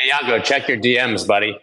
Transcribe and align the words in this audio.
Hey, 0.00 0.10
Yago, 0.10 0.42
check 0.42 0.66
your 0.66 0.78
DMs, 0.78 1.26
buddy. 1.26 1.58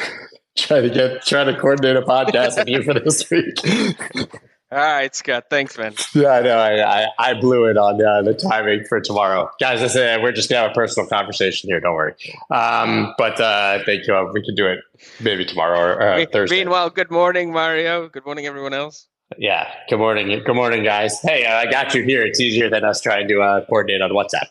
try 0.56 0.80
to 0.80 0.90
get 0.90 1.24
try 1.24 1.44
to 1.44 1.56
coordinate 1.56 1.96
a 1.96 2.02
podcast 2.02 2.56
with 2.56 2.68
you 2.68 2.82
for 2.82 2.94
this 2.94 3.30
week. 3.30 3.54
All 4.72 4.78
right, 4.78 5.14
Scott. 5.14 5.44
Thanks, 5.48 5.78
man. 5.78 5.94
Yeah, 6.12 6.30
I 6.30 6.42
know. 6.42 6.58
I, 6.58 7.02
I, 7.02 7.06
I 7.20 7.34
blew 7.34 7.66
it 7.66 7.76
on 7.76 8.04
uh, 8.04 8.22
the 8.22 8.34
timing 8.34 8.84
for 8.88 9.00
tomorrow, 9.00 9.48
guys. 9.60 9.82
I 9.82 9.86
said 9.86 10.20
we're 10.20 10.32
just 10.32 10.50
gonna 10.50 10.62
have 10.62 10.72
a 10.72 10.74
personal 10.74 11.08
conversation 11.08 11.70
here. 11.70 11.78
Don't 11.78 11.94
worry. 11.94 12.14
Um, 12.50 13.14
but 13.18 13.40
uh, 13.40 13.78
thank 13.86 14.08
you. 14.08 14.30
We 14.34 14.44
can 14.44 14.56
do 14.56 14.66
it 14.66 14.80
maybe 15.20 15.44
tomorrow 15.44 15.78
or 15.78 16.02
uh, 16.02 16.16
Me- 16.16 16.26
Thursday. 16.26 16.56
Meanwhile, 16.56 16.90
good 16.90 17.12
morning, 17.12 17.52
Mario. 17.52 18.08
Good 18.08 18.26
morning, 18.26 18.46
everyone 18.46 18.74
else. 18.74 19.06
Yeah. 19.38 19.72
Good 19.88 19.98
morning. 19.98 20.28
Good 20.44 20.54
morning, 20.56 20.82
guys. 20.82 21.20
Hey, 21.20 21.46
uh, 21.46 21.56
I 21.56 21.70
got 21.70 21.94
you 21.94 22.02
here. 22.02 22.24
It's 22.24 22.40
easier 22.40 22.68
than 22.68 22.84
us 22.84 23.00
trying 23.00 23.28
to 23.28 23.42
uh, 23.42 23.64
coordinate 23.66 24.02
on 24.02 24.10
WhatsApp 24.10 24.46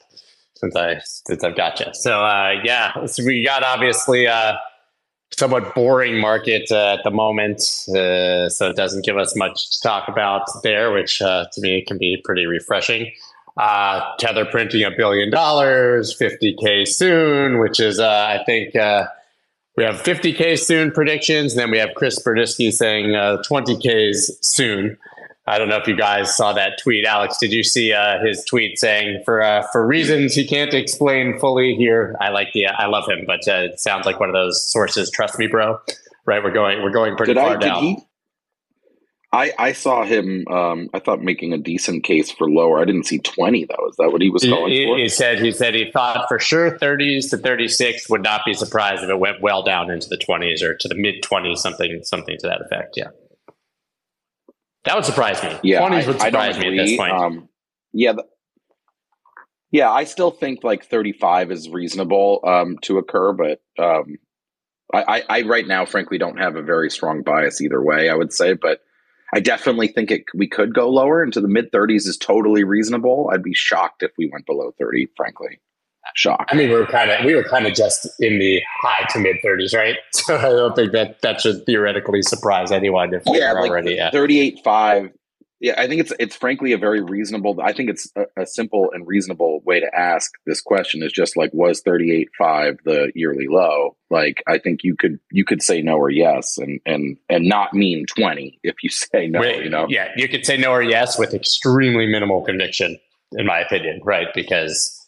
since 0.56 0.76
I 0.76 1.00
since 1.04 1.44
I've 1.44 1.56
got 1.56 1.80
you. 1.80 1.88
So 1.94 2.24
uh, 2.24 2.54
yeah, 2.64 3.06
so 3.06 3.24
we 3.24 3.44
got 3.44 3.64
obviously 3.64 4.26
a 4.26 4.60
somewhat 5.32 5.76
boring 5.76 6.20
market 6.20 6.72
uh, 6.72 6.96
at 6.98 7.04
the 7.04 7.12
moment, 7.12 7.62
uh, 7.90 8.50
so 8.50 8.70
it 8.70 8.76
doesn't 8.76 9.06
give 9.06 9.18
us 9.18 9.36
much 9.36 9.72
to 9.72 9.82
talk 9.82 10.08
about 10.08 10.48
there, 10.64 10.92
which 10.92 11.22
uh, 11.22 11.46
to 11.54 11.62
me 11.62 11.84
can 11.86 11.98
be 11.98 12.22
pretty 12.24 12.46
refreshing. 12.46 13.12
Uh, 13.58 14.02
Tether 14.20 14.46
printing 14.46 14.84
a 14.84 14.92
billion 14.92 15.30
dollars, 15.30 16.16
50k 16.20 16.88
soon, 16.88 17.60
which 17.60 17.80
is 17.80 18.00
uh, 18.00 18.38
I 18.40 18.44
think. 18.46 18.76
Uh, 18.76 19.08
we 19.78 19.84
have 19.84 19.96
50K 19.96 20.58
soon 20.58 20.90
predictions, 20.92 21.52
and 21.52 21.60
then 21.60 21.70
we 21.70 21.78
have 21.78 21.90
Chris 21.96 22.18
Burniske 22.24 22.72
saying 22.72 23.14
uh, 23.14 23.44
20Ks 23.46 24.32
soon. 24.42 24.98
I 25.48 25.60
don't 25.60 25.70
know 25.70 25.78
if 25.78 25.88
you 25.88 25.96
guys 25.96 26.36
saw 26.36 26.54
that 26.54 26.80
tweet. 26.82 27.06
Alex, 27.06 27.38
did 27.38 27.52
you 27.52 27.64
see 27.64 27.94
uh, 27.94 28.18
his 28.24 28.44
tweet 28.46 28.80
saying 28.80 29.22
for 29.26 29.42
uh, 29.44 29.62
for 29.72 29.86
reasons 29.86 30.34
he 30.34 30.48
can't 30.48 30.74
explain 30.74 31.38
fully 31.38 31.76
here? 31.76 32.16
I 32.20 32.30
like 32.30 32.48
the 32.54 32.66
I 32.68 32.88
love 32.88 33.08
him, 33.08 33.26
but 33.28 33.42
uh, 33.48 33.70
it 33.72 33.80
sounds 33.80 34.06
like 34.08 34.20
one 34.20 34.30
of 34.30 34.34
those 34.34 34.68
sources. 34.72 35.12
Trust 35.12 35.38
me, 35.38 35.48
bro. 35.48 35.80
Right, 36.26 36.44
we're 36.44 36.52
going 36.52 36.82
we're 36.82 36.90
going 36.90 37.16
pretty 37.16 37.34
Did 37.36 37.40
far 37.40 37.52
I? 37.52 37.58
Did 37.58 37.66
down. 37.68 37.84
he? 37.84 37.98
I 39.32 39.52
I 39.60 39.74
saw 39.74 40.04
him. 40.04 40.48
Um, 40.48 40.90
I 40.96 41.00
thought 41.00 41.22
making 41.22 41.54
a 41.54 41.58
decent 41.60 42.04
case 42.04 42.32
for 42.32 42.50
lower. 42.50 42.80
I 42.82 42.86
didn't 42.86 43.06
see 43.06 43.20
twenty 43.20 43.66
though. 43.66 43.88
Is 43.90 43.98
that 43.98 44.12
what 44.12 44.22
he 44.24 44.32
was 44.32 44.44
going 44.44 44.72
he- 44.72 44.86
for? 44.86 44.98
he 44.98 45.10
said 45.10 45.40
he 45.40 45.52
said 45.52 45.76
he 45.76 45.92
thought 45.92 46.26
for 46.28 46.40
sure 46.40 46.72
30s 46.80 47.30
to 47.32 47.38
36 47.38 48.10
would 48.10 48.24
not 48.24 48.42
be 48.46 48.54
surprised 48.56 49.04
if 49.04 49.10
it 49.10 49.20
went 49.20 49.42
well 49.42 49.62
down 49.62 49.92
into 49.92 50.08
the 50.10 50.18
20s 50.18 50.64
or 50.64 50.74
to 50.76 50.88
the 50.88 50.96
mid 50.96 51.22
20s, 51.22 51.58
something 51.58 52.00
something 52.04 52.38
to 52.40 52.48
that 52.48 52.62
effect. 52.62 52.94
Yeah, 52.96 53.10
that 54.86 54.96
would 54.96 55.06
surprise 55.06 55.42
me. 55.44 55.58
yeah, 55.64 55.82
20s 55.82 56.04
I, 56.04 56.08
would 56.08 56.22
surprise 56.22 56.58
me 56.58 56.80
at 56.80 56.86
this 56.86 56.98
point. 56.98 57.12
Um, 57.12 57.50
yeah, 57.94 58.14
the, 58.14 58.26
yeah. 59.72 59.92
I 59.92 60.04
still 60.04 60.32
think 60.32 60.64
like 60.64 60.86
thirty-five 60.86 61.52
is 61.52 61.70
reasonable 61.70 62.42
um, 62.46 62.78
to 62.84 62.98
occur, 62.98 63.34
but 63.34 63.62
um, 63.84 64.18
I, 64.94 65.04
I, 65.04 65.24
I 65.30 65.42
right 65.44 65.68
now, 65.68 65.86
frankly, 65.86 66.18
don't 66.18 66.38
have 66.38 66.56
a 66.56 66.62
very 66.62 66.90
strong 66.90 67.24
bias 67.24 67.62
either 67.62 67.82
way. 67.82 68.10
I 68.10 68.16
would 68.16 68.34
say, 68.34 68.54
but 68.54 68.82
I 69.34 69.40
definitely 69.40 69.88
think 69.88 70.12
it 70.12 70.24
we 70.34 70.48
could 70.48 70.74
go 70.74 70.90
lower 70.90 71.24
into 71.24 71.42
the 71.42 71.48
mid 71.48 71.72
thirties 71.72 72.06
is 72.06 72.18
totally 72.18 72.64
reasonable. 72.64 73.30
I'd 73.34 73.44
be 73.44 73.54
shocked 73.54 74.04
if 74.04 74.12
we 74.18 74.30
went 74.32 74.46
below 74.46 74.72
thirty. 74.78 75.10
Frankly, 75.18 75.60
shocked. 76.16 76.52
I 76.54 76.56
mean, 76.56 76.70
we 76.70 76.76
were 76.76 76.86
kind 76.86 77.12
of 77.12 77.26
we 77.26 77.36
were 77.36 77.44
kind 77.44 77.66
of 77.68 77.74
just 77.74 78.08
in 78.20 78.40
the 78.40 78.62
high 78.82 79.06
to 79.12 79.20
mid 79.20 79.38
30s, 79.44 79.74
right? 79.76 79.98
So 80.14 80.38
I 80.38 80.42
don't 80.42 80.76
think 80.76 80.92
that 80.94 81.22
that 81.22 81.42
should 81.42 81.66
theoretically 81.68 82.24
surprise 82.24 82.72
anyone 82.72 83.14
if 83.14 83.24
we 83.28 83.38
yeah, 83.38 83.54
were 83.54 83.62
like 83.62 83.70
already 83.70 84.00
at. 84.00 84.12
thirty-eight 84.12 84.62
five. 84.64 85.12
Yeah, 85.60 85.80
I 85.80 85.88
think 85.88 86.02
it's 86.02 86.12
it's 86.20 86.36
frankly 86.36 86.72
a 86.72 86.78
very 86.78 87.02
reasonable. 87.02 87.60
I 87.62 87.74
think 87.74 87.92
it's 87.92 88.12
a, 88.16 88.26
a 88.42 88.46
simple 88.46 88.90
and 88.92 89.06
reasonable 89.06 89.62
way 89.64 89.80
to 89.80 89.96
ask 89.96 90.32
this 90.46 90.62
question. 90.62 91.04
Is 91.04 91.12
just 91.12 91.38
like 91.38 91.52
was 91.54 91.82
thirty-eight 91.82 92.30
five 92.38 92.80
the 92.86 93.12
yearly 93.14 93.48
low? 93.48 93.96
Like 94.10 94.42
I 94.48 94.58
think 94.58 94.84
you 94.84 94.96
could 94.96 95.20
you 95.32 95.46
could 95.46 95.62
say 95.62 95.82
no 95.82 95.96
or 95.98 96.10
yes, 96.10 96.58
and 96.58 96.80
and 96.88 97.18
and 97.30 97.48
not 97.48 97.74
mean 97.74 98.06
twenty 98.08 98.60
if 98.64 98.76
you 98.82 98.90
say 98.92 99.28
no. 99.28 99.42
Wait, 99.42 99.64
you 99.64 99.70
know, 99.70 99.86
yeah, 99.90 100.10
you 100.18 100.28
could 100.28 100.46
say 100.46 100.58
no 100.58 100.72
or 100.72 100.82
yes 100.82 101.20
with 101.20 101.34
extremely 101.36 102.08
minimal 102.08 102.42
conviction, 102.42 102.98
in 103.34 103.46
my 103.46 103.60
opinion, 103.60 104.02
right? 104.04 104.28
Because 104.34 105.05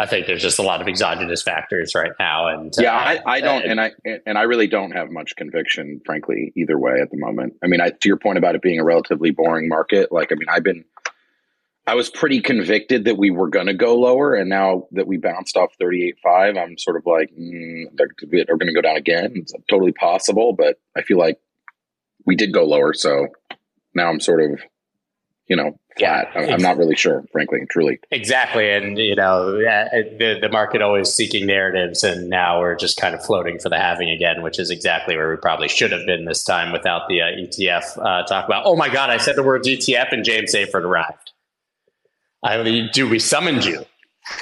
I 0.00 0.06
think 0.06 0.26
there's 0.26 0.40
just 0.40 0.58
a 0.58 0.62
lot 0.62 0.80
of 0.80 0.88
exogenous 0.88 1.42
factors 1.42 1.94
right 1.94 2.12
now, 2.18 2.46
and 2.46 2.72
yeah. 2.78 2.96
uh, 2.96 2.98
I, 2.98 3.34
I 3.36 3.40
don't, 3.42 3.62
uh, 3.62 3.68
and 3.68 3.80
I 3.80 3.92
and 4.24 4.38
I 4.38 4.42
really 4.44 4.66
don't 4.66 4.92
have 4.92 5.10
much 5.10 5.36
conviction, 5.36 6.00
frankly, 6.06 6.54
either 6.56 6.78
way 6.78 7.00
at 7.02 7.10
the 7.10 7.18
moment. 7.18 7.56
I 7.62 7.66
mean, 7.66 7.82
I, 7.82 7.90
to 7.90 8.08
your 8.08 8.16
point 8.16 8.38
about 8.38 8.54
it 8.54 8.62
being 8.62 8.80
a 8.80 8.84
relatively 8.84 9.30
boring 9.30 9.68
market, 9.68 10.10
like 10.10 10.32
I 10.32 10.36
mean, 10.36 10.48
I've 10.48 10.62
been. 10.62 10.86
I 11.86 11.96
was 11.96 12.08
pretty 12.08 12.40
convicted 12.40 13.04
that 13.04 13.18
we 13.18 13.30
were 13.30 13.48
going 13.48 13.66
to 13.66 13.74
go 13.74 13.94
lower, 13.94 14.34
and 14.34 14.48
now 14.48 14.86
that 14.92 15.06
we 15.06 15.18
bounced 15.18 15.58
off 15.58 15.70
38.5, 15.78 16.56
I'm 16.56 16.78
sort 16.78 16.96
of 16.96 17.04
like, 17.04 17.30
mm, 17.34 17.84
they're, 17.94 18.10
they're 18.30 18.56
going 18.56 18.68
to 18.68 18.74
go 18.74 18.82
down 18.82 18.96
again. 18.96 19.32
It's 19.34 19.52
totally 19.68 19.92
possible, 19.92 20.52
but 20.52 20.78
I 20.96 21.02
feel 21.02 21.18
like 21.18 21.40
we 22.24 22.36
did 22.36 22.52
go 22.54 22.64
lower, 22.64 22.92
so 22.92 23.28
now 23.94 24.08
I'm 24.08 24.20
sort 24.20 24.40
of, 24.42 24.60
you 25.48 25.56
know, 25.56 25.80
flat. 25.98 26.28
I'm, 26.34 26.50
I'm 26.54 26.62
not 26.62 26.76
really 26.76 26.96
sure, 26.96 27.24
frankly, 27.32 27.60
truly. 27.68 28.00
Exactly, 28.10 28.70
and 28.70 28.98
you 28.98 29.14
know 29.14 29.52
the 29.52 30.38
the 30.40 30.48
market 30.48 30.82
always 30.82 31.12
seeking 31.12 31.46
narratives, 31.46 32.02
and 32.04 32.28
now 32.28 32.60
we're 32.60 32.76
just 32.76 32.96
kind 32.96 33.14
of 33.14 33.24
floating 33.24 33.58
for 33.58 33.68
the 33.68 33.78
having 33.78 34.10
again, 34.10 34.42
which 34.42 34.58
is 34.58 34.70
exactly 34.70 35.16
where 35.16 35.30
we 35.30 35.36
probably 35.36 35.68
should 35.68 35.92
have 35.92 36.06
been 36.06 36.24
this 36.24 36.44
time 36.44 36.72
without 36.72 37.08
the 37.08 37.22
uh, 37.22 37.26
ETF 37.26 37.98
uh, 37.98 38.26
talk 38.26 38.46
about. 38.46 38.64
Oh 38.66 38.76
my 38.76 38.88
God, 38.88 39.10
I 39.10 39.18
said 39.18 39.36
the 39.36 39.42
words 39.42 39.66
ETF, 39.68 40.12
and 40.12 40.24
James 40.24 40.54
Seyffart 40.54 40.82
arrived. 40.82 41.32
I 42.42 42.62
mean, 42.62 42.90
dude, 42.92 43.10
we 43.10 43.18
summoned 43.18 43.64
you. 43.64 43.84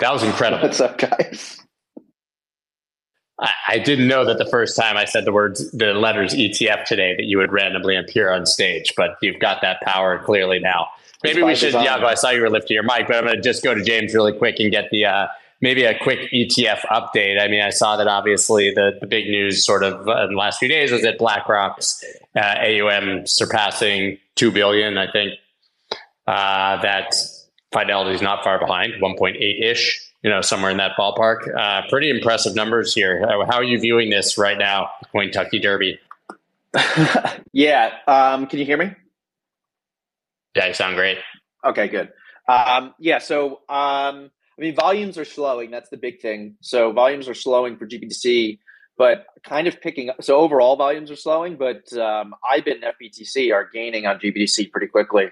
That 0.01 0.13
was 0.13 0.23
incredible. 0.23 0.65
What's 0.65 0.81
up, 0.81 0.99
guys? 0.99 1.58
I, 3.41 3.51
I 3.69 3.79
didn't 3.79 4.09
know 4.09 4.25
that 4.25 4.39
the 4.39 4.47
first 4.47 4.77
time 4.77 4.97
I 4.97 5.05
said 5.05 5.25
the 5.25 5.33
words, 5.33 5.71
the 5.73 5.95
letters 5.95 6.35
ETF 6.35 6.85
today, 6.85 7.15
that 7.17 7.25
you 7.25 7.39
would 7.39 7.53
randomly 7.53 7.97
appear 7.97 8.31
on 8.31 8.47
stage, 8.47 8.93
but 8.97 9.17
you've 9.23 9.39
got 9.39 9.61
that 9.63 9.81
power 9.83 10.19
clearly 10.19 10.59
now. 10.59 10.89
Maybe 11.25 11.43
we 11.43 11.55
should. 11.55 11.75
Yago, 11.75 12.05
I 12.05 12.15
saw 12.15 12.31
you 12.31 12.43
were 12.43 12.51
lifting 12.51 12.75
your 12.75 12.85
mic, 12.85 13.09
but 13.09 13.17
I'm 13.17 13.25
going 13.25 13.37
to 13.37 13.43
just 13.43 13.65
go 13.65 13.75
to 13.75 13.83
James 13.83 14.15
really 14.15 14.33
quick 14.33 14.61
and 14.61 14.71
get 14.71 14.91
the, 14.91 15.05
uh, 15.05 15.27
maybe 15.61 15.85
a 15.85 15.99
quick 15.99 16.31
ETF 16.33 16.81
update. 16.87 17.41
I 17.41 17.49
mean, 17.49 17.61
I 17.61 17.71
saw 17.71 17.97
that 17.97 18.07
obviously 18.07 18.73
the, 18.73 18.97
the 19.01 19.07
big 19.07 19.27
news 19.27 19.65
sort 19.65 19.83
of 19.83 20.07
uh, 20.07 20.25
in 20.25 20.31
the 20.31 20.37
last 20.37 20.59
few 20.59 20.69
days 20.69 20.93
was 20.93 21.03
that 21.03 21.19
BlackRock's 21.19 22.05
uh, 22.37 22.41
AUM 22.41 23.27
surpassing 23.27 24.19
2 24.37 24.53
billion, 24.53 24.97
I 24.97 25.11
think. 25.11 25.35
Uh, 26.27 26.81
that 26.83 27.15
Fidelity 27.73 28.15
is 28.15 28.23
not 28.23 28.45
far 28.45 28.59
behind, 28.59 28.95
1.8 28.95 29.63
ish, 29.63 30.08
you 30.23 30.31
know, 30.31 30.41
somewhere 30.41 30.71
in 30.71 30.77
that 30.79 30.93
ballpark. 30.99 31.55
Uh, 31.57 31.83
pretty 31.89 32.11
impressive 32.11 32.55
numbers 32.55 32.95
here. 32.95 33.27
How 33.27 33.57
are 33.57 33.65
you 33.65 33.79
viewing 33.79 34.11
this 34.11 34.37
right 34.37 34.59
now, 34.59 34.91
Kentucky 35.13 35.59
Derby? 35.59 35.99
yeah. 37.53 37.93
Um, 38.07 38.47
can 38.47 38.59
you 38.59 38.65
hear 38.65 38.77
me? 38.77 38.95
Yeah, 40.55 40.67
you 40.67 40.75
sound 40.75 40.97
great. 40.97 41.19
Okay, 41.65 41.89
good. 41.89 42.11
Um, 42.49 42.95
yeah. 42.99 43.19
So, 43.19 43.61
um, 43.69 44.31
I 44.59 44.61
mean, 44.61 44.75
volumes 44.75 45.19
are 45.19 45.25
slowing. 45.25 45.71
That's 45.71 45.91
the 45.91 45.97
big 45.97 46.21
thing. 46.21 46.57
So, 46.61 46.93
volumes 46.93 47.29
are 47.29 47.35
slowing 47.35 47.77
for 47.77 47.87
GBTC, 47.87 48.59
but 48.97 49.27
kind 49.45 49.69
of 49.69 49.81
picking 49.81 50.11
up. 50.11 50.23
So, 50.23 50.37
overall, 50.37 50.77
volumes 50.77 51.11
are 51.11 51.17
slowing, 51.17 51.57
but 51.57 51.93
um, 51.97 52.35
IBIT 52.53 52.83
and 52.83 52.85
FBTC 52.85 53.53
are 53.53 53.69
gaining 53.73 54.07
on 54.07 54.19
GBTC 54.19 54.71
pretty 54.73 54.89
quickly. 54.89 55.27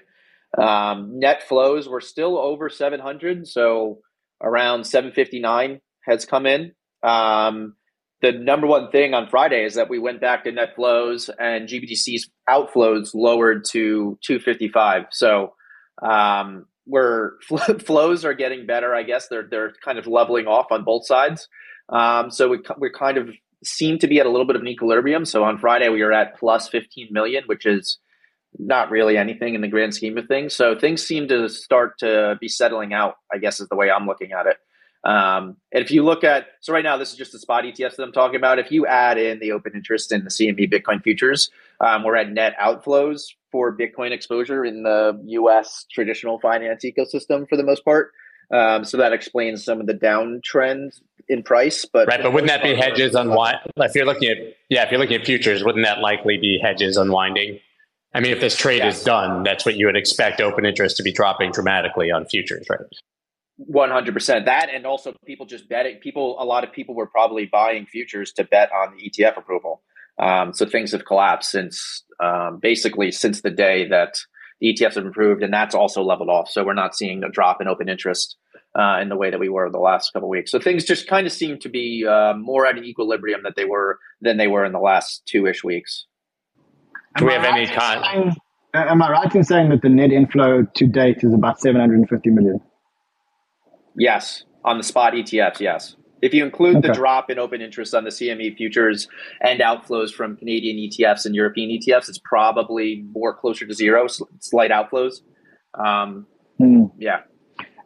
Um, 0.57 1.19
net 1.19 1.43
flows 1.43 1.89
were 1.89 1.99
still 1.99 2.37
over 2.37 2.69
700, 2.69 3.47
so 3.47 3.99
around 4.41 4.85
759 4.85 5.79
has 6.05 6.25
come 6.25 6.45
in. 6.45 6.73
Um, 7.03 7.75
the 8.21 8.31
number 8.31 8.65
one 8.65 8.89
thing 8.89 9.13
on 9.13 9.29
Friday 9.29 9.63
is 9.63 9.75
that 9.75 9.89
we 9.89 9.99
went 9.99 10.21
back 10.21 10.43
to 10.43 10.51
net 10.51 10.75
flows 10.75 11.29
and 11.39 11.67
GBTC's 11.67 12.29
outflows 12.49 13.11
lowered 13.13 13.63
to 13.71 14.17
255. 14.25 15.03
So 15.11 15.53
um, 16.01 16.65
we're 16.87 17.39
flows 17.85 18.25
are 18.25 18.33
getting 18.33 18.65
better. 18.65 18.95
I 18.95 19.03
guess 19.03 19.27
they're 19.27 19.47
they're 19.49 19.73
kind 19.83 19.99
of 19.99 20.07
leveling 20.07 20.47
off 20.47 20.67
on 20.71 20.83
both 20.83 21.05
sides. 21.05 21.47
Um, 21.89 22.31
so 22.31 22.49
we 22.49 22.59
we 22.79 22.89
kind 22.89 23.17
of 23.17 23.29
seem 23.63 23.99
to 23.99 24.07
be 24.07 24.19
at 24.19 24.25
a 24.25 24.29
little 24.29 24.47
bit 24.47 24.55
of 24.55 24.61
an 24.61 24.67
equilibrium. 24.67 25.25
So 25.25 25.43
on 25.43 25.57
Friday 25.57 25.89
we 25.89 26.03
were 26.03 26.13
at 26.13 26.37
plus 26.39 26.69
15 26.69 27.09
million, 27.11 27.43
which 27.45 27.65
is 27.65 27.99
not 28.59 28.91
really 28.91 29.17
anything 29.17 29.55
in 29.55 29.61
the 29.61 29.67
grand 29.67 29.93
scheme 29.93 30.17
of 30.17 30.27
things. 30.27 30.55
So 30.55 30.77
things 30.77 31.03
seem 31.03 31.27
to 31.27 31.49
start 31.49 31.99
to 31.99 32.37
be 32.39 32.47
settling 32.47 32.93
out. 32.93 33.15
I 33.33 33.37
guess 33.37 33.59
is 33.59 33.67
the 33.69 33.75
way 33.75 33.89
I'm 33.91 34.05
looking 34.05 34.31
at 34.31 34.47
it. 34.47 34.57
Um, 35.03 35.57
and 35.71 35.83
if 35.83 35.91
you 35.91 36.03
look 36.03 36.23
at 36.23 36.47
so 36.61 36.73
right 36.73 36.83
now, 36.83 36.97
this 36.97 37.11
is 37.11 37.17
just 37.17 37.31
the 37.31 37.39
spot 37.39 37.63
ETFs 37.63 37.95
that 37.95 38.03
I'm 38.03 38.11
talking 38.11 38.35
about. 38.35 38.59
If 38.59 38.71
you 38.71 38.85
add 38.85 39.17
in 39.17 39.39
the 39.39 39.51
open 39.51 39.73
interest 39.73 40.11
in 40.11 40.23
the 40.23 40.29
CME 40.29 40.71
Bitcoin 40.71 41.01
futures, 41.01 41.49
um, 41.79 42.03
we're 42.03 42.15
at 42.15 42.31
net 42.31 42.55
outflows 42.61 43.21
for 43.51 43.75
Bitcoin 43.75 44.11
exposure 44.11 44.65
in 44.65 44.83
the 44.83 45.19
U.S. 45.25 45.85
traditional 45.91 46.39
finance 46.39 46.83
ecosystem 46.83 47.47
for 47.47 47.55
the 47.55 47.63
most 47.63 47.85
part. 47.85 48.11
Um, 48.51 48.85
so 48.85 48.97
that 48.97 49.13
explains 49.13 49.63
some 49.63 49.79
of 49.79 49.87
the 49.87 49.93
downtrend 49.93 50.99
in 51.29 51.43
price. 51.43 51.85
But 51.85 52.07
Right, 52.07 52.21
but 52.21 52.33
wouldn't 52.33 52.49
that 52.49 52.63
be 52.63 52.75
hedges 52.75 53.15
unwind? 53.15 53.57
If 53.77 53.95
you're 53.95 54.05
looking 54.05 54.29
at 54.29 54.37
yeah, 54.69 54.83
if 54.83 54.91
you're 54.91 54.99
looking 54.99 55.19
at 55.19 55.25
futures, 55.25 55.63
wouldn't 55.63 55.85
that 55.85 55.99
likely 55.99 56.37
be 56.37 56.59
hedges 56.61 56.97
unwinding? 56.97 57.59
I 58.17 58.19
mean, 58.19 58.31
if 58.31 58.41
this 58.41 58.55
trade 58.55 58.79
Yes. 58.79 58.97
is 58.97 59.03
done, 59.03 59.43
that's 59.43 59.63
what 59.63 59.75
you 59.75 59.85
would 59.85 59.95
expect 59.95 60.41
open 60.41 60.65
interest 60.65 60.97
to 60.97 61.03
be 61.03 61.11
dropping 61.11 61.51
dramatically 61.51 62.09
on 62.09 62.25
futures, 62.25 62.65
right? 62.67 62.79
One 63.57 63.91
hundred 63.91 64.15
percent. 64.15 64.45
That 64.45 64.69
and 64.73 64.87
also 64.87 65.13
people 65.25 65.45
just 65.45 65.69
betting. 65.69 65.97
People, 65.97 66.35
a 66.39 66.45
lot 66.45 66.63
of 66.63 66.71
people 66.71 66.95
were 66.95 67.05
probably 67.05 67.45
buying 67.45 67.85
futures 67.85 68.31
to 68.33 68.43
bet 68.43 68.71
on 68.71 68.95
the 68.95 69.09
ETF 69.09 69.37
approval. 69.37 69.83
Um, 70.19 70.51
so 70.51 70.65
things 70.65 70.91
have 70.93 71.05
collapsed 71.05 71.51
since 71.51 72.03
um, 72.19 72.57
basically 72.59 73.11
since 73.11 73.41
the 73.41 73.51
day 73.51 73.87
that 73.87 74.15
the 74.59 74.73
ETFs 74.73 74.95
have 74.95 75.05
improved, 75.05 75.43
and 75.43 75.53
that's 75.53 75.75
also 75.75 76.01
leveled 76.01 76.29
off. 76.29 76.49
So 76.49 76.63
we're 76.65 76.73
not 76.73 76.95
seeing 76.95 77.23
a 77.23 77.29
drop 77.29 77.61
in 77.61 77.67
open 77.67 77.87
interest 77.87 78.35
uh, 78.77 78.97
in 78.99 79.09
the 79.09 79.15
way 79.15 79.29
that 79.29 79.39
we 79.39 79.49
were 79.49 79.69
the 79.69 79.77
last 79.77 80.11
couple 80.13 80.27
weeks. 80.27 80.51
So 80.51 80.59
things 80.59 80.85
just 80.85 81.07
kind 81.07 81.27
of 81.27 81.33
seem 81.33 81.59
to 81.59 81.69
be 81.69 82.05
uh, 82.07 82.33
more 82.33 82.65
at 82.65 82.77
an 82.77 82.83
equilibrium 82.83 83.41
that 83.43 83.55
they 83.55 83.65
were 83.65 83.99
than 84.21 84.37
they 84.37 84.47
were 84.47 84.65
in 84.65 84.71
the 84.71 84.79
last 84.79 85.23
two 85.27 85.45
ish 85.45 85.63
weeks. 85.63 86.07
Do 87.17 87.25
we 87.25 87.33
have 87.33 87.43
I 87.43 87.47
any 87.49 87.59
right 87.61 87.69
in 87.69 87.75
con- 87.79 88.03
saying- 88.03 88.35
uh, 88.73 88.85
Am 88.89 89.01
I 89.01 89.11
right 89.11 89.35
in 89.35 89.43
saying 89.43 89.69
that 89.69 89.81
the 89.81 89.89
net 89.89 90.11
inflow 90.11 90.63
to 90.63 90.87
date 90.87 91.17
is 91.21 91.33
about 91.33 91.59
750 91.59 92.29
million? 92.29 92.59
Yes, 93.97 94.43
on 94.63 94.77
the 94.77 94.83
spot 94.83 95.13
ETFs, 95.13 95.59
yes. 95.59 95.95
If 96.21 96.33
you 96.33 96.43
include 96.43 96.81
the 96.81 96.89
drop 96.93 97.29
in 97.29 97.37
open 97.37 97.61
interest 97.61 97.93
on 97.93 98.03
the 98.03 98.09
CME 98.09 98.57
futures 98.57 99.07
and 99.41 99.59
outflows 99.59 100.11
from 100.11 100.35
Canadian 100.35 100.77
ETFs 100.77 101.25
and 101.25 101.35
European 101.35 101.69
ETFs, 101.69 102.09
it's 102.09 102.19
probably 102.23 103.05
more 103.13 103.35
closer 103.35 103.67
to 103.67 103.73
zero, 103.73 104.07
slight 104.39 104.71
outflows. 104.71 105.21
Um, 105.77 106.25
Hmm. 106.57 106.85
yeah. 106.97 107.19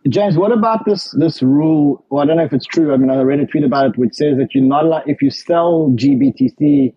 James, 0.10 0.38
what 0.38 0.51
about 0.54 0.86
this 0.86 1.12
this 1.12 1.44
rule? 1.44 2.06
Well, 2.10 2.24
I 2.24 2.25
don't 2.25 2.38
know 2.38 2.44
if 2.45 2.54
it's 2.54 2.66
true. 2.66 2.94
I 2.94 2.98
mean, 2.98 3.10
I 3.12 3.22
read 3.22 3.39
a 3.42 3.45
tweet 3.45 3.63
about 3.66 3.88
it 3.88 3.98
which 3.98 4.13
says 4.13 4.38
that 4.38 4.56
you're 4.56 4.63
not 4.63 4.86
allowed 4.86 5.04
if 5.07 5.22
you 5.22 5.30
sell 5.30 5.92
GBTC 5.95 6.94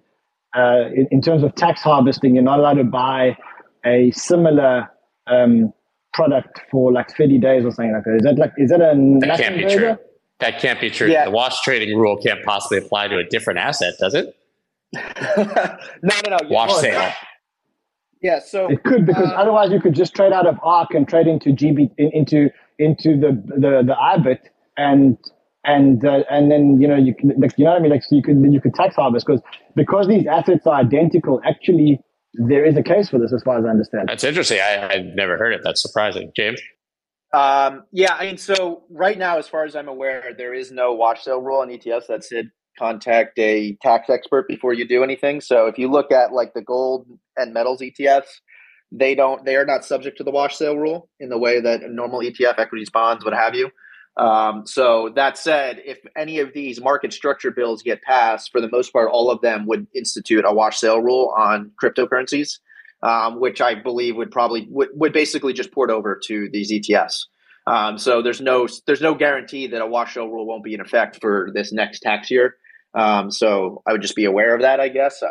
uh, 0.57 0.89
in, 0.95 1.09
in 1.11 1.21
terms 1.23 1.43
of 1.43 1.55
tax 1.55 1.83
harvesting, 1.83 2.35
you're 2.35 2.45
not 2.45 2.59
allowed 2.59 2.75
to 2.75 2.85
buy 2.85 3.37
a 3.85 4.11
similar 4.13 4.89
um, 5.27 5.73
product 6.13 6.61
for 6.71 6.93
like 6.93 7.15
30 7.17 7.39
days 7.39 7.65
or 7.65 7.71
something 7.73 7.93
like 7.93 8.05
that. 8.05 8.17
Is 8.17 8.23
that 8.23 8.39
like 8.39 8.53
is 8.59 8.71
that 8.71 8.81
a 8.81 8.95
That 9.21 9.39
can't 9.39 9.57
be 9.57 9.63
burger? 9.65 9.79
true. 9.97 9.97
That 10.41 10.61
can't 10.61 10.81
be 10.81 10.91
true. 10.91 11.09
Yeah. 11.11 11.25
The 11.27 11.31
wash 11.31 11.61
trading 11.63 11.97
rule 11.99 12.17
can't 12.17 12.43
possibly 12.45 12.79
apply 12.79 13.09
to 13.09 13.19
a 13.19 13.25
different 13.25 13.59
asset, 13.61 13.95
does 14.01 14.15
it? 14.15 14.35
no, 14.95 16.15
no, 16.29 16.31
no. 16.31 16.37
Wash 16.49 16.71
Well, 16.71 16.79
sale. 16.81 17.13
Yeah, 18.23 18.39
so 18.41 18.71
It 18.71 18.83
could 18.85 19.07
because 19.07 19.31
Uh, 19.31 19.35
otherwise 19.35 19.71
you 19.71 19.81
could 19.81 19.95
just 19.95 20.15
trade 20.15 20.33
out 20.33 20.47
of 20.47 20.59
ARK 20.63 20.95
and 20.95 21.07
trade 21.09 21.27
into 21.27 21.51
GB 21.51 21.91
in, 21.99 22.11
into 22.13 22.51
into 22.79 23.17
the 23.19 23.33
the 23.47 23.83
the 23.85 23.95
IBIT 23.95 24.41
and 24.77 25.19
and 25.65 26.05
uh, 26.05 26.25
and 26.31 26.51
then 26.51 26.81
you 26.81 26.89
know 26.89 26.97
you 26.97 27.15
can 27.15 27.33
like, 27.39 27.53
you 27.57 27.65
know 27.65 27.73
what 27.73 27.81
I 27.81 27.83
mean 27.83 27.91
like 27.91 28.03
so 28.03 28.17
you 28.17 28.23
could 28.23 28.37
you 28.53 28.61
could 28.61 28.75
tax 28.75 28.97
harvest 28.97 29.27
because 29.27 29.43
because 29.75 30.09
these 30.09 30.27
assets 30.27 30.67
are 30.67 30.75
identical 30.75 31.41
actually 31.45 32.01
there 32.35 32.65
is 32.65 32.77
a 32.77 32.83
case 32.83 33.09
for 33.09 33.19
this 33.19 33.33
as 33.33 33.43
far 33.43 33.59
as 33.59 33.65
I 33.65 33.69
understand. 33.69 34.09
That's 34.09 34.25
interesting. 34.25 34.59
I, 34.61 34.89
I'd 34.89 35.15
never 35.15 35.39
heard 35.39 35.53
it. 35.53 35.61
That's 35.63 35.81
surprising. 35.81 36.33
James? 36.37 36.61
Um, 37.33 37.85
yeah, 37.93 38.15
I 38.15 38.27
mean, 38.27 38.39
so 38.39 38.85
right 38.91 39.19
now, 39.19 39.39
as 39.39 39.49
far 39.49 39.65
as 39.65 39.75
I'm 39.75 39.89
aware, 39.89 40.35
there 40.37 40.55
is 40.55 40.71
no 40.71 40.93
wash 40.93 41.23
sale 41.23 41.41
rule 41.41 41.61
on 41.61 41.69
ETFs 41.69 42.07
that 42.09 42.25
said 42.25 42.51
contact 42.79 43.39
a 43.39 43.77
tax 43.83 44.11
expert 44.11 44.49
before 44.49 44.73
you 44.73 44.87
do 44.87 45.03
anything. 45.03 45.41
So 45.41 45.67
if 45.67 45.79
you 45.79 45.91
look 45.91 46.13
at 46.13 46.33
like 46.33 46.55
the 46.55 46.63
gold 46.63 47.07
and 47.37 47.53
metals 47.53 47.81
ETFs, 47.81 48.41
they 48.93 49.15
don't 49.15 49.45
they 49.45 49.57
are 49.57 49.65
not 49.65 49.85
subject 49.85 50.19
to 50.19 50.25
the 50.25 50.31
wash 50.31 50.57
sale 50.57 50.77
rule 50.77 51.09
in 51.19 51.29
the 51.29 51.39
way 51.39 51.61
that 51.61 51.83
a 51.83 51.89
normal 51.89 52.21
ETF, 52.21 52.59
equities, 52.59 52.91
bonds, 52.91 53.25
what 53.25 53.35
have 53.35 53.55
you. 53.55 53.71
Um, 54.17 54.65
so 54.67 55.11
that 55.17 55.37
said, 55.37 55.83
if 55.85 55.99
any 56.17 56.39
of 56.39 56.53
these 56.53 56.81
market 56.81 57.13
structure 57.13 57.51
bills 57.51 57.83
get 57.83 58.03
passed, 58.03 58.53
for 58.53 58.61
the 58.61 58.69
most 58.69 58.93
part, 58.93 59.11
all 59.11 59.31
of 59.31 59.41
them 59.41 59.67
would 59.67 59.87
institute 59.95 60.45
a 60.47 60.53
wash 60.53 60.79
sale 60.79 61.01
rule 61.01 61.35
on 61.37 61.73
cryptocurrencies 61.83 62.59
um, 63.05 63.39
which 63.39 63.61
I 63.61 63.75
believe 63.75 64.17
would 64.17 64.31
probably 64.31 64.67
would, 64.71 64.89
would 64.95 65.13
basically 65.13 65.53
just 65.53 65.71
port 65.71 65.91
over 65.91 66.19
to 66.25 66.49
these 66.51 66.73
ETFs. 66.73 67.27
Um, 67.67 67.99
so 67.99 68.23
there's 68.23 68.41
no 68.41 68.67
there's 68.87 69.01
no 69.01 69.15
guarantee 69.15 69.67
that 69.69 69.81
a 69.81 69.87
wash 69.87 70.15
sale 70.15 70.29
rule 70.29 70.47
won't 70.47 70.65
be 70.65 70.75
in 70.75 70.81
effect 70.81 71.21
for 71.21 71.51
this 71.55 71.73
next 71.73 72.01
tax 72.01 72.31
year. 72.31 72.57
Um, 72.95 73.31
so 73.31 73.83
I 73.87 73.93
would 73.93 74.03
just 74.03 74.17
be 74.17 74.25
aware 74.25 74.55
of 74.55 74.63
that, 74.63 74.81
I 74.81 74.89
guess. 74.89 75.23
Uh, 75.23 75.29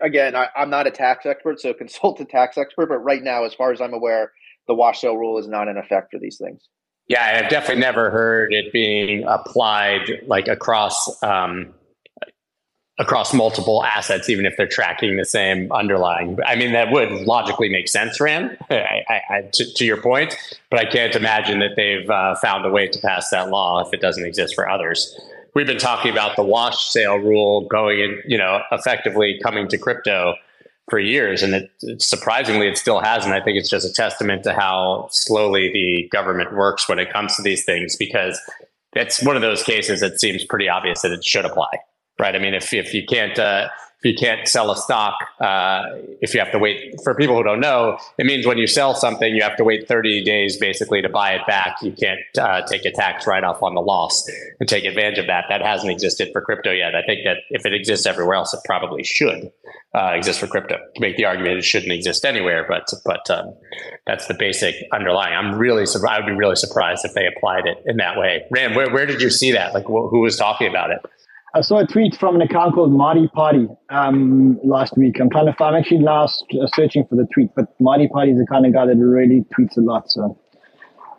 again, 0.00 0.36
I, 0.36 0.48
I'm 0.56 0.70
not 0.70 0.86
a 0.86 0.90
tax 0.90 1.26
expert, 1.26 1.60
so 1.60 1.74
consult 1.78 2.20
a 2.20 2.24
tax 2.24 2.56
expert. 2.56 2.88
But 2.88 2.98
right 2.98 3.22
now, 3.22 3.44
as 3.44 3.54
far 3.54 3.72
as 3.72 3.80
I'm 3.80 3.94
aware, 3.94 4.32
the 4.68 4.74
wash 4.74 5.00
sale 5.00 5.16
rule 5.16 5.38
is 5.38 5.48
not 5.48 5.68
in 5.68 5.76
effect 5.76 6.12
for 6.12 6.20
these 6.20 6.38
things. 6.38 6.68
Yeah, 7.08 7.42
I've 7.42 7.50
definitely 7.50 7.80
never 7.80 8.10
heard 8.10 8.52
it 8.52 8.72
being 8.72 9.24
applied 9.24 10.22
like 10.26 10.46
across 10.46 11.22
um, 11.22 11.72
across 12.98 13.32
multiple 13.32 13.84
assets, 13.84 14.28
even 14.28 14.44
if 14.44 14.56
they're 14.56 14.66
tracking 14.66 15.16
the 15.16 15.24
same 15.24 15.70
underlying. 15.72 16.38
I 16.44 16.56
mean, 16.56 16.72
that 16.72 16.90
would 16.90 17.10
logically 17.10 17.68
make 17.68 17.88
sense, 17.88 18.20
Ran, 18.20 18.56
I, 18.70 19.04
I, 19.08 19.20
I, 19.30 19.42
to, 19.52 19.74
to 19.74 19.84
your 19.84 20.02
point. 20.02 20.36
But 20.70 20.80
I 20.80 20.84
can't 20.84 21.14
imagine 21.14 21.60
that 21.60 21.76
they've 21.76 22.08
uh, 22.10 22.34
found 22.36 22.66
a 22.66 22.70
way 22.70 22.88
to 22.88 22.98
pass 22.98 23.30
that 23.30 23.50
law 23.50 23.86
if 23.86 23.94
it 23.94 24.00
doesn't 24.00 24.24
exist 24.24 24.54
for 24.54 24.68
others. 24.68 25.18
We've 25.54 25.66
been 25.66 25.78
talking 25.78 26.10
about 26.10 26.36
the 26.36 26.42
wash 26.42 26.86
sale 26.88 27.16
rule 27.16 27.66
going 27.68 28.00
in, 28.00 28.20
you 28.26 28.36
know, 28.36 28.60
effectively 28.72 29.40
coming 29.42 29.68
to 29.68 29.78
crypto 29.78 30.34
for 30.90 30.98
years, 30.98 31.42
and 31.42 31.54
it, 31.54 31.70
it- 31.82 32.02
surprisingly, 32.02 32.68
it 32.68 32.78
still 32.78 33.00
hasn't. 33.00 33.34
I 33.34 33.42
think 33.42 33.58
it's 33.58 33.70
just 33.70 33.86
a 33.86 33.92
testament 33.92 34.44
to 34.44 34.52
how 34.54 35.08
slowly 35.10 35.70
the 35.72 36.08
government 36.10 36.54
works 36.54 36.88
when 36.88 36.98
it 36.98 37.12
comes 37.12 37.36
to 37.36 37.42
these 37.42 37.64
things, 37.64 37.96
because 37.96 38.40
it's 38.94 39.22
one 39.24 39.36
of 39.36 39.42
those 39.42 39.62
cases 39.62 40.00
that 40.00 40.18
seems 40.20 40.44
pretty 40.44 40.68
obvious 40.68 41.02
that 41.02 41.12
it 41.12 41.24
should 41.24 41.44
apply, 41.44 41.68
right? 42.18 42.34
I 42.34 42.38
mean, 42.38 42.54
if 42.54 42.72
if 42.72 42.94
you 42.94 43.04
can't 43.06 43.38
uh, 43.38 43.68
you 44.04 44.14
can't 44.14 44.46
sell 44.46 44.70
a 44.70 44.76
stock, 44.76 45.14
uh, 45.40 45.82
if 46.20 46.32
you 46.32 46.40
have 46.40 46.52
to 46.52 46.58
wait 46.58 46.94
for 47.02 47.14
people 47.14 47.36
who 47.36 47.42
don't 47.42 47.60
know, 47.60 47.98
it 48.16 48.26
means 48.26 48.46
when 48.46 48.58
you 48.58 48.66
sell 48.66 48.94
something, 48.94 49.34
you 49.34 49.42
have 49.42 49.56
to 49.56 49.64
wait 49.64 49.88
30 49.88 50.22
days 50.24 50.56
basically 50.56 51.02
to 51.02 51.08
buy 51.08 51.32
it 51.32 51.42
back. 51.46 51.76
You 51.82 51.92
can't 51.92 52.20
uh, 52.38 52.62
take 52.62 52.84
a 52.84 52.92
tax 52.92 53.26
write 53.26 53.44
off 53.44 53.62
on 53.62 53.74
the 53.74 53.80
loss 53.80 54.28
and 54.60 54.68
take 54.68 54.84
advantage 54.84 55.18
of 55.18 55.26
that. 55.26 55.46
That 55.48 55.62
hasn't 55.62 55.90
existed 55.90 56.28
for 56.32 56.40
crypto 56.40 56.70
yet. 56.70 56.94
I 56.94 57.02
think 57.02 57.20
that 57.24 57.38
if 57.50 57.66
it 57.66 57.74
exists 57.74 58.06
everywhere 58.06 58.36
else, 58.36 58.54
it 58.54 58.60
probably 58.64 59.02
should 59.02 59.50
uh, 59.94 60.12
exist 60.14 60.40
for 60.40 60.46
crypto. 60.46 60.76
To 60.76 61.00
make 61.00 61.16
the 61.16 61.24
argument 61.24 61.58
it 61.58 61.64
shouldn't 61.64 61.92
exist 61.92 62.24
anywhere, 62.24 62.66
but 62.68 62.88
but 63.04 63.28
um, 63.30 63.54
that's 64.06 64.26
the 64.26 64.34
basic 64.34 64.76
underlying. 64.92 65.34
I'm 65.34 65.56
really 65.58 65.86
sur- 65.86 66.06
I 66.06 66.18
would 66.18 66.26
be 66.26 66.32
really 66.32 66.56
surprised 66.56 67.04
if 67.04 67.14
they 67.14 67.26
applied 67.26 67.66
it 67.66 67.78
in 67.86 67.96
that 67.96 68.16
way. 68.16 68.44
Ran, 68.50 68.74
where 68.74 68.90
where 68.92 69.06
did 69.06 69.20
you 69.20 69.30
see 69.30 69.52
that? 69.52 69.74
Like, 69.74 69.84
wh- 69.84 70.08
who 70.10 70.20
was 70.20 70.36
talking 70.36 70.68
about 70.68 70.90
it? 70.90 71.00
I 71.58 71.60
saw 71.60 71.78
a 71.78 71.86
tweet 71.86 72.14
from 72.14 72.36
an 72.36 72.42
account 72.42 72.74
called 72.74 72.92
Marty 72.92 73.26
Party 73.26 73.66
um, 73.90 74.60
last 74.62 74.96
week. 74.96 75.18
I'm 75.20 75.28
trying 75.28 75.46
to 75.46 75.52
find. 75.54 75.74
I'm 75.74 75.80
actually 75.82 76.02
last 76.02 76.44
s- 76.52 76.70
searching 76.74 77.04
for 77.08 77.16
the 77.16 77.26
tweet, 77.34 77.50
but 77.56 77.74
Marty 77.80 78.06
Party 78.06 78.30
is 78.30 78.38
the 78.38 78.46
kind 78.46 78.64
of 78.64 78.72
guy 78.72 78.86
that 78.86 78.96
really 78.96 79.44
tweets 79.58 79.76
a 79.76 79.80
lot. 79.80 80.08
So 80.08 80.38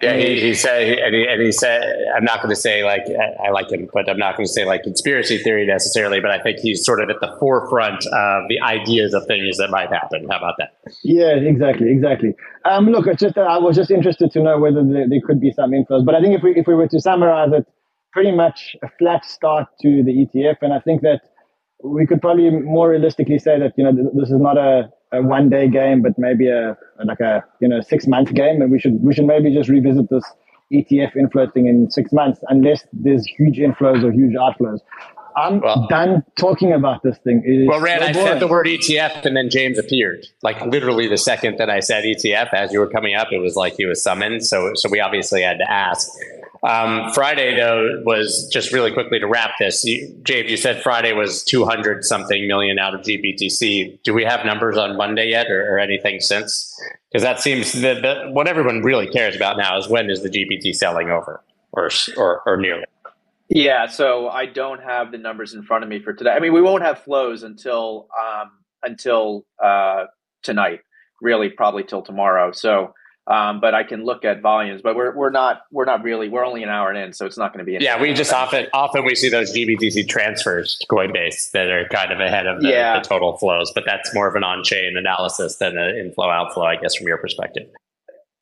Yeah, 0.02 0.16
he, 0.16 0.40
he 0.40 0.54
said, 0.54 0.98
and 1.00 1.14
he, 1.14 1.28
and 1.28 1.42
he 1.42 1.52
said, 1.52 1.82
I'm 2.16 2.24
not 2.24 2.38
going 2.42 2.56
to 2.56 2.56
say 2.56 2.86
like 2.86 3.04
I, 3.10 3.48
I 3.48 3.50
like 3.52 3.70
him, 3.70 3.90
but 3.94 4.10
I'm 4.10 4.18
not 4.18 4.38
going 4.38 4.48
to 4.48 4.52
say 4.52 4.64
like 4.64 4.84
conspiracy 4.84 5.40
theory 5.40 5.66
necessarily. 5.68 6.22
But 6.22 6.32
I 6.32 6.42
think 6.42 6.60
he's 6.60 6.86
sort 6.86 7.02
of 7.02 7.10
at 7.10 7.18
the 7.20 7.36
forefront 7.38 8.06
of 8.06 8.44
the 8.48 8.62
ideas 8.64 9.14
of 9.14 9.26
things 9.28 9.58
that 9.58 9.70
might 9.70 9.90
happen. 9.90 10.26
How 10.30 10.38
about 10.38 10.56
that? 10.60 10.72
Yeah, 11.04 11.36
exactly, 11.36 11.92
exactly. 11.92 12.34
Um, 12.64 12.88
look, 12.88 13.08
it's 13.08 13.22
just 13.22 13.38
I 13.38 13.58
was 13.58 13.76
just 13.76 13.92
interested 13.92 14.32
to 14.32 14.42
know 14.42 14.58
whether 14.58 14.86
there, 14.86 15.10
there 15.10 15.20
could 15.22 15.42
be 15.42 15.52
some 15.52 15.74
influence. 15.74 16.06
But 16.06 16.16
I 16.16 16.22
think 16.22 16.38
if 16.38 16.44
we 16.44 16.56
if 16.56 16.66
we 16.66 16.76
were 16.76 16.88
to 16.88 17.02
summarize 17.02 17.52
it, 17.52 17.68
pretty 18.12 18.32
much 18.32 18.76
a 18.84 18.90
flat 18.98 19.26
start 19.26 19.68
to 19.82 20.04
the 20.04 20.26
ETF, 20.26 20.58
and 20.62 20.74
I 20.74 20.80
think 20.80 21.02
that 21.02 21.22
we 21.84 22.06
could 22.06 22.22
probably 22.22 22.50
more 22.50 22.90
realistically 22.90 23.40
say 23.40 23.60
that 23.60 23.74
you 23.78 23.84
know 23.84 23.94
th- 23.94 24.08
this 24.14 24.30
is 24.30 24.40
not 24.40 24.58
a, 24.58 24.90
a 25.14 25.22
one 25.22 25.50
day 25.50 25.68
game, 25.68 26.02
but 26.02 26.14
maybe 26.18 26.50
a 26.50 26.78
like 27.04 27.20
a 27.20 27.44
you 27.62 27.68
know 27.68 27.82
six 27.82 28.08
month 28.08 28.34
game, 28.34 28.62
and 28.62 28.72
we 28.72 28.80
should 28.80 29.02
we 29.04 29.14
should 29.14 29.26
maybe 29.26 29.54
just 29.54 29.70
revisit 29.70 30.10
this 30.10 30.24
ETF 30.74 31.16
inflow 31.16 31.50
thing 31.50 31.68
in 31.68 31.90
six 31.90 32.12
months, 32.12 32.42
unless 32.50 32.86
there's 32.94 33.26
huge 33.26 33.58
inflows 33.58 34.04
or 34.04 34.12
huge 34.12 34.36
outflows. 34.36 34.80
I'm 35.36 35.62
Well- 35.62 35.88
done 35.90 36.24
talking 36.38 36.74
about 36.74 37.02
this 37.04 37.18
thing. 37.20 37.42
It 37.46 37.68
Well, 37.68 37.80
Ran, 37.80 38.02
so 38.02 38.08
I 38.08 38.24
said 38.24 38.40
the 38.40 38.48
word 38.48 38.66
ETF, 38.68 39.26
and 39.26 39.38
then 39.38 39.50
James 39.50 39.78
appeared. 39.78 40.26
Like 40.44 40.60
literally 40.66 41.08
the 41.08 41.18
second 41.18 41.58
that 41.60 41.70
I 41.70 41.80
said 41.80 42.04
ETF, 42.04 42.54
as 42.54 42.74
you 42.74 42.80
were 42.80 42.90
coming 42.90 43.16
up, 43.16 43.30
it 43.32 43.40
was 43.40 43.56
like 43.56 43.76
he 43.78 43.86
was 43.86 44.04
summoned. 44.04 44.46
So, 44.46 44.72
so 44.76 44.90
we 44.90 45.00
obviously 45.00 45.42
had 45.42 45.58
to 45.60 45.72
ask. 45.72 46.10
Um, 46.64 47.12
Friday, 47.14 47.56
though, 47.56 48.02
was 48.04 48.50
just 48.52 48.74
really 48.74 48.92
quickly 48.92 49.20
to 49.20 49.28
wrap 49.28 49.52
this. 49.60 49.84
You, 49.84 50.22
you 50.28 50.58
said 50.58 50.82
Friday 50.82 51.14
was 51.14 51.44
200 51.44 52.04
something 52.04 52.48
million 52.48 52.80
out 52.80 52.94
of 52.94 53.02
GBTC. 53.02 54.04
Do 54.04 54.14
we 54.14 54.24
have 54.26 54.46
numbers 54.46 54.78
on 54.78 54.98
Monday 54.98 55.30
yet 55.30 55.50
or, 55.50 55.76
or 55.76 55.80
anything 55.80 56.20
since? 56.20 56.78
Because 57.10 57.24
that 57.24 57.40
seems 57.40 57.74
that 57.82 58.32
what 58.34 58.48
everyone 58.48 58.82
really 58.82 59.08
cares 59.08 59.36
about 59.36 59.58
now 59.58 59.78
is 59.78 59.88
when 59.88 60.10
is 60.10 60.22
the 60.22 60.30
GPT 60.30 60.76
selling 60.76 61.10
over 61.10 61.42
or, 61.72 61.90
or, 62.18 62.42
or 62.46 62.58
nearly. 62.58 62.84
Yeah, 63.50 63.88
so 63.88 64.30
I 64.30 64.46
don't 64.46 64.82
have 64.84 65.12
the 65.12 65.18
numbers 65.18 65.56
in 65.56 65.64
front 65.64 65.84
of 65.84 65.90
me 65.90 66.00
for 66.00 66.14
today. 66.14 66.32
I 66.32 66.40
mean, 66.40 66.54
we 66.54 66.62
won't 66.62 66.84
have 66.84 67.00
flows 67.00 67.42
until 67.42 68.08
um, 68.18 68.52
until 68.84 69.46
uh, 69.62 70.06
tonight, 70.44 70.82
really, 71.20 71.50
probably 71.50 71.84
till 71.84 72.04
tomorrow. 72.04 72.52
So, 72.52 72.94
um, 73.30 73.60
but 73.60 73.76
I 73.76 73.84
can 73.84 74.04
look 74.04 74.26
at 74.26 74.42
volumes. 74.42 74.82
But 74.82 74.96
we're 74.96 75.16
we're 75.16 75.30
not 75.30 75.62
we're 75.72 75.86
not 75.86 76.04
really 76.04 76.30
we're 76.30 76.46
only 76.46 76.64
an 76.64 76.70
hour 76.70 76.94
in, 76.94 77.14
so 77.14 77.26
it's 77.26 77.38
not 77.38 77.54
going 77.54 77.66
to 77.66 77.72
be. 77.72 77.78
Yeah, 77.84 78.02
we 78.02 78.14
just 78.14 78.34
often 78.34 78.68
often 78.74 79.06
we 79.06 79.16
see 79.16 79.30
those 79.30 79.54
GBTC 79.56 80.10
transfers 80.10 80.78
to 80.82 80.88
Coinbase 80.88 81.52
that 81.52 81.70
are 81.70 81.88
kind 81.90 82.12
of 82.12 82.20
ahead 82.20 82.48
of 82.48 82.62
the, 82.62 82.70
Yeah. 82.70 83.00
the 83.00 83.08
total 83.08 83.38
flows, 83.38 83.72
but 83.74 83.84
that's 83.86 84.14
more 84.14 84.28
of 84.28 84.36
an 84.36 84.44
on-chain 84.44 84.98
analysis 84.98 85.58
than 85.58 85.78
an 85.78 85.96
inflow 85.96 86.30
outflow, 86.30 86.66
I 86.66 86.76
guess, 86.78 86.96
from 86.96 87.08
your 87.08 87.18
perspective. 87.18 87.68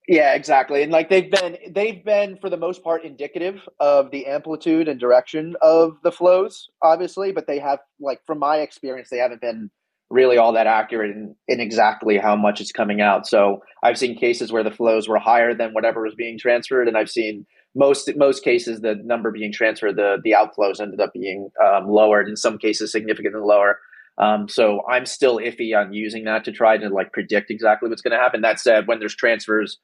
Yeah, 0.08 0.36
exactly. 0.36 0.84
And 0.84 0.92
like 0.92 1.10
they've 1.10 1.30
been 1.30 1.58
they've 1.70 2.04
been 2.04 2.38
for 2.38 2.50
the 2.50 2.56
most 2.56 2.82
part 2.82 3.04
indicative 3.04 3.68
of 3.82 4.10
the 4.12 4.26
amplitude 4.28 4.88
and 4.88 4.98
direction 4.98 5.58
of 5.62 5.98
the 6.02 6.14
flows, 6.14 6.70
obviously, 6.82 7.34
but 7.34 7.46
they 7.46 7.60
have 7.60 7.80
like 8.00 8.22
from 8.26 8.40
my 8.40 8.58
experience, 8.60 9.10
they 9.10 9.18
haven't 9.18 9.42
been 9.42 9.70
really 10.10 10.38
all 10.38 10.54
that 10.54 10.68
accurate 10.68 11.12
in, 11.12 11.36
in 11.48 11.60
exactly 11.60 12.18
how 12.18 12.36
much 12.36 12.62
is 12.62 12.72
coming 12.72 13.02
out. 13.02 13.28
So 13.28 13.62
I've 13.84 13.98
seen 13.98 14.18
cases 14.18 14.52
where 14.52 14.64
the 14.64 14.72
flows 14.72 15.08
were 15.08 15.20
higher 15.20 15.54
than 15.54 15.74
whatever 15.74 16.02
was 16.02 16.16
being 16.16 16.40
transferred, 16.40 16.88
and 16.88 16.98
I've 16.98 17.10
seen 17.10 17.46
most 17.76 18.10
most 18.16 18.44
cases 18.44 18.82
the 18.82 18.96
number 19.04 19.32
being 19.32 19.52
transferred, 19.52 19.98
the 19.98 20.18
the 20.24 20.32
outflows 20.32 20.80
ended 20.80 21.00
up 21.00 21.14
being 21.14 21.50
um, 21.64 21.88
lowered. 21.88 22.28
In 22.28 22.36
some 22.36 22.58
cases, 22.58 22.92
significantly 22.92 23.42
lower. 23.42 23.80
Um, 24.18 24.50
so 24.50 24.82
I'm 24.90 25.06
still 25.06 25.38
iffy 25.38 25.78
on 25.78 25.94
using 25.94 26.24
that 26.24 26.44
to 26.46 26.52
try 26.52 26.78
to 26.78 26.90
like 26.90 27.14
predict 27.14 27.52
exactly 27.52 27.88
what's 27.88 28.02
going 28.02 28.18
to 28.18 28.24
happen. 28.24 28.42
That 28.42 28.60
said, 28.60 28.88
when 28.88 29.00
there's 29.00 29.16
transfers, 29.16 29.78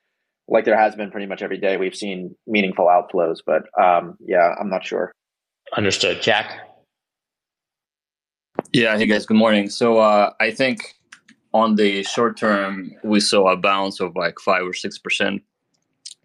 like 0.48 0.65
there 0.65 0.80
has 0.80 0.96
been 0.96 1.12
pretty 1.12 1.27
much 1.27 1.44
every 1.44 1.60
day, 1.60 1.77
we've 1.77 1.96
seen 1.96 2.36
meaningful 2.48 2.86
outflows. 2.86 3.38
But 3.46 3.63
um, 3.80 4.18
yeah, 4.25 4.56
I'm 4.60 4.70
not 4.70 4.84
sure. 4.84 5.12
Understood, 5.77 6.22
Jack. 6.22 6.73
Yeah, 8.75 8.98
hey 8.98 9.06
guys, 9.06 9.27
good 9.27 9.38
morning. 9.38 9.70
So 9.70 10.00
uh, 10.00 10.34
I 10.39 10.50
think 10.50 10.96
on 11.53 11.75
the 11.75 12.01
short 12.01 12.38
term, 12.38 12.96
we 13.03 13.20
saw 13.20 13.51
a 13.51 13.56
bounce 13.56 14.00
of 14.00 14.15
like 14.15 14.39
five 14.39 14.63
or 14.63 14.74
six 14.74 14.98
percent, 14.98 15.44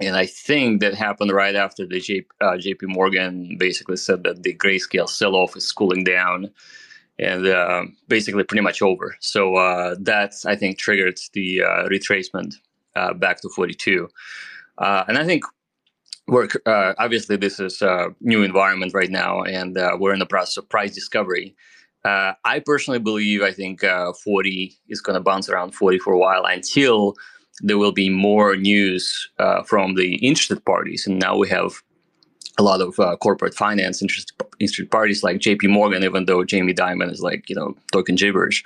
and 0.01 0.17
I 0.17 0.25
think 0.25 0.81
that 0.81 0.95
happened 0.95 1.31
right 1.31 1.55
after 1.55 1.87
the 1.87 2.01
J- 2.01 2.25
uh, 2.41 2.57
J.P. 2.57 2.87
Morgan 2.87 3.59
basically 3.59 3.99
said 3.99 4.25
that 4.25 4.45
the 4.45 4.55
grayscale 4.55 5.11
sell-off 5.11 5.59
is 5.59 5.71
cooling 5.71 6.05
down, 6.05 6.51
and 7.19 7.47
uh, 7.47 7.85
basically 8.09 8.45
pretty 8.45 8.63
much 8.63 8.81
over. 8.81 9.15
So 9.21 9.57
uh, 9.57 9.97
that 10.01 10.33
I 10.47 10.57
think 10.57 10.79
triggered 10.79 11.21
the 11.35 11.65
uh, 11.65 11.89
retracement 11.91 12.55
uh, 12.97 13.13
back 13.13 13.43
to 13.43 13.51
42, 13.51 14.09
uh, 14.79 15.05
and 15.07 15.19
I 15.19 15.27
think 15.27 15.45
we're 16.27 16.49
obviously 16.67 17.37
this 17.37 17.61
is 17.61 17.83
a 17.83 18.15
new 18.23 18.43
environment 18.43 18.95
right 18.95 19.11
now, 19.11 19.43
and 19.43 19.77
we're 20.01 20.15
in 20.15 20.19
the 20.19 20.25
process 20.25 20.57
of 20.57 20.67
price 20.71 20.95
discovery. 20.95 21.55
Uh, 22.09 22.33
I 22.47 22.61
personally 22.61 22.99
believe 22.99 23.43
I 23.43 23.53
think 23.53 23.85
uh, 23.85 24.13
40 24.25 24.75
is 24.89 25.03
going 25.03 25.15
to 25.15 25.21
bounce 25.21 25.49
around 25.49 25.73
40 25.73 25.99
for 25.99 26.15
a 26.15 26.19
while 26.19 26.45
until 26.47 27.15
there 27.61 27.77
will 27.77 27.93
be 27.93 28.09
more 28.09 28.57
news 28.57 29.29
uh, 29.39 29.63
from 29.63 29.95
the 29.95 30.15
interested 30.17 30.65
parties. 30.65 31.07
And 31.07 31.19
now 31.19 31.37
we 31.37 31.49
have 31.51 31.83
a 32.57 32.63
lot 32.63 32.81
of 32.81 32.99
uh, 32.99 33.17
corporate 33.17 33.55
finance 33.55 34.01
interested, 34.01 34.35
interested 34.59 34.91
parties 34.91 35.23
like 35.23 35.37
JP 35.37 35.69
Morgan, 35.69 36.03
even 36.03 36.25
though 36.25 36.45
Jamie 36.45 36.73
Dimon 36.73 37.13
is 37.13 37.21
like, 37.21 37.47
you 37.51 37.55
know, 37.55 37.75
talking 37.93 38.15
gibberish. 38.15 38.65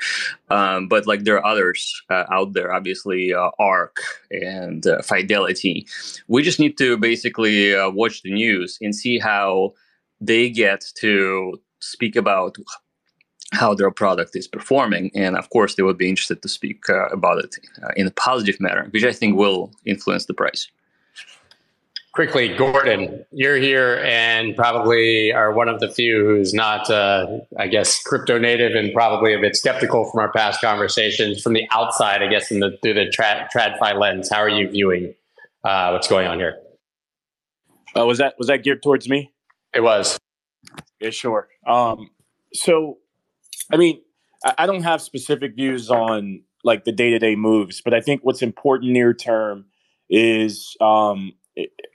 Um, 0.48 0.86
but 0.86 1.08
like 1.08 1.24
there 1.24 1.38
are 1.38 1.44
others 1.44 2.00
uh, 2.10 2.24
out 2.30 2.52
there, 2.52 2.72
obviously 2.72 3.34
uh, 3.34 3.50
ARK 3.58 3.96
and 4.30 4.86
Fidelity. 5.02 5.84
We 6.28 6.42
just 6.42 6.60
need 6.60 6.78
to 6.78 6.96
basically 6.96 7.74
watch 7.90 8.22
the 8.22 8.32
news 8.32 8.78
and 8.80 8.94
see 8.94 9.18
how 9.18 9.72
they 10.20 10.48
get 10.48 10.84
to 11.00 11.58
speak 11.80 12.14
about 12.14 12.56
how 13.52 13.74
their 13.74 13.90
product 13.90 14.34
is 14.34 14.48
performing. 14.48 15.10
And 15.14 15.36
of 15.36 15.50
course, 15.50 15.74
they 15.74 15.82
would 15.82 15.98
be 15.98 16.08
interested 16.08 16.42
to 16.42 16.48
speak 16.48 16.88
uh, 16.88 17.08
about 17.08 17.38
it 17.38 17.56
uh, 17.82 17.90
in 17.96 18.06
a 18.06 18.10
positive 18.10 18.60
manner, 18.60 18.88
which 18.90 19.04
I 19.04 19.12
think 19.12 19.36
will 19.36 19.70
influence 19.84 20.26
the 20.26 20.34
price. 20.34 20.68
Quickly, 22.12 22.54
Gordon, 22.54 23.24
you're 23.30 23.56
here 23.56 24.02
and 24.04 24.54
probably 24.54 25.32
are 25.32 25.50
one 25.52 25.68
of 25.68 25.80
the 25.80 25.88
few 25.88 26.26
who's 26.26 26.52
not, 26.52 26.90
uh, 26.90 27.38
I 27.58 27.68
guess, 27.68 28.02
crypto 28.02 28.38
native 28.38 28.74
and 28.74 28.92
probably 28.92 29.32
a 29.32 29.38
bit 29.38 29.56
skeptical 29.56 30.10
from 30.10 30.20
our 30.20 30.30
past 30.30 30.60
conversations. 30.60 31.40
From 31.42 31.54
the 31.54 31.66
outside, 31.70 32.22
I 32.22 32.26
guess, 32.28 32.50
in 32.50 32.60
the, 32.60 32.76
through 32.82 32.94
the 32.94 33.10
tra- 33.10 33.48
TradFi 33.54 33.98
lens, 33.98 34.28
how 34.30 34.38
are 34.38 34.48
you 34.48 34.68
viewing 34.68 35.14
uh, 35.64 35.90
what's 35.90 36.08
going 36.08 36.26
on 36.26 36.38
here? 36.38 36.58
Uh, 37.96 38.04
was 38.04 38.18
that 38.18 38.34
was 38.38 38.48
that 38.48 38.62
geared 38.62 38.82
towards 38.82 39.08
me? 39.08 39.32
It 39.74 39.80
was. 39.80 40.18
Yeah, 41.00 41.10
sure. 41.10 41.48
Um, 41.66 42.10
so 42.52 42.98
I 43.70 43.76
mean, 43.76 44.00
I 44.58 44.66
don't 44.66 44.82
have 44.82 45.00
specific 45.00 45.54
views 45.54 45.90
on 45.90 46.42
like 46.64 46.84
the 46.84 46.92
day 46.92 47.10
to 47.10 47.18
day 47.18 47.36
moves, 47.36 47.80
but 47.80 47.94
I 47.94 48.00
think 48.00 48.22
what's 48.22 48.42
important 48.42 48.92
near 48.92 49.14
term 49.14 49.66
is 50.10 50.76
um, 50.80 51.32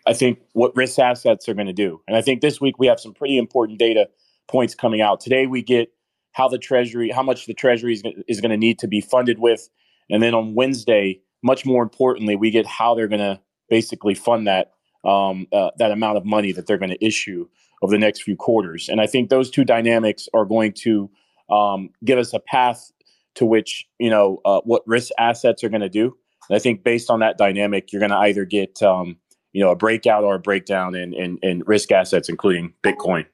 I 0.05 0.13
think 0.13 0.39
what 0.53 0.75
risk 0.75 0.99
assets 0.99 1.49
are 1.49 1.53
going 1.53 1.67
to 1.67 1.73
do. 1.73 2.01
And 2.07 2.15
I 2.15 2.21
think 2.21 2.41
this 2.41 2.61
week 2.61 2.79
we 2.79 2.87
have 2.87 2.99
some 2.99 3.13
pretty 3.13 3.37
important 3.37 3.79
data 3.79 4.09
points 4.47 4.75
coming 4.75 5.01
out. 5.01 5.19
Today 5.19 5.45
we 5.45 5.61
get 5.61 5.91
how 6.31 6.47
the 6.47 6.57
Treasury, 6.57 7.09
how 7.09 7.23
much 7.23 7.47
the 7.47 7.53
Treasury 7.53 7.99
is, 8.27 8.41
going 8.41 8.51
to 8.51 8.57
need 8.57 8.79
to 8.79 8.87
be 8.87 9.01
funded 9.01 9.39
with. 9.39 9.69
And 10.09 10.21
then 10.21 10.33
on 10.33 10.53
Wednesday, 10.53 11.21
much 11.43 11.65
more 11.65 11.83
importantly, 11.83 12.35
we 12.35 12.51
get 12.51 12.65
how 12.65 12.95
they're 12.95 13.07
going 13.07 13.19
to 13.19 13.39
basically 13.69 14.13
fund 14.13 14.47
that 14.47 14.73
um, 15.03 15.47
uh, 15.53 15.71
that 15.77 15.91
amount 15.91 16.17
of 16.17 16.25
money 16.25 16.51
that 16.51 16.67
they're 16.67 16.77
going 16.77 16.91
to 16.91 17.05
issue 17.05 17.47
over 17.81 17.91
the 17.91 17.99
next 17.99 18.23
few 18.23 18.35
quarters. 18.35 18.89
And 18.89 18.99
I 18.99 19.07
think 19.07 19.29
those 19.29 19.49
two 19.49 19.63
dynamics 19.63 20.27
are 20.33 20.45
going 20.45 20.73
to 20.83 21.09
um, 21.49 21.89
give 22.03 22.19
us 22.19 22.33
a 22.33 22.39
path 22.39 22.91
to 23.35 23.45
which 23.45 23.85
you 23.99 24.09
know 24.09 24.41
uh, 24.45 24.61
what 24.63 24.83
risk 24.85 25.11
assets 25.17 25.63
are 25.63 25.69
going 25.69 25.81
to 25.81 25.89
do. 25.89 26.15
And 26.49 26.55
I 26.55 26.59
think 26.59 26.83
based 26.83 27.09
on 27.09 27.19
that 27.19 27.37
dynamic, 27.37 27.91
you're 27.91 27.99
going 27.99 28.11
to 28.11 28.17
either 28.17 28.45
get 28.45 28.81
um, 28.81 29.17
you 29.53 29.63
know 29.63 29.71
a 29.71 29.75
breakout 29.75 30.23
or 30.23 30.35
a 30.35 30.39
breakdown 30.39 30.95
in, 30.95 31.13
in, 31.13 31.37
in 31.41 31.63
risk 31.65 31.91
assets, 31.91 32.29
including 32.29 32.73
Bitcoin. 32.83 33.25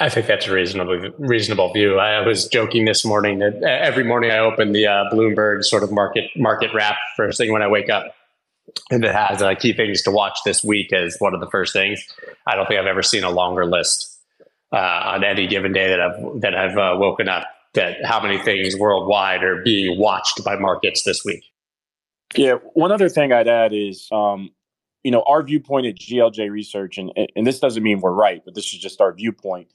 I 0.00 0.08
think 0.08 0.26
that's 0.26 0.48
a 0.48 0.52
reasonable 0.52 1.12
reasonable 1.18 1.72
view. 1.72 1.98
I 1.98 2.26
was 2.26 2.48
joking 2.48 2.84
this 2.84 3.04
morning 3.04 3.38
that 3.38 3.62
every 3.62 4.02
morning 4.02 4.32
I 4.32 4.38
open 4.38 4.72
the 4.72 4.86
uh, 4.86 5.04
Bloomberg 5.12 5.62
sort 5.62 5.84
of 5.84 5.92
market 5.92 6.24
market 6.36 6.70
wrap 6.74 6.96
first 7.16 7.38
thing 7.38 7.52
when 7.52 7.62
I 7.62 7.68
wake 7.68 7.90
up, 7.90 8.12
and 8.90 9.04
it 9.04 9.14
has 9.14 9.40
uh, 9.40 9.54
key 9.54 9.72
things 9.72 10.02
to 10.02 10.10
watch 10.10 10.38
this 10.44 10.64
week 10.64 10.92
as 10.92 11.16
one 11.20 11.32
of 11.32 11.40
the 11.40 11.48
first 11.48 11.72
things. 11.72 12.04
I 12.44 12.56
don't 12.56 12.66
think 12.66 12.80
I've 12.80 12.86
ever 12.86 13.02
seen 13.02 13.22
a 13.22 13.30
longer 13.30 13.66
list 13.66 14.13
uh, 14.74 15.12
on 15.14 15.24
any 15.24 15.46
given 15.46 15.72
day 15.72 15.88
that 15.88 16.00
I've 16.00 16.40
that 16.40 16.54
I've 16.54 16.76
uh, 16.76 16.96
woken 16.98 17.28
up 17.28 17.46
that 17.74 18.04
how 18.04 18.20
many 18.20 18.38
things 18.38 18.76
worldwide 18.76 19.44
are 19.44 19.62
being 19.62 19.98
watched 19.98 20.44
by 20.44 20.56
markets 20.56 21.04
this 21.04 21.24
week. 21.24 21.44
Yeah, 22.36 22.54
one 22.72 22.90
other 22.90 23.08
thing 23.08 23.32
I'd 23.32 23.46
add 23.46 23.72
is, 23.72 24.08
um, 24.10 24.50
you 25.04 25.10
know, 25.10 25.22
our 25.26 25.42
viewpoint 25.42 25.86
at 25.86 25.96
GLJ 25.96 26.50
Research, 26.50 26.98
and 26.98 27.12
and 27.36 27.46
this 27.46 27.60
doesn't 27.60 27.82
mean 27.82 28.00
we're 28.00 28.12
right, 28.12 28.42
but 28.44 28.54
this 28.54 28.72
is 28.74 28.80
just 28.80 29.00
our 29.00 29.12
viewpoint, 29.12 29.68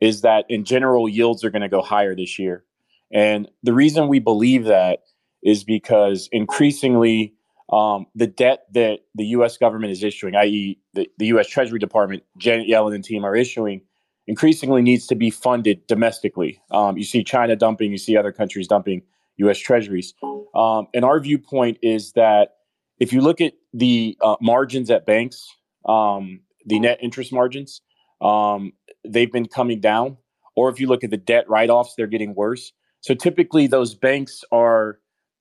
is 0.00 0.20
that 0.20 0.44
in 0.48 0.64
general 0.64 1.08
yields 1.08 1.42
are 1.42 1.50
going 1.50 1.62
to 1.62 1.68
go 1.68 1.82
higher 1.82 2.14
this 2.14 2.38
year, 2.38 2.64
and 3.12 3.48
the 3.64 3.72
reason 3.72 4.06
we 4.06 4.20
believe 4.20 4.64
that 4.64 5.00
is 5.42 5.64
because 5.64 6.28
increasingly 6.30 7.34
um, 7.72 8.06
the 8.14 8.26
debt 8.26 8.66
that 8.72 9.00
the 9.14 9.26
U.S. 9.26 9.56
government 9.56 9.92
is 9.92 10.04
issuing, 10.04 10.36
i.e., 10.36 10.78
the, 10.92 11.08
the 11.18 11.26
U.S. 11.26 11.48
Treasury 11.48 11.78
Department, 11.78 12.22
Janet 12.38 12.68
Yellen 12.68 12.94
and 12.94 13.04
team 13.04 13.24
are 13.24 13.34
issuing, 13.34 13.82
increasingly 14.26 14.82
needs 14.82 15.06
to 15.08 15.14
be 15.14 15.30
funded 15.30 15.86
domestically. 15.86 16.60
Um, 16.70 16.96
you 16.96 17.04
see 17.04 17.22
China 17.24 17.56
dumping, 17.56 17.90
you 17.90 17.98
see 17.98 18.16
other 18.16 18.32
countries 18.32 18.68
dumping 18.68 19.02
U.S. 19.36 19.58
treasuries. 19.58 20.14
Um, 20.54 20.86
and 20.94 21.04
our 21.04 21.20
viewpoint 21.20 21.78
is 21.82 22.12
that 22.12 22.56
if 22.98 23.12
you 23.12 23.20
look 23.20 23.40
at 23.40 23.54
the 23.72 24.16
uh, 24.22 24.36
margins 24.40 24.90
at 24.90 25.04
banks, 25.04 25.46
um, 25.86 26.40
the 26.64 26.78
net 26.78 26.98
interest 27.02 27.32
margins, 27.32 27.82
um, 28.20 28.72
they've 29.06 29.32
been 29.32 29.46
coming 29.46 29.80
down. 29.80 30.16
Or 30.56 30.68
if 30.68 30.78
you 30.78 30.86
look 30.86 31.02
at 31.02 31.10
the 31.10 31.16
debt 31.16 31.48
write 31.48 31.68
offs, 31.68 31.94
they're 31.96 32.06
getting 32.06 32.34
worse. 32.34 32.72
So 33.00 33.14
typically, 33.14 33.66
those 33.66 33.94
banks 33.94 34.44
are, 34.52 35.00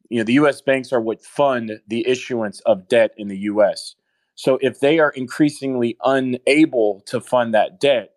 you 0.10 0.18
know, 0.18 0.24
the 0.24 0.34
U.S. 0.34 0.62
banks 0.62 0.92
are 0.92 1.00
what 1.00 1.24
fund 1.24 1.80
the 1.88 2.06
issuance 2.08 2.60
of 2.62 2.88
debt 2.88 3.12
in 3.16 3.28
the 3.28 3.38
U.S. 3.38 3.96
So 4.36 4.58
if 4.62 4.80
they 4.80 5.00
are 5.00 5.12
increasingly 5.12 5.96
unable 6.04 7.04
to 7.06 7.22
fund 7.22 7.54
that 7.54 7.80
debt, 7.80 8.13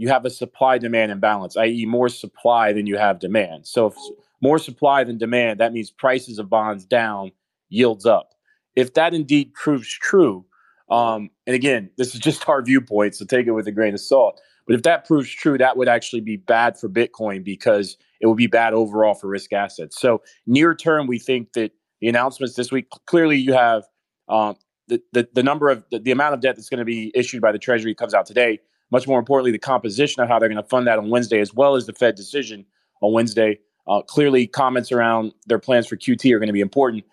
you 0.00 0.08
have 0.08 0.24
a 0.24 0.30
supply 0.30 0.78
demand 0.78 1.12
imbalance, 1.12 1.58
i.e., 1.58 1.84
more 1.84 2.08
supply 2.08 2.72
than 2.72 2.86
you 2.86 2.96
have 2.96 3.18
demand. 3.18 3.66
So, 3.66 3.88
if 3.88 3.94
more 4.40 4.58
supply 4.58 5.04
than 5.04 5.18
demand, 5.18 5.60
that 5.60 5.74
means 5.74 5.90
prices 5.90 6.38
of 6.38 6.48
bonds 6.48 6.86
down, 6.86 7.32
yields 7.68 8.06
up. 8.06 8.30
If 8.74 8.94
that 8.94 9.12
indeed 9.12 9.52
proves 9.52 9.86
true, 9.86 10.46
um, 10.90 11.28
and 11.46 11.54
again, 11.54 11.90
this 11.98 12.14
is 12.14 12.20
just 12.20 12.48
our 12.48 12.62
viewpoint, 12.62 13.14
so 13.14 13.26
take 13.26 13.46
it 13.46 13.50
with 13.50 13.68
a 13.68 13.72
grain 13.72 13.92
of 13.92 14.00
salt. 14.00 14.40
But 14.66 14.74
if 14.74 14.84
that 14.84 15.06
proves 15.06 15.28
true, 15.28 15.58
that 15.58 15.76
would 15.76 15.88
actually 15.88 16.22
be 16.22 16.38
bad 16.38 16.78
for 16.78 16.88
Bitcoin 16.88 17.44
because 17.44 17.98
it 18.22 18.26
would 18.26 18.38
be 18.38 18.46
bad 18.46 18.72
overall 18.72 19.12
for 19.12 19.28
risk 19.28 19.52
assets. 19.52 20.00
So, 20.00 20.22
near 20.46 20.74
term, 20.74 21.08
we 21.08 21.18
think 21.18 21.52
that 21.52 21.72
the 22.00 22.08
announcements 22.08 22.54
this 22.54 22.72
week 22.72 22.86
clearly 23.04 23.36
you 23.36 23.52
have 23.52 23.84
um, 24.30 24.56
the, 24.88 25.02
the, 25.12 25.28
the 25.34 25.42
number 25.42 25.68
of 25.68 25.84
the, 25.90 25.98
the 25.98 26.10
amount 26.10 26.32
of 26.32 26.40
debt 26.40 26.56
that's 26.56 26.70
going 26.70 26.78
to 26.78 26.86
be 26.86 27.12
issued 27.14 27.42
by 27.42 27.52
the 27.52 27.58
Treasury 27.58 27.94
comes 27.94 28.14
out 28.14 28.24
today 28.24 28.60
much 28.90 29.06
more 29.06 29.18
importantly, 29.18 29.52
the 29.52 29.58
composition 29.58 30.22
of 30.22 30.28
how 30.28 30.38
they're 30.38 30.48
going 30.48 30.62
to 30.62 30.68
fund 30.68 30.86
that 30.86 30.98
on 30.98 31.10
Wednesday, 31.10 31.40
as 31.40 31.54
well 31.54 31.76
as 31.76 31.86
the 31.86 31.92
Fed 31.92 32.14
decision 32.14 32.64
on 33.00 33.12
Wednesday. 33.12 33.58
Uh, 33.86 34.02
clearly, 34.02 34.46
comments 34.46 34.92
around 34.92 35.32
their 35.46 35.58
plans 35.58 35.86
for 35.86 35.96
QT 35.96 36.32
are 36.32 36.38
going 36.38 36.48
to 36.48 36.52
be 36.52 36.60
important. 36.60 37.04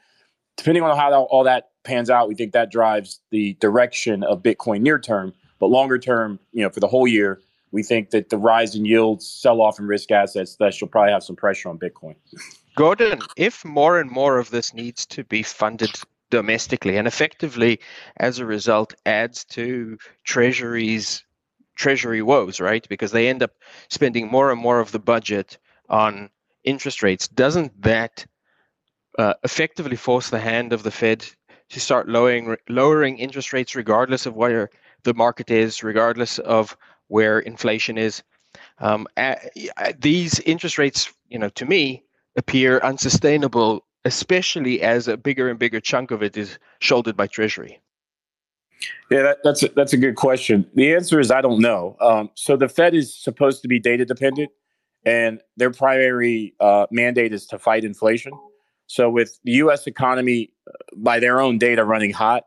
Depending 0.58 0.84
on 0.84 0.96
how 0.98 1.14
all 1.14 1.44
that 1.44 1.70
pans 1.84 2.10
out, 2.10 2.28
we 2.28 2.36
think 2.36 2.52
that 2.54 2.72
drives 2.72 3.20
the 3.32 3.54
direction 3.56 4.24
of 4.24 4.44
Bitcoin 4.44 4.82
near 4.82 5.00
term. 5.00 5.34
But 5.60 5.68
longer 5.68 5.98
term, 5.98 6.40
you 6.52 6.64
know, 6.64 6.70
for 6.70 6.80
the 6.80 6.88
whole 6.88 7.08
year, 7.08 7.42
we 7.72 7.84
think 7.84 8.12
that 8.12 8.30
the 8.30 8.38
rise 8.38 8.76
in 8.76 8.86
yields, 8.86 9.28
sell 9.28 9.62
off 9.62 9.80
in 9.80 9.88
risk 9.88 10.12
assets, 10.12 10.56
that 10.58 10.76
will 10.80 10.88
probably 10.88 11.12
have 11.12 11.24
some 11.24 11.36
pressure 11.36 11.70
on 11.70 11.78
Bitcoin. 11.78 12.16
Gordon, 12.76 13.20
if 13.38 13.66
more 13.66 14.00
and 14.00 14.10
more 14.10 14.38
of 14.38 14.52
this 14.52 14.74
needs 14.74 15.06
to 15.08 15.24
be 15.24 15.44
funded 15.44 15.92
domestically, 16.30 16.98
and 16.98 17.08
effectively, 17.08 17.80
as 18.18 18.40
a 18.40 18.46
result, 18.46 18.94
adds 19.06 19.44
to 19.46 19.98
Treasury's 20.24 21.24
Treasury 21.78 22.22
woes, 22.22 22.60
right? 22.60 22.88
Because 22.90 23.12
they 23.12 23.30
end 23.30 23.44
up 23.44 23.52
spending 23.90 24.30
more 24.30 24.52
and 24.52 24.60
more 24.60 24.80
of 24.80 24.92
the 24.92 25.00
budget 25.00 25.58
on 25.90 26.30
interest 26.64 27.04
rates. 27.04 27.28
Doesn't 27.28 27.82
that 27.82 28.26
uh, 29.18 29.34
effectively 29.44 29.96
force 29.96 30.30
the 30.30 30.40
hand 30.40 30.74
of 30.74 30.84
the 30.84 30.92
Fed 30.92 31.26
to 31.70 31.80
start 31.80 32.08
lowering 32.08 32.56
lowering 32.70 33.18
interest 33.18 33.52
rates 33.54 33.76
regardless 33.76 34.26
of 34.26 34.36
where 34.36 34.70
the 35.04 35.14
market 35.14 35.52
is, 35.52 35.84
regardless 35.84 36.40
of 36.40 36.78
where 37.08 37.40
inflation 37.40 37.98
is. 37.98 38.24
Um, 38.80 39.08
these 40.00 40.40
interest 40.42 40.78
rates, 40.78 41.12
you 41.30 41.40
know, 41.40 41.50
to 41.50 41.66
me, 41.66 42.04
appear 42.36 42.80
unsustainable, 42.80 43.86
especially 44.06 44.82
as 44.82 45.08
a 45.08 45.18
bigger 45.18 45.50
and 45.50 45.60
bigger 45.60 45.80
chunk 45.80 46.12
of 46.12 46.24
it 46.24 46.38
is 46.38 46.60
shouldered 46.80 47.18
by 47.18 47.28
Treasury. 47.28 47.82
Yeah, 49.10 49.24
that, 49.24 49.38
that's 49.44 49.64
a, 49.64 49.70
that's 49.70 49.94
a 49.94 49.98
good 49.98 50.16
question. 50.16 50.70
The 50.76 50.94
answer 50.94 51.20
is 51.20 51.32
I 51.32 51.42
don't 51.42 51.60
know. 51.62 51.96
Um, 52.02 52.30
so 52.36 52.56
the 52.56 52.70
Fed 52.70 52.94
is 52.94 53.16
supposed 53.16 53.62
to 53.62 53.68
be 53.68 53.80
data 53.80 54.06
dependent, 54.06 54.52
and 55.06 55.42
their 55.56 55.72
primary 55.72 56.54
uh, 56.60 56.88
mandate 56.92 57.34
is 57.34 57.46
to 57.48 57.60
fight 57.60 57.84
inflation. 57.84 58.34
So 58.88 59.10
with 59.10 59.40
the 59.44 59.54
U.S. 59.54 59.88
economy, 59.88 60.52
uh, 60.68 60.72
by 60.96 61.20
their 61.20 61.42
own 61.42 61.58
data, 61.58 61.84
running 61.84 62.12
hot, 62.12 62.44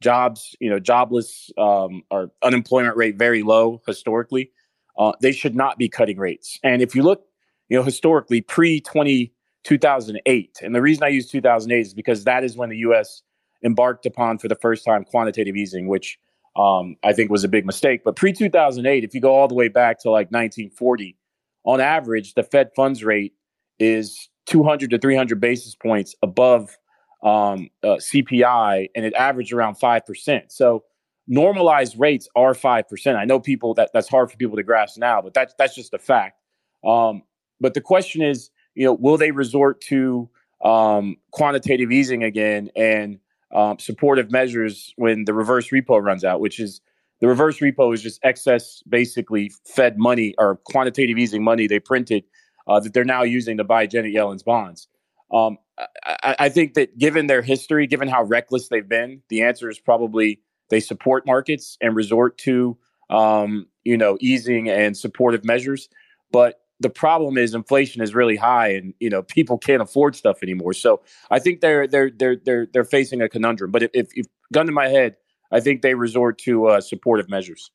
jobs, 0.00 0.54
you 0.60 0.68
know, 0.68 0.78
jobless 0.78 1.50
um, 1.58 2.02
or 2.10 2.30
unemployment 2.42 2.96
rate 2.96 3.16
very 3.16 3.42
low 3.42 3.80
historically, 3.86 4.50
uh, 4.98 5.12
they 5.20 5.32
should 5.32 5.54
not 5.54 5.78
be 5.78 5.88
cutting 5.88 6.18
rates. 6.18 6.58
And 6.62 6.82
if 6.82 6.94
you 6.94 7.02
look, 7.02 7.24
you 7.68 7.76
know, 7.76 7.82
historically 7.82 8.40
pre 8.40 8.80
20, 8.80 9.32
2008, 9.64 10.58
and 10.62 10.74
the 10.74 10.82
reason 10.82 11.02
I 11.02 11.08
use 11.08 11.28
2008 11.30 11.80
is 11.80 11.94
because 11.94 12.24
that 12.24 12.44
is 12.44 12.56
when 12.56 12.68
the 12.68 12.78
U.S. 12.78 13.22
embarked 13.64 14.06
upon 14.06 14.38
for 14.38 14.48
the 14.48 14.54
first 14.54 14.84
time 14.84 15.04
quantitative 15.04 15.56
easing, 15.56 15.88
which 15.88 16.18
um, 16.56 16.96
I 17.02 17.12
think 17.12 17.30
was 17.30 17.44
a 17.44 17.48
big 17.48 17.66
mistake. 17.66 18.02
But 18.04 18.16
pre 18.16 18.32
2008, 18.32 19.04
if 19.04 19.14
you 19.14 19.20
go 19.20 19.34
all 19.34 19.48
the 19.48 19.54
way 19.54 19.68
back 19.68 20.00
to 20.00 20.10
like 20.10 20.28
1940, 20.28 21.16
on 21.64 21.80
average, 21.80 22.34
the 22.34 22.42
Fed 22.42 22.70
funds 22.76 23.02
rate 23.02 23.32
is 23.78 24.28
200 24.46 24.90
to 24.90 24.98
300 24.98 25.40
basis 25.40 25.74
points 25.74 26.14
above 26.22 26.76
um, 27.22 27.70
uh, 27.82 27.96
CPI, 27.96 28.90
and 28.94 29.04
it 29.04 29.14
averaged 29.14 29.52
around 29.52 29.76
five 29.76 30.04
percent. 30.04 30.52
So 30.52 30.84
normalized 31.26 31.98
rates 31.98 32.28
are 32.36 32.54
five 32.54 32.86
percent. 32.88 33.16
I 33.16 33.24
know 33.24 33.40
people 33.40 33.74
that 33.74 33.90
that's 33.94 34.08
hard 34.08 34.30
for 34.30 34.36
people 34.36 34.56
to 34.56 34.62
grasp 34.62 34.98
now, 34.98 35.22
but 35.22 35.32
that's 35.32 35.54
that's 35.58 35.74
just 35.74 35.94
a 35.94 35.98
fact. 35.98 36.38
Um, 36.84 37.22
but 37.60 37.72
the 37.72 37.80
question 37.80 38.20
is, 38.20 38.50
you 38.74 38.84
know, 38.84 38.92
will 38.92 39.16
they 39.16 39.30
resort 39.30 39.80
to 39.82 40.28
um, 40.62 41.16
quantitative 41.30 41.90
easing 41.90 42.24
again 42.24 42.70
and 42.76 43.18
um, 43.54 43.78
supportive 43.78 44.30
measures 44.30 44.92
when 44.96 45.24
the 45.24 45.34
reverse 45.34 45.70
repo 45.70 46.02
runs 46.02 46.24
out? 46.24 46.40
Which 46.40 46.60
is 46.60 46.80
the 47.20 47.28
reverse 47.28 47.58
repo 47.60 47.94
is 47.94 48.02
just 48.02 48.20
excess, 48.22 48.82
basically 48.88 49.52
Fed 49.64 49.98
money 49.98 50.34
or 50.38 50.56
quantitative 50.64 51.18
easing 51.18 51.42
money 51.42 51.66
they 51.66 51.78
printed 51.78 52.24
uh, 52.66 52.80
that 52.80 52.92
they're 52.92 53.04
now 53.04 53.22
using 53.22 53.56
to 53.58 53.64
buy 53.64 53.86
Janet 53.86 54.12
Yellen's 54.12 54.42
bonds. 54.42 54.88
Um, 55.32 55.58
I, 56.04 56.36
I, 56.38 56.48
think 56.48 56.74
that 56.74 56.98
given 56.98 57.26
their 57.26 57.42
history, 57.42 57.86
given 57.86 58.08
how 58.08 58.22
reckless 58.22 58.68
they've 58.68 58.88
been, 58.88 59.22
the 59.28 59.42
answer 59.42 59.68
is 59.68 59.78
probably 59.78 60.40
they 60.70 60.80
support 60.80 61.26
markets 61.26 61.76
and 61.80 61.96
resort 61.96 62.38
to 62.38 62.76
um, 63.10 63.66
you 63.84 63.96
know 63.96 64.16
easing 64.20 64.68
and 64.68 64.96
supportive 64.96 65.44
measures. 65.44 65.88
But 66.30 66.60
the 66.80 66.90
problem 66.90 67.38
is 67.38 67.54
inflation 67.54 68.02
is 68.02 68.14
really 68.14 68.36
high, 68.36 68.68
and 68.68 68.94
you 69.00 69.10
know 69.10 69.22
people 69.22 69.58
can't 69.58 69.82
afford 69.82 70.16
stuff 70.16 70.42
anymore. 70.42 70.72
So 70.72 71.00
I 71.30 71.38
think 71.38 71.60
they're 71.60 71.86
they're 71.86 72.10
they're 72.10 72.36
they're 72.36 72.66
they're 72.72 72.84
facing 72.84 73.20
a 73.20 73.28
conundrum. 73.28 73.70
But 73.70 73.84
if, 73.84 73.90
if, 73.94 74.08
if 74.14 74.26
gun 74.52 74.66
to 74.66 74.72
my 74.72 74.88
head, 74.88 75.16
I 75.50 75.60
think 75.60 75.82
they 75.82 75.94
resort 75.94 76.38
to 76.40 76.66
uh, 76.66 76.80
supportive 76.80 77.28
measures 77.28 77.70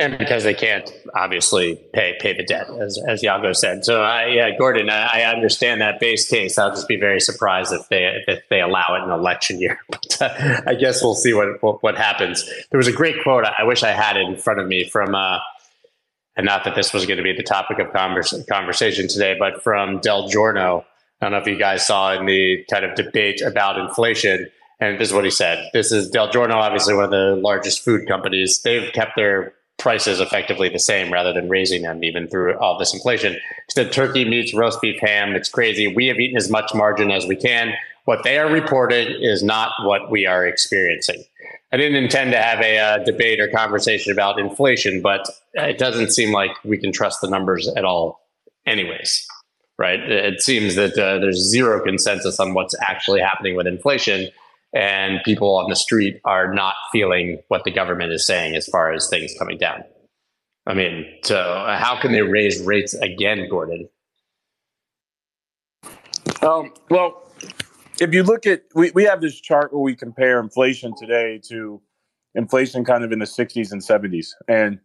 and 0.00 0.16
because 0.16 0.44
they 0.44 0.54
can't 0.54 0.90
obviously 1.14 1.76
pay 1.92 2.16
pay 2.20 2.34
the 2.34 2.44
debt, 2.44 2.68
as 2.80 2.98
as 3.06 3.22
Yago 3.22 3.54
said. 3.54 3.84
So, 3.84 4.02
I, 4.02 4.26
yeah, 4.26 4.56
Gordon, 4.56 4.88
I, 4.88 5.08
I, 5.12 5.22
understand 5.24 5.80
that 5.82 6.00
base 6.00 6.28
case. 6.28 6.58
I'll 6.58 6.70
just 6.70 6.88
be 6.88 6.96
very 6.96 7.20
surprised 7.20 7.72
if 7.72 7.86
they 7.88 8.22
if 8.26 8.42
they 8.48 8.60
allow 8.62 8.96
it 8.98 9.04
in 9.04 9.10
election 9.10 9.60
year. 9.60 9.78
But 9.90 10.22
uh, 10.22 10.60
I 10.66 10.74
guess 10.74 11.02
we'll 11.02 11.14
see 11.14 11.32
what, 11.32 11.62
what, 11.62 11.82
what 11.82 11.96
happens. 11.96 12.44
There 12.70 12.78
was 12.78 12.88
a 12.88 12.92
great 12.92 13.22
quote. 13.22 13.44
I 13.44 13.64
wish 13.64 13.82
I 13.82 13.90
had 13.90 14.16
it 14.16 14.26
in 14.26 14.36
front 14.36 14.60
of 14.60 14.66
me 14.66 14.88
from. 14.88 15.14
Uh, 15.14 15.38
and 16.36 16.46
not 16.46 16.64
that 16.64 16.74
this 16.74 16.92
was 16.92 17.06
going 17.06 17.18
to 17.18 17.22
be 17.22 17.34
the 17.34 17.42
topic 17.42 17.78
of 17.78 17.92
converse, 17.92 18.34
conversation 18.48 19.08
today, 19.08 19.36
but 19.38 19.62
from 19.62 19.98
Del 20.00 20.28
Giorno. 20.28 20.84
I 21.20 21.26
don't 21.26 21.32
know 21.32 21.38
if 21.38 21.46
you 21.46 21.58
guys 21.58 21.86
saw 21.86 22.14
in 22.14 22.26
the 22.26 22.64
kind 22.70 22.84
of 22.84 22.94
debate 22.94 23.42
about 23.42 23.78
inflation. 23.78 24.48
And 24.80 24.98
this 24.98 25.08
is 25.08 25.14
what 25.14 25.24
he 25.24 25.30
said. 25.30 25.68
This 25.74 25.92
is 25.92 26.08
Del 26.08 26.30
Giorno, 26.30 26.56
obviously 26.56 26.94
one 26.94 27.04
of 27.04 27.10
the 27.10 27.36
largest 27.36 27.84
food 27.84 28.08
companies. 28.08 28.62
They've 28.62 28.90
kept 28.92 29.16
their 29.16 29.52
prices 29.76 30.20
effectively 30.20 30.68
the 30.68 30.78
same 30.78 31.12
rather 31.12 31.32
than 31.32 31.48
raising 31.48 31.82
them 31.82 32.04
even 32.04 32.28
through 32.28 32.56
all 32.58 32.78
this 32.78 32.94
inflation. 32.94 33.36
Instead, 33.68 33.92
turkey, 33.92 34.28
meats, 34.28 34.54
roast 34.54 34.80
beef, 34.80 35.00
ham, 35.00 35.34
it's 35.34 35.48
crazy. 35.48 35.92
We 35.94 36.06
have 36.06 36.18
eaten 36.18 36.36
as 36.36 36.50
much 36.50 36.72
margin 36.74 37.10
as 37.10 37.26
we 37.26 37.36
can. 37.36 37.72
What 38.04 38.22
they 38.24 38.38
are 38.38 38.50
reporting 38.50 39.08
is 39.20 39.42
not 39.42 39.72
what 39.82 40.10
we 40.10 40.26
are 40.26 40.46
experiencing. 40.46 41.24
I 41.72 41.76
didn't 41.76 42.02
intend 42.02 42.32
to 42.32 42.38
have 42.38 42.60
a 42.60 42.78
uh, 42.78 42.98
debate 43.04 43.40
or 43.40 43.48
conversation 43.48 44.12
about 44.12 44.40
inflation, 44.40 45.00
but 45.00 45.28
it 45.54 45.78
doesn't 45.78 46.10
seem 46.10 46.32
like 46.32 46.50
we 46.64 46.78
can 46.78 46.92
trust 46.92 47.20
the 47.20 47.28
numbers 47.28 47.68
at 47.76 47.84
all, 47.84 48.20
anyways. 48.66 49.26
Right? 49.78 50.00
It 50.00 50.42
seems 50.42 50.74
that 50.74 50.98
uh, 50.98 51.18
there's 51.20 51.38
zero 51.38 51.82
consensus 51.82 52.38
on 52.38 52.54
what's 52.54 52.74
actually 52.82 53.20
happening 53.20 53.56
with 53.56 53.66
inflation 53.66 54.28
and 54.72 55.20
people 55.24 55.56
on 55.56 55.68
the 55.68 55.76
street 55.76 56.20
are 56.24 56.52
not 56.52 56.74
feeling 56.92 57.38
what 57.48 57.64
the 57.64 57.70
government 57.70 58.12
is 58.12 58.26
saying 58.26 58.54
as 58.54 58.68
far 58.68 58.92
as 58.92 59.08
things 59.08 59.34
coming 59.38 59.58
down. 59.58 59.82
I 60.66 60.74
mean, 60.74 61.06
so 61.24 61.64
how 61.78 61.98
can 62.00 62.12
they 62.12 62.22
raise 62.22 62.62
rates 62.62 62.94
again, 62.94 63.48
Gordon? 63.48 63.88
Um, 66.42 66.72
well, 66.88 67.29
if 68.00 68.14
you 68.14 68.22
look 68.22 68.46
at, 68.46 68.62
we, 68.74 68.90
we 68.92 69.04
have 69.04 69.20
this 69.20 69.38
chart 69.40 69.72
where 69.72 69.82
we 69.82 69.94
compare 69.94 70.40
inflation 70.40 70.94
today 70.96 71.40
to 71.48 71.80
inflation 72.34 72.84
kind 72.84 73.04
of 73.04 73.12
in 73.12 73.18
the 73.18 73.26
60s 73.26 73.72
and 73.72 73.82
70s. 73.82 74.28
And 74.48 74.80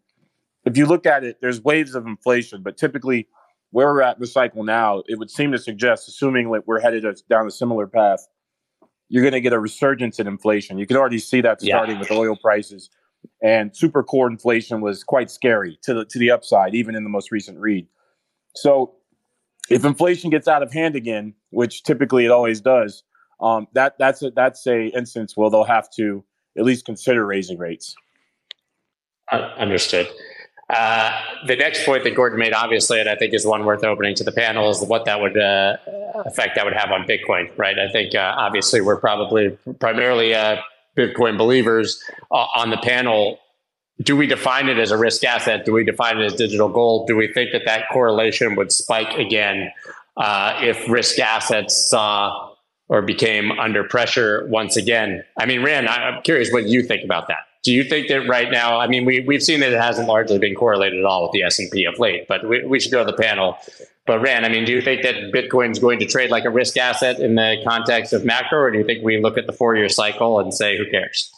if 0.66 0.78
you 0.78 0.86
look 0.86 1.06
at 1.06 1.24
it, 1.24 1.38
there's 1.42 1.62
waves 1.62 1.96
of 1.96 2.06
inflation, 2.06 2.62
but 2.62 2.78
typically 2.78 3.28
where 3.72 3.88
we're 3.88 4.02
at 4.02 4.18
in 4.18 4.22
the 4.22 4.28
cycle 4.28 4.64
now, 4.64 5.04
it 5.08 5.18
would 5.18 5.32
seem 5.32 5.52
to 5.52 5.58
suggest, 5.58 6.08
assuming 6.08 6.52
that 6.52 6.68
we're 6.68 6.80
headed 6.80 7.06
down 7.30 7.48
a 7.48 7.52
similar 7.52 7.88
path, 7.88 8.28
you're 9.10 9.24
going 9.24 9.34
to 9.34 9.42
get 9.42 9.54
a 9.54 9.60
resurgence 9.60 10.20
in 10.20 10.28
inflation. 10.28 10.78
You 10.78 10.88
can 10.88 10.98
already 10.98 11.20
see 11.20 11.42
that 11.42 11.62
starting 11.62 11.96
yeah. 11.96 12.02
with 12.02 12.12
oil 12.12 12.36
prices. 12.36 12.90
And 13.42 13.76
super 13.76 14.04
core 14.04 14.28
inflation 14.28 14.82
was 14.82 15.04
quite 15.04 15.32
scary 15.32 15.80
to 15.84 15.94
the 15.94 16.06
to 16.06 16.20
the 16.20 16.32
upside, 16.32 16.76
even 16.76 16.96
in 16.96 17.04
the 17.04 17.10
most 17.10 17.32
recent 17.32 17.60
read. 17.60 17.88
So, 18.56 18.96
if 19.70 19.86
inflation 19.86 20.30
gets 20.30 20.48
out 20.48 20.64
of 20.64 20.72
hand 20.72 20.96
again, 20.96 21.34
which 21.52 21.84
typically 21.84 22.26
it 22.26 22.32
always 22.32 22.62
does, 22.62 23.04
um, 23.40 23.68
that 23.74 23.96
that's 23.98 24.22
a 24.22 24.32
that's 24.32 24.66
a 24.68 24.88
instance 24.88 25.36
where 25.36 25.50
they'll 25.50 25.64
have 25.64 25.90
to 25.92 26.24
at 26.58 26.64
least 26.64 26.86
consider 26.86 27.26
raising 27.26 27.58
rates. 27.58 27.96
Understood. 29.32 30.08
Uh, 30.70 31.12
the 31.46 31.56
next 31.56 31.86
point 31.86 32.04
that 32.04 32.16
Gordon 32.16 32.40
made, 32.40 32.54
obviously, 32.54 33.00
and 33.00 33.08
I 33.08 33.16
think 33.16 33.34
is 33.34 33.46
one 33.46 33.66
worth 33.66 33.84
opening 33.84 34.16
to 34.16 34.24
the 34.24 34.32
panel, 34.32 34.70
is 34.72 34.84
what 34.84 35.06
that 35.06 35.20
would 35.20 35.38
uh, 35.38 35.78
effect 36.26 36.56
that 36.56 36.66
would 36.66 36.74
have 36.74 36.92
on 36.92 37.06
Bitcoin, 37.08 37.56
right? 37.58 37.78
I 37.78 37.92
think 37.92 38.16
uh, 38.16 38.34
obviously 38.38 38.82
we're 38.82 39.00
probably 39.00 39.58
primarily 39.80 40.34
uh, 40.34 40.58
Bitcoin 40.98 41.38
believers 41.38 42.02
uh, 42.32 42.48
on 42.56 42.72
the 42.72 42.78
panel. 42.78 43.40
Do 44.02 44.18
we 44.18 44.28
define 44.28 44.68
it 44.68 44.78
as 44.78 44.92
a 44.92 44.98
risk 44.98 45.24
asset? 45.24 45.66
Do 45.66 45.72
we 45.72 45.86
define 45.86 46.18
it 46.18 46.26
as 46.26 46.34
digital 46.34 46.68
gold? 46.68 47.08
Do 47.08 47.16
we 47.16 47.32
think 47.32 47.52
that 47.54 47.64
that 47.66 47.88
correlation 47.92 48.56
would 48.56 48.72
spike 48.72 49.14
again 49.18 49.72
uh, 50.18 50.60
if 50.62 50.90
risk 50.90 51.18
assets 51.20 51.90
saw 51.90 52.52
or 52.90 53.02
became 53.02 53.52
under 53.54 53.86
pressure 53.86 54.46
once 54.50 54.76
again? 54.76 55.24
I 55.40 55.46
mean, 55.46 55.64
Ran, 55.64 55.88
I'm 55.88 56.22
curious 56.24 56.52
what 56.52 56.66
you 56.66 56.84
think 56.84 57.06
about 57.06 57.30
that. 57.30 57.48
Do 57.64 57.72
you 57.72 57.84
think 57.84 58.10
that 58.10 58.28
right 58.28 58.52
now, 58.52 58.80
I 58.80 58.88
mean, 58.88 59.06
we, 59.06 59.22
we've 59.22 59.42
seen 59.42 59.62
that 59.62 59.72
it 59.72 59.82
hasn't 59.82 60.08
largely 60.08 60.38
been 60.38 60.54
correlated 60.54 61.00
at 61.00 61.06
all 61.06 61.24
with 61.24 61.32
the 61.32 61.42
S&P 61.44 61.86
of 61.86 61.98
late, 61.98 62.28
but 62.28 62.48
we, 62.48 62.64
we 62.64 62.80
should 62.80 62.92
go 62.92 63.04
to 63.04 63.12
the 63.12 63.18
panel. 63.18 63.58
But 64.06 64.22
Ran, 64.22 64.46
I 64.46 64.50
mean, 64.50 64.66
do 64.66 64.72
you 64.72 64.82
think 64.82 65.02
that 65.02 65.16
Bitcoin 65.34 65.72
is 65.72 65.80
going 65.80 65.98
to 66.00 66.06
trade 66.06 66.30
like 66.30 66.46
a 66.46 66.52
risk 66.52 66.78
asset 66.78 67.20
in 67.20 67.36
the 67.36 67.56
context 67.66 68.14
of 68.14 68.24
macro, 68.24 68.60
or 68.60 68.72
do 68.72 68.78
you 68.78 68.84
think 68.84 69.04
we 69.04 69.20
look 69.20 69.38
at 69.38 69.48
the 69.48 69.54
four-year 69.54 69.90
cycle 69.90 70.40
and 70.40 70.54
say, 70.54 70.78
who 70.78 70.88
cares? 70.92 71.34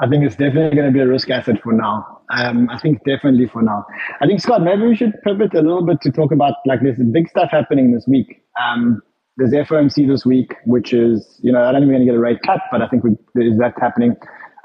I 0.00 0.08
think 0.08 0.24
it's 0.24 0.36
definitely 0.36 0.76
going 0.76 0.86
to 0.86 0.92
be 0.92 1.00
a 1.00 1.06
risk 1.06 1.28
asset 1.28 1.60
for 1.62 1.72
now. 1.74 2.22
Um, 2.30 2.70
I 2.70 2.78
think 2.78 3.04
definitely 3.04 3.46
for 3.46 3.60
now. 3.60 3.84
I 4.20 4.26
think 4.26 4.40
Scott, 4.40 4.62
maybe 4.62 4.86
we 4.86 4.96
should 4.96 5.12
pivot 5.22 5.52
a 5.54 5.60
little 5.60 5.84
bit 5.84 6.00
to 6.02 6.10
talk 6.10 6.32
about 6.32 6.54
like 6.64 6.80
this 6.82 6.98
big 7.12 7.28
stuff 7.28 7.50
happening 7.50 7.92
this 7.92 8.06
week. 8.06 8.42
Um, 8.60 9.02
there's 9.36 9.52
FOMC 9.52 10.08
this 10.08 10.24
week, 10.24 10.54
which 10.64 10.92
is 10.94 11.38
you 11.42 11.52
know 11.52 11.62
I 11.62 11.72
don't 11.72 11.82
think 11.82 11.88
we're 11.88 11.96
going 11.96 12.06
to 12.06 12.12
get 12.12 12.16
a 12.16 12.20
rate 12.20 12.38
cut, 12.44 12.60
but 12.70 12.80
I 12.82 12.88
think 12.88 13.04
we, 13.04 13.10
is 13.44 13.58
that 13.58 13.74
happening. 13.78 14.16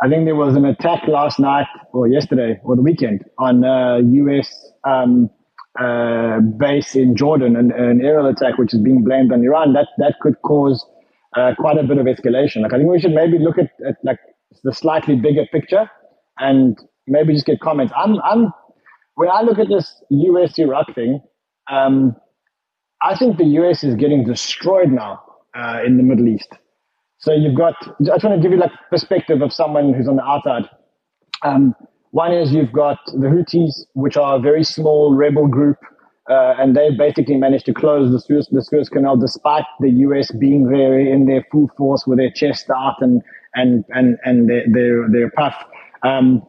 I 0.01 0.09
think 0.09 0.25
there 0.25 0.35
was 0.35 0.55
an 0.55 0.65
attack 0.65 1.07
last 1.07 1.39
night 1.39 1.67
or 1.93 2.07
yesterday 2.07 2.59
or 2.63 2.75
the 2.75 2.81
weekend 2.81 3.23
on 3.37 3.63
a 3.63 4.01
U.S. 4.01 4.53
Um, 4.83 5.29
uh, 5.79 6.39
base 6.39 6.95
in 6.95 7.15
Jordan, 7.15 7.57
an, 7.57 7.71
an, 7.71 8.01
aerial 8.01 8.27
attack 8.27 8.57
which 8.57 8.73
is 8.73 8.79
being 8.79 9.03
blamed 9.03 9.33
on 9.33 9.43
Iran. 9.43 9.73
That 9.73 9.87
that 9.97 10.15
could 10.21 10.41
cause 10.41 10.85
uh, 11.35 11.53
quite 11.57 11.77
a 11.77 11.83
bit 11.83 11.97
of 11.97 12.05
escalation. 12.05 12.61
Like 12.61 12.73
I 12.73 12.77
think 12.77 12.89
we 12.89 12.99
should 12.99 13.11
maybe 13.11 13.39
look 13.39 13.57
at, 13.57 13.71
at 13.85 13.95
like 14.03 14.19
the 14.63 14.73
slightly 14.73 15.15
bigger 15.15 15.45
picture 15.51 15.89
and 16.37 16.77
maybe 17.07 17.33
just 17.33 17.45
get 17.45 17.59
comments. 17.59 17.93
I'm 17.95 18.19
I'm 18.21 18.53
when 19.15 19.29
I 19.29 19.41
look 19.41 19.59
at 19.59 19.67
this 19.69 20.03
US 20.09 20.57
Iraq 20.59 20.93
thing, 20.93 21.21
um, 21.71 22.15
I 23.01 23.15
think 23.15 23.37
the 23.37 23.45
US 23.59 23.83
is 23.83 23.95
getting 23.95 24.23
destroyed 24.25 24.91
now 24.91 25.21
uh, 25.55 25.79
in 25.85 25.97
the 25.97 26.03
Middle 26.03 26.27
East. 26.27 26.49
So 27.19 27.33
you've 27.33 27.55
got. 27.55 27.75
I 27.81 28.03
just 28.03 28.23
want 28.23 28.35
to 28.35 28.41
give 28.41 28.51
you 28.51 28.59
like 28.59 28.71
perspective 28.89 29.41
of 29.41 29.53
someone 29.53 29.93
who's 29.93 30.07
on 30.07 30.17
the 30.17 30.23
outside. 30.23 30.69
Um, 31.43 31.75
one 32.11 32.31
is 32.33 32.53
you've 32.53 32.71
got 32.71 32.97
the 33.07 33.27
Houthis, 33.27 33.85
which 33.93 34.15
are 34.15 34.37
a 34.37 34.39
very 34.39 34.63
small 34.63 35.13
rebel 35.13 35.47
group, 35.47 35.77
uh, 36.29 36.55
and 36.57 36.75
they've 36.75 36.97
basically 36.97 37.37
managed 37.37 37.65
to 37.65 37.73
close 37.73 38.11
the 38.11 38.19
Suez, 38.19 38.47
the 38.51 38.63
Suez 38.63 38.89
Canal 38.89 39.17
despite 39.17 39.65
the 39.79 39.89
US 39.89 40.31
being 40.31 40.69
there 40.69 40.99
in 40.99 41.25
their 41.27 41.45
full 41.51 41.69
force 41.77 42.05
with 42.07 42.17
their 42.17 42.31
chest 42.31 42.69
out 42.69 42.95
and 43.01 43.21
and 43.53 43.85
and 43.89 44.17
and 44.25 44.49
their 44.49 44.63
their, 44.71 45.09
their 45.09 45.31
puff. 45.31 45.55
Um, 46.03 46.43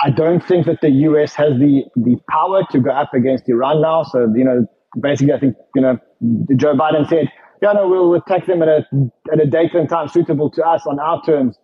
I 0.00 0.10
don't 0.10 0.44
think 0.44 0.66
that 0.66 0.80
the 0.80 0.90
US 0.90 1.34
has 1.34 1.52
the 1.58 1.84
the 1.96 2.16
power 2.30 2.62
to 2.70 2.80
go 2.80 2.90
up 2.90 3.12
against 3.14 3.48
Iran 3.48 3.82
now. 3.82 4.04
So 4.04 4.32
you 4.34 4.44
know, 4.44 4.66
basically, 5.00 5.34
I 5.34 5.38
think 5.38 5.56
you 5.74 5.82
know, 5.82 5.98
Joe 6.56 6.74
Biden 6.74 7.06
said, 7.08 7.30
"Yeah, 7.62 7.72
no, 7.72 7.88
we'll 7.88 8.14
attack 8.14 8.46
them 8.46 8.62
at 8.62 8.68
a 8.68 8.86
at 9.32 9.40
a 9.40 9.46
date 9.46 9.74
and 9.74 9.88
time 9.88 10.08
suitable 10.08 10.50
to 10.50 10.62
us 10.64 10.86
on 10.86 10.98
our 10.98 11.22
terms." 11.24 11.56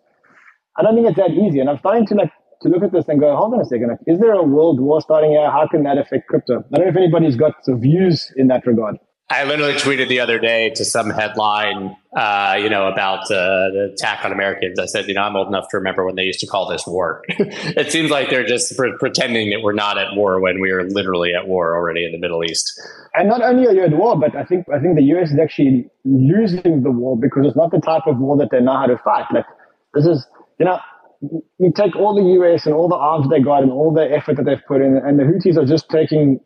I 0.77 0.83
don't 0.83 0.95
think 0.95 1.07
it's 1.07 1.17
that 1.17 1.31
easy, 1.31 1.59
and 1.59 1.69
I'm 1.69 1.79
starting 1.79 2.05
to 2.07 2.15
like 2.15 2.31
to 2.61 2.69
look 2.69 2.83
at 2.83 2.91
this 2.91 3.05
and 3.07 3.19
go, 3.19 3.35
hold 3.35 3.53
on 3.53 3.61
a 3.61 3.65
second, 3.65 3.97
is 4.07 4.19
there 4.19 4.33
a 4.33 4.43
world 4.43 4.79
war 4.79 5.01
starting 5.01 5.31
here? 5.31 5.49
How 5.49 5.67
can 5.67 5.83
that 5.83 5.97
affect 5.97 6.27
crypto? 6.27 6.63
I 6.73 6.77
don't 6.77 6.85
know 6.85 6.91
if 6.91 6.97
anybody's 6.97 7.35
got 7.35 7.53
some 7.63 7.81
views 7.81 8.31
in 8.35 8.47
that 8.47 8.65
regard. 8.65 8.97
I 9.31 9.45
literally 9.45 9.75
tweeted 9.75 10.09
the 10.09 10.19
other 10.19 10.39
day 10.39 10.71
to 10.71 10.83
some 10.83 11.09
headline, 11.09 11.95
uh, 12.17 12.57
you 12.59 12.69
know, 12.69 12.87
about 12.87 13.31
uh, 13.31 13.69
the 13.71 13.91
attack 13.93 14.25
on 14.25 14.33
Americans. 14.33 14.77
I 14.77 14.87
said, 14.87 15.07
you 15.07 15.13
know, 15.13 15.21
I'm 15.21 15.37
old 15.37 15.47
enough 15.47 15.69
to 15.69 15.77
remember 15.77 16.05
when 16.05 16.15
they 16.15 16.23
used 16.23 16.41
to 16.41 16.47
call 16.47 16.69
this 16.69 16.85
war. 16.85 17.21
it 17.29 17.93
seems 17.93 18.11
like 18.11 18.29
they're 18.29 18.45
just 18.45 18.75
pre- 18.75 18.93
pretending 18.99 19.49
that 19.51 19.61
we're 19.61 19.71
not 19.71 19.97
at 19.97 20.17
war 20.17 20.41
when 20.41 20.59
we 20.59 20.69
are 20.71 20.83
literally 20.83 21.33
at 21.33 21.47
war 21.47 21.77
already 21.77 22.05
in 22.05 22.11
the 22.11 22.17
Middle 22.17 22.43
East. 22.43 22.73
And 23.15 23.29
not 23.29 23.41
only 23.41 23.67
are 23.67 23.71
you 23.71 23.83
at 23.83 23.93
war, 23.93 24.19
but 24.19 24.35
I 24.35 24.43
think 24.43 24.67
I 24.67 24.79
think 24.79 24.97
the 24.97 25.03
US 25.15 25.31
is 25.31 25.39
actually 25.41 25.87
losing 26.03 26.83
the 26.83 26.91
war 26.91 27.17
because 27.17 27.45
it's 27.45 27.55
not 27.55 27.71
the 27.71 27.79
type 27.79 28.07
of 28.07 28.17
war 28.17 28.35
that 28.35 28.49
they 28.51 28.59
know 28.59 28.75
how 28.75 28.87
to 28.87 28.97
fight. 28.97 29.27
Like 29.33 29.45
this 29.93 30.05
is, 30.05 30.27
you 30.59 30.65
know, 30.65 30.77
you 31.21 31.71
take 31.75 31.95
all 31.95 32.15
the 32.15 32.41
US 32.41 32.65
and 32.65 32.73
all 32.73 32.87
the 32.87 32.95
arms 32.95 33.29
they 33.29 33.39
got 33.39 33.63
and 33.63 33.71
all 33.71 33.93
the 33.93 34.11
effort 34.11 34.37
that 34.37 34.45
they've 34.45 34.65
put 34.67 34.81
in, 34.81 34.97
and 34.97 35.19
the 35.19 35.23
Houthis 35.23 35.57
are 35.57 35.65
just 35.65 35.89
taking 35.89 36.39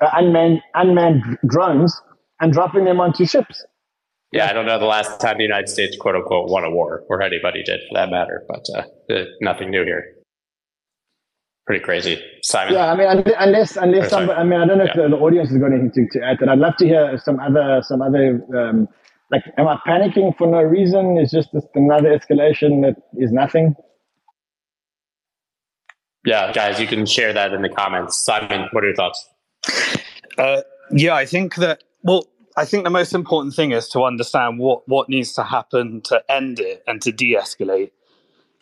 unmanned 0.00 0.60
unmanned 0.74 1.38
drones 1.46 2.00
and 2.40 2.52
dropping 2.52 2.84
them 2.84 3.00
onto 3.00 3.26
ships. 3.26 3.64
Yeah, 4.32 4.48
I 4.48 4.54
don't 4.54 4.64
know 4.64 4.78
the 4.78 4.86
last 4.86 5.20
time 5.20 5.36
the 5.36 5.42
United 5.42 5.68
States, 5.68 5.96
quote 5.98 6.16
unquote, 6.16 6.48
won 6.48 6.64
a 6.64 6.70
war, 6.70 7.04
or 7.10 7.20
anybody 7.20 7.62
did 7.62 7.80
for 7.88 7.94
that 7.94 8.10
matter, 8.10 8.42
but 8.48 8.64
uh, 8.74 9.24
nothing 9.42 9.70
new 9.70 9.84
here. 9.84 10.04
Pretty 11.66 11.84
crazy, 11.84 12.20
Simon. 12.42 12.74
Yeah, 12.74 12.90
I 12.90 12.96
mean, 12.96 13.24
unless 13.38 13.76
unless 13.76 14.10
some, 14.10 14.30
I 14.30 14.42
mean, 14.42 14.60
I 14.60 14.66
don't 14.66 14.78
know 14.78 14.84
yeah. 14.84 14.90
if 14.90 14.96
the, 14.96 15.08
the, 15.16 15.22
audience 15.22 15.50
has 15.50 15.58
got 15.58 15.72
anything 15.72 16.08
to, 16.10 16.18
to 16.18 16.24
add, 16.24 16.38
but 16.40 16.48
I'd 16.48 16.58
love 16.58 16.76
to 16.78 16.86
hear 16.86 17.18
some 17.22 17.38
other 17.38 17.82
some 17.84 18.00
other 18.00 18.42
um, 18.56 18.88
like, 19.30 19.44
am 19.58 19.68
I 19.68 19.78
panicking 19.86 20.36
for 20.36 20.46
no 20.46 20.62
reason? 20.62 21.18
Is 21.18 21.30
just 21.30 21.50
another 21.74 22.18
escalation 22.18 22.82
that 22.82 22.96
is 23.16 23.32
nothing? 23.32 23.74
Yeah, 26.24 26.52
guys, 26.52 26.80
you 26.80 26.86
can 26.86 27.04
share 27.04 27.32
that 27.32 27.52
in 27.52 27.62
the 27.62 27.68
comments. 27.68 28.16
Simon, 28.16 28.68
what 28.72 28.84
are 28.84 28.88
your 28.88 28.96
thoughts? 28.96 29.28
Uh, 30.38 30.62
yeah, 30.92 31.14
I 31.14 31.26
think 31.26 31.56
that 31.56 31.82
well, 32.02 32.26
I 32.56 32.64
think 32.64 32.84
the 32.84 32.90
most 32.90 33.14
important 33.14 33.54
thing 33.54 33.72
is 33.72 33.88
to 33.90 34.02
understand 34.04 34.58
what 34.58 34.86
what 34.88 35.08
needs 35.08 35.32
to 35.34 35.42
happen 35.42 36.00
to 36.02 36.22
end 36.28 36.60
it 36.60 36.82
and 36.86 37.00
to 37.02 37.12
de-escalate. 37.12 37.90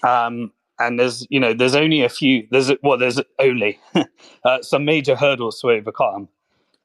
Um, 0.02 0.52
and 0.78 0.98
there's 0.98 1.26
you 1.28 1.38
know 1.38 1.52
there's 1.52 1.74
only 1.74 2.02
a 2.02 2.08
few 2.08 2.46
there's 2.50 2.72
well 2.82 2.96
there's 2.96 3.20
only 3.38 3.78
uh, 4.44 4.62
some 4.62 4.84
major 4.84 5.14
hurdles 5.14 5.60
to 5.60 5.70
overcome. 5.70 6.28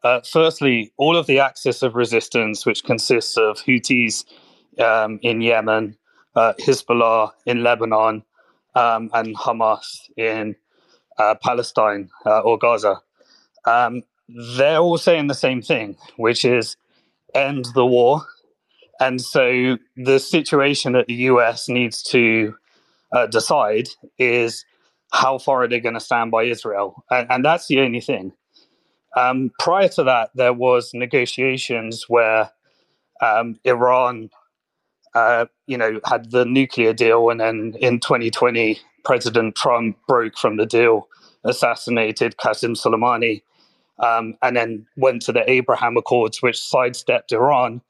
Uh, 0.03 0.21
firstly, 0.21 0.91
all 0.97 1.15
of 1.15 1.25
the 1.25 1.39
axis 1.39 1.81
of 1.81 1.95
resistance, 1.95 2.65
which 2.65 2.83
consists 2.83 3.37
of 3.37 3.57
Houthis 3.57 4.23
um, 4.79 5.19
in 5.23 5.41
Yemen, 5.41 5.97
uh, 6.35 6.53
Hezbollah 6.59 7.31
in 7.47 7.63
Lebanon, 7.63 8.23
um, 8.75 9.09
and 9.13 9.35
Hamas 9.35 10.01
in 10.15 10.55
uh, 11.17 11.35
Palestine 11.35 12.09
uh, 12.25 12.39
or 12.39 12.57
Gaza. 12.57 13.01
Um, 13.65 14.03
they're 14.27 14.79
all 14.79 14.97
saying 14.97 15.27
the 15.27 15.33
same 15.33 15.61
thing, 15.61 15.97
which 16.17 16.45
is 16.45 16.77
end 17.33 17.65
the 17.73 17.85
war. 17.85 18.25
And 18.99 19.21
so 19.21 19.77
the 19.97 20.19
situation 20.19 20.93
that 20.93 21.07
the 21.07 21.15
US 21.15 21.67
needs 21.67 22.01
to 22.03 22.55
uh, 23.11 23.27
decide 23.27 23.89
is 24.17 24.65
how 25.11 25.37
far 25.37 25.63
are 25.63 25.67
they 25.67 25.79
going 25.79 25.93
to 25.95 25.99
stand 25.99 26.31
by 26.31 26.43
Israel? 26.43 27.03
And, 27.11 27.27
and 27.29 27.45
that's 27.45 27.67
the 27.67 27.79
only 27.79 28.01
thing. 28.01 28.33
Um, 29.15 29.51
prior 29.59 29.87
to 29.89 30.03
that, 30.03 30.31
there 30.35 30.53
was 30.53 30.91
negotiations 30.93 32.05
where 32.09 32.51
um, 33.21 33.57
Iran, 33.63 34.29
uh, 35.13 35.45
you 35.67 35.77
know, 35.77 36.01
had 36.05 36.31
the 36.31 36.43
nuclear 36.45 36.91
deal, 36.91 37.29
and 37.29 37.39
then 37.39 37.75
in 37.79 38.01
2020, 38.01 38.77
President 39.05 39.55
Trump 39.55 39.97
broke 40.07 40.37
from 40.37 40.57
the 40.57 40.65
deal, 40.65 41.07
assassinated 41.43 42.37
Qasem 42.37 42.75
Soleimani, 42.75 43.43
um, 43.99 44.35
and 44.41 44.57
then 44.57 44.85
went 44.97 45.21
to 45.23 45.31
the 45.31 45.49
Abraham 45.49 45.95
Accords, 45.95 46.41
which 46.41 46.61
sidestepped 46.61 47.31
Iran 47.31 47.81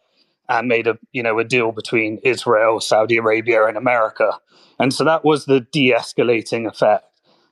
and 0.48 0.68
made 0.68 0.88
a 0.88 0.98
you 1.12 1.24
know 1.24 1.40
a 1.40 1.44
deal 1.44 1.72
between 1.72 2.20
Israel, 2.24 2.80
Saudi 2.80 3.18
Arabia, 3.18 3.66
and 3.66 3.78
America. 3.78 4.40
And 4.80 4.94
so 4.94 5.04
that 5.06 5.24
was 5.24 5.46
the 5.46 5.62
de-escalating 5.62 6.68
effect 6.68 7.06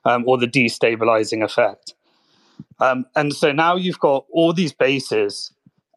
um, 0.04 0.24
or 0.26 0.38
the 0.38 0.46
destabilizing 0.46 1.42
effect. 1.42 1.94
Um, 2.80 3.06
and 3.16 3.32
so 3.32 3.52
now 3.52 3.76
you've 3.76 3.98
got 4.00 4.26
all 4.30 4.52
these 4.52 4.72
bases, 4.72 5.52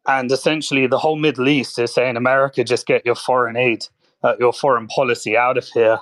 and 0.06 0.30
essentially 0.32 0.86
the 0.86 0.98
whole 0.98 1.16
Middle 1.16 1.48
East 1.48 1.78
is 1.78 1.92
saying, 1.92 2.16
America, 2.16 2.64
just 2.64 2.86
get 2.86 3.04
your 3.04 3.14
foreign 3.14 3.56
aid, 3.56 3.86
uh, 4.22 4.34
your 4.38 4.52
foreign 4.52 4.86
policy 4.86 5.36
out 5.36 5.58
of 5.58 5.68
here. 5.68 5.98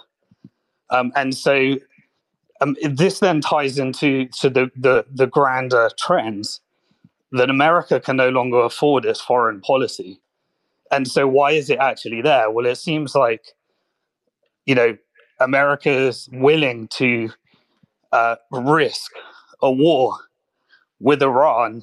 Um, 0.90 1.12
and 1.16 1.34
so 1.34 1.76
um, 2.60 2.76
this 2.82 3.20
then 3.20 3.40
ties 3.40 3.78
into 3.78 4.28
to 4.40 4.50
the, 4.50 4.70
the, 4.76 5.04
the 5.12 5.26
grander 5.26 5.90
trends 5.98 6.60
that 7.32 7.50
America 7.50 8.00
can 8.00 8.16
no 8.16 8.28
longer 8.28 8.60
afford 8.60 9.04
its 9.04 9.20
foreign 9.20 9.60
policy. 9.60 10.20
And 10.92 11.08
so, 11.08 11.26
why 11.26 11.52
is 11.52 11.68
it 11.68 11.78
actually 11.78 12.22
there? 12.22 12.50
Well, 12.50 12.66
it 12.66 12.76
seems 12.76 13.14
like, 13.14 13.42
you 14.64 14.74
know, 14.74 14.96
America 15.40 15.90
is 15.90 16.28
willing 16.32 16.88
to 16.88 17.30
uh, 18.12 18.36
risk 18.50 19.12
a 19.60 19.70
war 19.70 20.16
with 21.00 21.22
Iran 21.22 21.82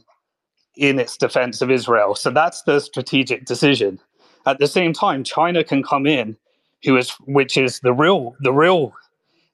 in 0.75 0.99
its 0.99 1.17
defense 1.17 1.61
of 1.61 1.69
Israel. 1.69 2.15
So 2.15 2.31
that's 2.31 2.63
the 2.63 2.79
strategic 2.79 3.45
decision. 3.45 3.99
At 4.45 4.59
the 4.59 4.67
same 4.67 4.93
time, 4.93 5.23
China 5.23 5.63
can 5.63 5.83
come 5.83 6.07
in, 6.07 6.37
who 6.83 6.97
is 6.97 7.11
which 7.25 7.57
is 7.57 7.79
the 7.79 7.93
real 7.93 8.35
the 8.41 8.53
real 8.53 8.93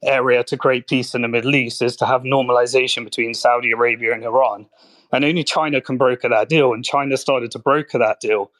area 0.04 0.44
to 0.46 0.58
create 0.58 0.88
peace 0.88 1.13
in 1.13 1.22
the 1.22 1.28
Middle 1.28 1.56
East 1.56 1.82
is 1.82 1.96
to 1.98 2.06
have 2.06 2.22
normalization 2.24 3.04
between 3.04 3.34
Saudi 3.34 3.72
Arabia 3.72 4.13
and 4.13 4.24
Iran. 4.24 4.65
And 5.12 5.26
only 5.26 5.44
China 5.44 5.82
can 5.82 5.98
broker 5.98 6.30
that 6.30 6.50
deal. 6.50 6.74
And 6.74 6.86
China 6.86 7.18
started 7.18 7.52
to 7.52 7.60
broker 7.60 7.98
that 7.98 8.20
deal. 8.20 8.52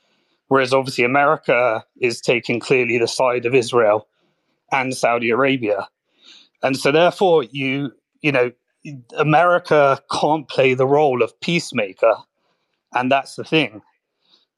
Whereas 0.48 0.74
obviously 0.74 1.04
America 1.04 1.86
is 2.02 2.22
taking 2.22 2.60
clearly 2.60 2.98
the 2.98 3.08
side 3.08 3.46
of 3.46 3.54
Israel 3.54 4.08
and 4.72 4.96
Saudi 4.96 5.30
Arabia. 5.30 5.88
And 6.64 6.76
so 6.76 6.92
therefore 6.92 7.44
you, 7.44 7.92
you 8.22 8.32
know, 8.32 8.52
America 9.18 10.02
can't 10.12 10.48
play 10.48 10.74
the 10.74 10.88
role 10.88 11.22
of 11.22 11.40
peacemaker. 11.40 12.16
And 12.94 13.12
that's 13.12 13.36
the 13.36 13.44
thing. 13.44 13.82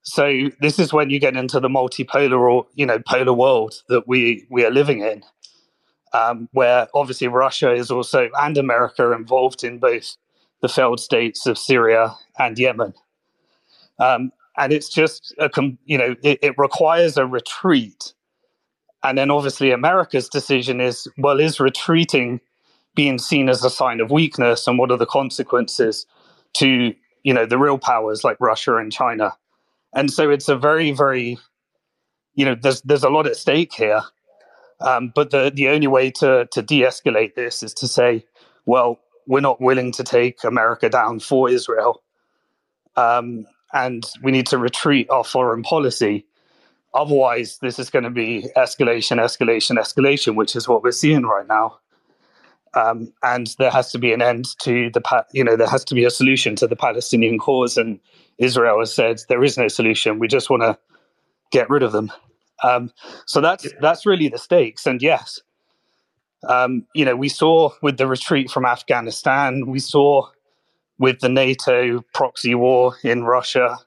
So 0.03 0.49
this 0.59 0.79
is 0.79 0.91
when 0.91 1.09
you 1.09 1.19
get 1.19 1.37
into 1.37 1.59
the 1.59 1.69
multipolar 1.69 2.39
or, 2.39 2.65
you 2.73 2.85
know, 2.85 2.99
polar 2.99 3.33
world 3.33 3.75
that 3.89 4.07
we, 4.07 4.47
we 4.49 4.65
are 4.65 4.71
living 4.71 5.01
in 5.01 5.23
um, 6.13 6.49
where 6.51 6.87
obviously 6.93 7.27
Russia 7.27 7.73
is 7.73 7.91
also 7.91 8.29
and 8.39 8.57
America 8.57 9.11
involved 9.11 9.63
in 9.63 9.79
both 9.79 10.17
the 10.61 10.69
failed 10.69 10.99
states 10.99 11.45
of 11.45 11.57
Syria 11.57 12.15
and 12.37 12.57
Yemen. 12.57 12.93
Um, 13.99 14.31
and 14.57 14.73
it's 14.73 14.89
just 14.89 15.33
a 15.39 15.49
you 15.85 15.97
know 15.97 16.15
it, 16.23 16.39
it, 16.41 16.57
requires 16.57 17.17
a 17.17 17.25
retreat, 17.25 18.13
and 19.03 19.17
then 19.17 19.31
obviously 19.31 19.71
America's 19.71 20.27
decision 20.27 20.81
is 20.81 21.07
well 21.17 21.39
is 21.39 21.59
retreating 21.59 22.41
being 22.93 23.17
seen 23.17 23.47
as 23.47 23.63
a 23.63 23.69
sign 23.69 24.01
of 24.01 24.11
weakness, 24.11 24.67
and 24.67 24.77
what 24.77 24.91
are 24.91 24.97
the 24.97 25.05
consequences 25.05 26.05
to 26.53 26.93
you 27.23 27.33
know 27.33 27.45
the 27.45 27.57
real 27.57 27.77
powers 27.77 28.23
like 28.23 28.37
Russia 28.39 28.75
and 28.75 28.91
China, 28.91 29.33
and 29.93 30.11
so 30.11 30.29
it's 30.29 30.49
a 30.49 30.55
very 30.55 30.91
very 30.91 31.37
you 32.35 32.45
know 32.45 32.55
there's 32.55 32.81
there's 32.81 33.03
a 33.03 33.09
lot 33.09 33.27
at 33.27 33.35
stake 33.35 33.73
here 33.73 34.01
um, 34.81 35.11
but 35.13 35.29
the, 35.29 35.51
the 35.53 35.69
only 35.69 35.87
way 35.87 36.11
to, 36.11 36.47
to 36.51 36.61
de 36.61 36.81
escalate 36.81 37.35
this 37.35 37.63
is 37.63 37.73
to 37.75 37.87
say, 37.87 38.25
well, 38.65 38.99
we're 39.27 39.39
not 39.39 39.61
willing 39.61 39.91
to 39.93 40.03
take 40.03 40.43
America 40.43 40.89
down 40.89 41.19
for 41.19 41.49
Israel. 41.49 42.01
Um, 42.95 43.45
and 43.73 44.03
we 44.23 44.31
need 44.31 44.47
to 44.47 44.57
retreat 44.57 45.09
our 45.09 45.23
foreign 45.23 45.63
policy. 45.63 46.25
otherwise, 46.93 47.59
this 47.59 47.79
is 47.79 47.89
going 47.89 48.03
to 48.03 48.09
be 48.09 48.47
escalation, 48.57 49.17
escalation, 49.17 49.77
escalation, 49.77 50.35
which 50.35 50.55
is 50.55 50.67
what 50.67 50.83
we're 50.83 50.91
seeing 50.91 51.23
right 51.23 51.47
now. 51.47 51.79
Um, 52.73 53.13
and 53.23 53.53
there 53.59 53.71
has 53.71 53.91
to 53.91 53.99
be 53.99 54.13
an 54.13 54.21
end 54.21 54.57
to 54.59 54.89
the, 54.91 55.25
you 55.31 55.43
know, 55.43 55.55
there 55.55 55.67
has 55.67 55.85
to 55.85 55.95
be 55.95 56.05
a 56.05 56.09
solution 56.09 56.55
to 56.57 56.67
the 56.67 56.75
Palestinian 56.75 57.37
cause. 57.37 57.77
And 57.77 57.99
Israel 58.41 58.79
has 58.79 58.93
said 58.93 59.21
there 59.29 59.43
is 59.43 59.57
no 59.57 59.67
solution. 59.67 60.19
We 60.19 60.27
just 60.27 60.49
want 60.49 60.63
to 60.63 60.77
get 61.51 61.69
rid 61.69 61.83
of 61.83 61.91
them. 61.91 62.11
Um, 62.63 62.91
so 63.25 63.39
that's 63.41 63.67
that's 63.79 64.05
really 64.05 64.27
the 64.27 64.37
stakes. 64.37 64.85
And 64.85 65.01
yes, 65.01 65.39
um, 66.47 66.85
you 66.93 67.05
know, 67.05 67.15
we 67.15 67.29
saw 67.29 67.71
with 67.81 67.97
the 67.97 68.07
retreat 68.07 68.49
from 68.49 68.65
Afghanistan, 68.65 69.67
we 69.67 69.79
saw 69.79 70.27
with 70.97 71.19
the 71.19 71.29
NATO 71.29 72.01
proxy 72.13 72.55
war 72.55 72.95
in 73.03 73.23
Russia, 73.23 73.77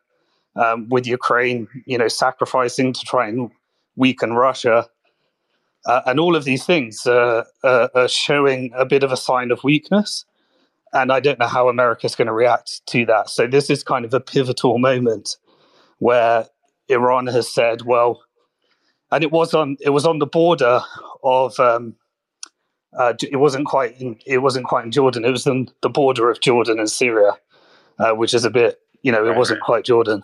um, 0.56 0.88
with 0.88 1.06
Ukraine, 1.06 1.68
you 1.86 1.98
know, 1.98 2.08
sacrificing 2.08 2.92
to 2.92 3.00
try 3.00 3.28
and 3.28 3.50
weaken 3.96 4.32
Russia. 4.34 4.88
Uh, 5.86 6.00
and 6.06 6.18
all 6.18 6.34
of 6.34 6.44
these 6.44 6.64
things 6.64 7.06
uh, 7.06 7.44
uh, 7.62 7.88
are 7.94 8.08
showing 8.08 8.72
a 8.74 8.86
bit 8.86 9.02
of 9.02 9.12
a 9.12 9.16
sign 9.16 9.50
of 9.50 9.62
weakness. 9.62 10.24
And 10.94 11.12
I 11.12 11.20
don't 11.20 11.38
know 11.38 11.48
how 11.48 11.68
America's 11.68 12.14
going 12.14 12.28
to 12.28 12.32
react 12.32 12.86
to 12.86 13.04
that. 13.06 13.28
So 13.28 13.46
this 13.46 13.68
is 13.68 13.82
kind 13.82 14.04
of 14.04 14.14
a 14.14 14.20
pivotal 14.20 14.78
moment 14.78 15.36
where 15.98 16.46
Iran 16.88 17.26
has 17.26 17.52
said, 17.52 17.82
well, 17.82 18.22
and 19.10 19.22
it 19.22 19.30
was 19.30 19.54
on 19.54 19.76
it 19.80 19.90
was 19.90 20.06
on 20.06 20.18
the 20.18 20.26
border 20.26 20.80
of 21.22 21.58
um, 21.60 21.94
uh, 22.98 23.14
it 23.22 23.36
wasn't 23.36 23.66
quite 23.66 24.00
in, 24.00 24.18
it 24.26 24.38
wasn't 24.38 24.66
quite 24.66 24.84
in 24.84 24.90
Jordan. 24.90 25.24
It 25.24 25.30
was 25.30 25.46
on 25.46 25.68
the 25.82 25.88
border 25.88 26.30
of 26.30 26.40
Jordan 26.40 26.78
and 26.78 26.90
Syria, 26.90 27.32
uh, 27.98 28.12
which 28.12 28.34
is 28.34 28.44
a 28.44 28.50
bit 28.50 28.80
you 29.02 29.12
know 29.12 29.26
it 29.26 29.36
wasn't 29.36 29.60
quite 29.60 29.84
Jordan, 29.84 30.22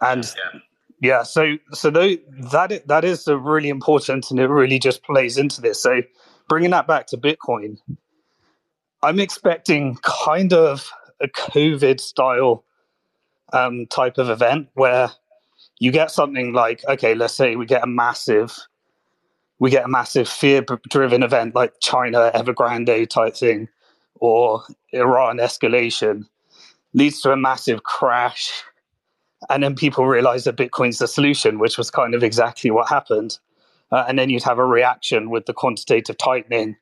and 0.00 0.24
yeah. 0.24 0.60
yeah 1.00 1.22
so 1.22 1.56
so 1.72 1.90
th- 1.90 2.22
that 2.52 2.86
that 2.86 3.04
is 3.04 3.26
really 3.26 3.68
important, 3.68 4.30
and 4.30 4.38
it 4.38 4.48
really 4.48 4.78
just 4.78 5.02
plays 5.02 5.38
into 5.38 5.60
this. 5.60 5.82
So 5.82 6.02
bringing 6.48 6.70
that 6.70 6.86
back 6.86 7.06
to 7.08 7.16
Bitcoin, 7.16 7.78
I'm 9.06 9.20
expecting 9.20 9.96
kind 10.02 10.52
of 10.52 10.90
a 11.20 11.28
COVID 11.28 12.00
style 12.00 12.64
um, 13.52 13.86
type 13.86 14.18
of 14.18 14.28
event 14.30 14.68
where 14.74 15.12
you 15.78 15.92
get 15.92 16.10
something 16.10 16.52
like 16.52 16.84
okay, 16.88 17.14
let's 17.14 17.32
say 17.32 17.54
we 17.54 17.66
get 17.66 17.84
a 17.84 17.86
massive 17.86 18.58
we 19.60 19.70
get 19.70 19.84
a 19.84 19.88
massive 19.88 20.28
fear 20.28 20.60
driven 20.90 21.22
event 21.22 21.54
like 21.54 21.74
China 21.80 22.32
Evergrande 22.34 23.08
type 23.08 23.36
thing 23.36 23.68
or 24.16 24.64
Iran 24.92 25.38
escalation 25.38 26.24
leads 26.92 27.20
to 27.20 27.30
a 27.30 27.36
massive 27.36 27.84
crash. 27.84 28.50
And 29.48 29.62
then 29.62 29.76
people 29.76 30.06
realize 30.06 30.42
that 30.44 30.56
Bitcoin's 30.56 30.98
the 30.98 31.06
solution, 31.06 31.60
which 31.60 31.78
was 31.78 31.92
kind 31.92 32.12
of 32.12 32.24
exactly 32.24 32.72
what 32.72 32.88
happened. 32.88 33.38
Uh, 33.92 34.04
and 34.08 34.18
then 34.18 34.30
you'd 34.30 34.42
have 34.42 34.58
a 34.58 34.64
reaction 34.64 35.30
with 35.30 35.46
the 35.46 35.52
quantitative 35.52 36.18
tightening 36.18 36.76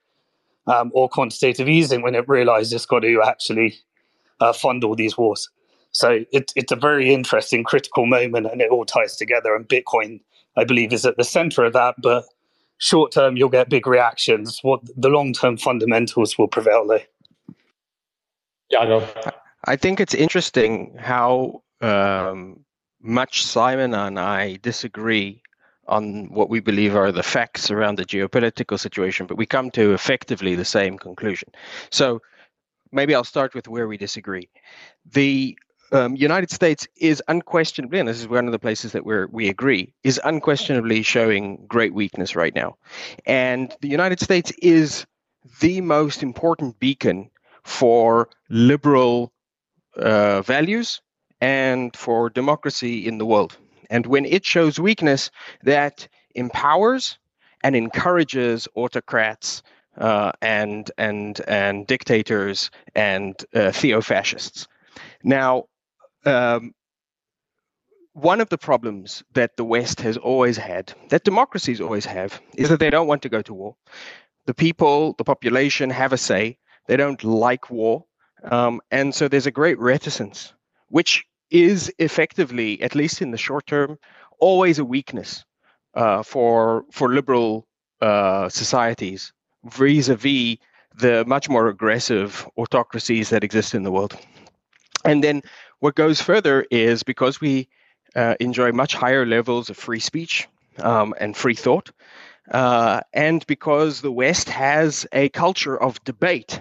um, 0.67 0.91
or 0.95 1.09
quantitative 1.09 1.69
easing 1.69 2.03
when 2.03 2.15
it 2.15 2.29
realized 2.29 2.73
it's 2.73 2.87
got 2.87 3.01
to 3.01 3.23
actually 3.23 3.77
uh, 4.41 4.53
fund 4.53 4.85
all 4.85 4.95
these 4.95 5.17
wars. 5.17 5.51
So 5.93 6.25
it, 6.33 6.53
it's 6.57 6.73
a 6.73 6.77
very 6.77 7.15
interesting, 7.15 7.63
critical 7.63 8.07
moment, 8.07 8.49
and 8.51 8.61
it 8.61 8.71
all 8.71 8.85
ties 8.85 9.17
together. 9.17 9.55
And 9.55 9.69
Bitcoin, 9.69 10.21
I 10.57 10.65
believe, 10.65 10.93
is 10.93 11.07
at 11.07 11.17
the 11.17 11.25
center 11.25 11.65
of 11.65 11.73
that. 11.75 11.95
But 12.03 12.25
short 12.79 13.13
term 13.13 13.37
you'll 13.37 13.49
get 13.49 13.69
big 13.69 13.87
reactions. 13.87 14.59
What 14.63 14.81
the 14.97 15.09
long 15.09 15.33
term 15.33 15.57
fundamentals 15.57 16.37
will 16.37 16.49
prevail 16.49 16.87
there. 16.87 17.05
Yeah, 18.71 18.85
no. 18.85 19.09
I 19.67 19.77
think 19.77 20.01
it's 20.01 20.15
interesting 20.15 20.95
how 20.99 21.63
um, 21.81 22.65
much 23.01 23.45
Simon 23.45 23.95
and 23.95 24.19
I 24.19 24.57
disagree 24.63 25.43
on 25.87 26.33
what 26.33 26.49
we 26.49 26.61
believe 26.61 26.97
are 26.97 27.13
the 27.13 27.23
facts 27.23 27.71
around 27.71 27.99
the 27.99 28.05
geopolitical 28.05 28.79
situation, 28.79 29.27
but 29.27 29.37
we 29.37 29.47
come 29.47 29.71
to 29.73 29.93
effectively 29.93 30.55
the 30.55 30.65
same 30.65 30.99
conclusion. 30.99 31.51
So 31.91 32.23
maybe 32.93 33.15
I'll 33.15 33.25
start 33.25 33.55
with 33.55 33.69
where 33.69 33.89
we 33.89 33.97
disagree. 33.97 34.49
The 35.13 35.59
um, 35.93 36.17
United 36.17 36.51
States 36.51 36.89
is 36.97 37.23
unquestionably, 37.29 37.99
and 37.99 38.09
this 38.09 38.21
is 38.21 38.29
one 38.29 38.47
of 38.47 38.53
the 38.53 38.59
places 38.59 38.93
that 38.93 39.05
we 39.05 39.27
we 39.27 39.49
agree, 39.49 39.93
is 40.03 40.21
unquestionably 40.25 41.03
showing 41.03 41.65
great 41.67 41.95
weakness 41.95 42.35
right 42.35 42.55
now. 42.55 42.77
And 43.27 43.75
the 43.81 43.89
United 43.89 44.21
States 44.21 44.53
is 44.63 45.07
the 45.61 45.81
most 45.81 46.23
important 46.23 46.79
beacon 46.81 47.31
for 47.63 48.29
liberal 48.49 49.33
uh, 49.97 50.43
values 50.43 51.01
and 51.41 51.95
for 51.97 52.31
democracy 52.31 53.07
in 53.07 53.19
the 53.19 53.27
world. 53.27 53.57
And 53.95 54.07
when 54.07 54.25
it 54.25 54.45
shows 54.45 54.81
weakness, 54.81 55.31
that 55.63 56.09
empowers 56.35 57.17
and 57.63 57.77
encourages 57.77 58.67
autocrats 58.75 59.63
uh, 59.97 60.33
and 60.43 60.91
and 60.99 61.41
and 61.47 61.87
dictators 61.87 62.71
and 62.97 63.35
uh, 63.55 63.71
theo-fascists. 63.71 64.67
Now, 65.23 65.67
um, 66.25 66.75
one 68.15 68.41
of 68.41 68.49
the 68.49 68.59
problems 68.59 69.23
that 69.35 69.57
the 69.57 69.65
West 69.65 70.01
has 70.01 70.17
always 70.17 70.57
had, 70.57 70.93
that 71.11 71.23
democracies 71.23 71.81
always 71.81 72.07
have, 72.07 72.41
is 72.57 72.69
that 72.71 72.81
they 72.81 72.91
don't 72.91 73.07
want 73.07 73.23
to 73.23 73.29
go 73.29 73.43
to 73.43 73.55
war. 73.55 73.77
The 74.47 74.55
people, 74.55 75.15
the 75.19 75.25
population 75.25 75.91
have 75.91 76.13
a 76.13 76.19
say. 76.19 76.59
They 76.89 76.97
don't 76.97 77.23
like 77.23 77.71
war. 77.71 78.05
Um, 78.43 78.81
and 78.91 79.15
so 79.15 79.29
there's 79.29 79.47
a 79.47 79.61
great 79.61 79.79
reticence, 79.79 80.53
which 80.89 81.25
is 81.51 81.93
effectively, 81.99 82.81
at 82.83 82.95
least 82.95 83.23
in 83.23 83.31
the 83.31 83.39
short 83.39 83.67
term, 83.67 83.99
always 84.39 84.79
a 84.79 84.85
weakness 84.85 85.45
uh, 85.95 86.23
for, 86.23 86.85
for 86.91 87.09
liberal 87.09 87.67
uh, 88.01 88.49
societies 88.49 89.33
vis 89.65 90.09
a 90.09 90.17
vis 90.17 90.57
the 90.97 91.25
much 91.27 91.49
more 91.49 91.69
aggressive 91.69 92.49
autocracies 92.57 93.31
that 93.31 93.43
exist 93.45 93.75
in 93.75 93.83
the 93.83 93.91
world. 93.91 94.17
And 95.05 95.25
then 95.25 95.43
what 95.81 95.97
goes 95.97 96.21
further 96.21 96.67
is 96.71 97.03
because 97.03 97.41
we 97.41 97.69
uh, 98.15 98.37
enjoy 98.41 98.73
much 98.73 98.95
higher 98.95 99.27
levels 99.27 99.69
of 99.71 99.77
free 99.77 100.01
speech 100.01 100.49
um, 100.79 101.15
and 101.19 101.37
free 101.37 101.55
thought, 101.55 101.91
uh, 102.53 103.01
and 103.13 103.47
because 103.47 104.01
the 104.01 104.13
West 104.13 104.49
has 104.49 105.07
a 105.13 105.29
culture 105.31 105.81
of 105.81 106.03
debate 106.05 106.61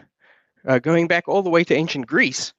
uh, 0.68 0.80
going 0.80 1.08
back 1.08 1.28
all 1.28 1.42
the 1.42 1.50
way 1.50 1.64
to 1.64 1.76
ancient 1.76 2.08
Greece. 2.08 2.54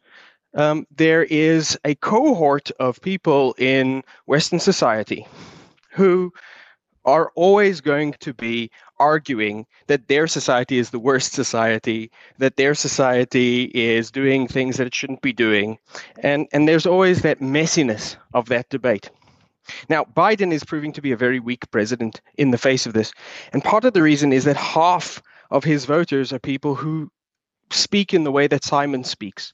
Um, 0.55 0.87
there 0.95 1.25
is 1.25 1.79
a 1.85 1.95
cohort 1.97 2.71
of 2.79 3.01
people 3.01 3.55
in 3.59 4.03
Western 4.27 4.61
society 4.61 5.27
who 5.91 6.33
are 7.05 7.31
always 7.35 7.81
going 7.81 8.15
to 8.21 8.33
be 8.33 8.71
arguing 8.99 9.67
that 9.89 10.09
their 10.09 10.27
society 10.27 10.79
is 10.79 10.91
the 10.91 10.99
worst 10.99 11.33
society, 11.33 12.11
that 12.39 12.57
their 12.57 12.75
society 12.75 13.65
is 13.75 14.11
doing 14.11 14.47
things 14.49 14.77
that 14.77 14.87
it 14.87 14.95
shouldn't 14.95 15.21
be 15.21 15.33
doing. 15.33 15.79
And, 16.21 16.47
and 16.53 16.67
there's 16.67 16.87
always 16.87 17.23
that 17.23 17.41
messiness 17.41 18.17
of 18.33 18.47
that 18.47 18.69
debate. 18.71 19.11
Now, 19.89 20.05
Biden 20.05 20.53
is 20.53 20.65
proving 20.65 20.93
to 20.93 21.03
be 21.03 21.13
a 21.13 21.17
very 21.17 21.41
weak 21.41 21.71
president 21.71 22.21
in 22.37 22.51
the 22.51 22.59
face 22.59 22.87
of 22.87 22.93
this. 22.93 23.13
And 23.53 23.65
part 23.65 23.85
of 23.85 23.93
the 23.93 24.03
reason 24.03 24.33
is 24.33 24.45
that 24.45 24.57
half 24.57 25.23
of 25.51 25.65
his 25.65 25.85
voters 25.85 26.33
are 26.33 26.39
people 26.39 26.75
who 26.75 27.11
speak 27.71 28.15
in 28.15 28.25
the 28.25 28.33
way 28.33 28.47
that 28.47 28.65
Simon 28.65 29.05
speaks. 29.05 29.53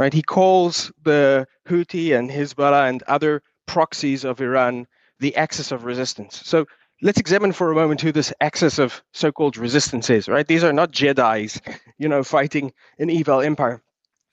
Right? 0.00 0.14
He 0.14 0.22
calls 0.22 0.90
the 1.02 1.46
Houthi 1.68 2.18
and 2.18 2.30
Hezbollah 2.30 2.88
and 2.88 3.02
other 3.02 3.42
proxies 3.66 4.24
of 4.24 4.40
Iran 4.40 4.86
the 5.18 5.36
axis 5.36 5.72
of 5.72 5.84
resistance. 5.84 6.40
So 6.42 6.64
let's 7.02 7.20
examine 7.20 7.52
for 7.52 7.70
a 7.70 7.74
moment 7.74 8.00
who 8.00 8.10
this 8.10 8.32
axis 8.40 8.78
of 8.78 9.02
so-called 9.12 9.58
resistance 9.58 10.08
is, 10.08 10.26
right? 10.26 10.46
These 10.46 10.64
are 10.64 10.72
not 10.72 10.90
Jedi's, 10.90 11.60
you 11.98 12.08
know, 12.08 12.24
fighting 12.24 12.72
an 12.98 13.10
evil 13.10 13.42
empire. 13.42 13.82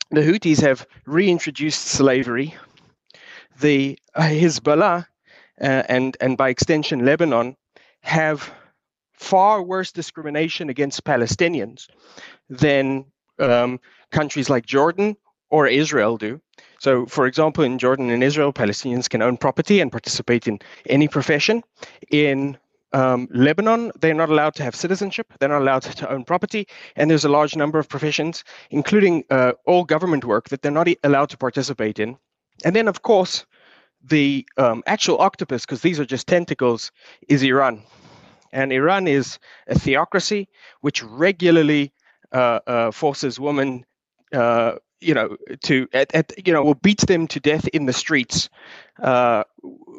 The 0.10 0.22
Houthis 0.22 0.62
have 0.62 0.88
reintroduced 1.06 1.82
slavery. 1.82 2.56
The 3.60 4.00
Hezbollah 4.16 5.06
uh, 5.60 5.84
and 5.90 6.16
and 6.22 6.38
by 6.38 6.48
extension 6.48 7.04
Lebanon 7.04 7.58
have 8.04 8.54
far 9.12 9.62
worse 9.62 9.92
discrimination 9.92 10.70
against 10.70 11.04
Palestinians 11.04 11.88
than 12.50 13.04
um, 13.38 13.82
countries 14.12 14.50
like 14.50 14.66
Jordan 14.66 15.18
or 15.50 15.68
Israel 15.68 16.18
do. 16.18 16.42
So, 16.80 17.06
for 17.06 17.26
example, 17.26 17.64
in 17.64 17.80
Jordan 17.80 18.10
and 18.10 18.24
Israel, 18.24 18.54
Palestinians 18.54 19.10
can 19.10 19.22
own 19.22 19.38
property 19.38 19.80
and 19.80 19.92
participate 19.92 20.48
in 20.48 20.60
any 20.88 21.08
profession. 21.08 21.64
In 22.12 22.58
um, 22.94 23.28
Lebanon, 23.32 23.92
they're 24.00 24.14
not 24.14 24.30
allowed 24.30 24.56
to 24.56 24.64
have 24.64 24.76
citizenship, 24.76 25.34
they're 25.40 25.50
not 25.50 25.62
allowed 25.62 25.84
to 25.84 26.10
own 26.10 26.24
property, 26.24 26.68
and 26.96 27.10
there's 27.10 27.26
a 27.26 27.30
large 27.30 27.56
number 27.56 27.80
of 27.80 27.90
professions, 27.90 28.44
including 28.70 29.24
uh, 29.30 29.54
all 29.66 29.84
government 29.84 30.24
work, 30.24 30.50
that 30.50 30.62
they're 30.62 30.72
not 30.72 30.88
allowed 31.04 31.30
to 31.30 31.38
participate 31.38 32.00
in. 32.00 32.18
And 32.64 32.76
then, 32.76 32.88
of 32.88 33.02
course, 33.02 33.46
the 34.04 34.46
um, 34.58 34.84
actual 34.86 35.20
octopus, 35.20 35.66
because 35.66 35.82
these 35.82 36.00
are 36.00 36.06
just 36.06 36.28
tentacles, 36.28 36.92
is 37.28 37.44
Iran. 37.44 37.84
And 38.54 38.72
Iran 38.72 39.08
is 39.08 39.40
a 39.68 39.78
theocracy 39.78 40.48
which 40.82 41.04
regularly 41.04 41.94
uh, 42.32 42.60
uh, 42.66 42.92
forces 42.92 43.40
women 43.40 43.86
uh, 44.34 44.76
you 45.00 45.14
know, 45.14 45.38
to 45.64 45.88
at, 45.94 46.14
at, 46.14 46.48
you 46.48 46.54
know, 46.54 46.64
will 46.64 46.76
beat 46.76 47.02
them 47.02 47.28
to 47.28 47.40
death 47.40 47.68
in 47.70 47.86
the 47.86 47.94
streets, 47.94 48.50
uh, 49.02 49.44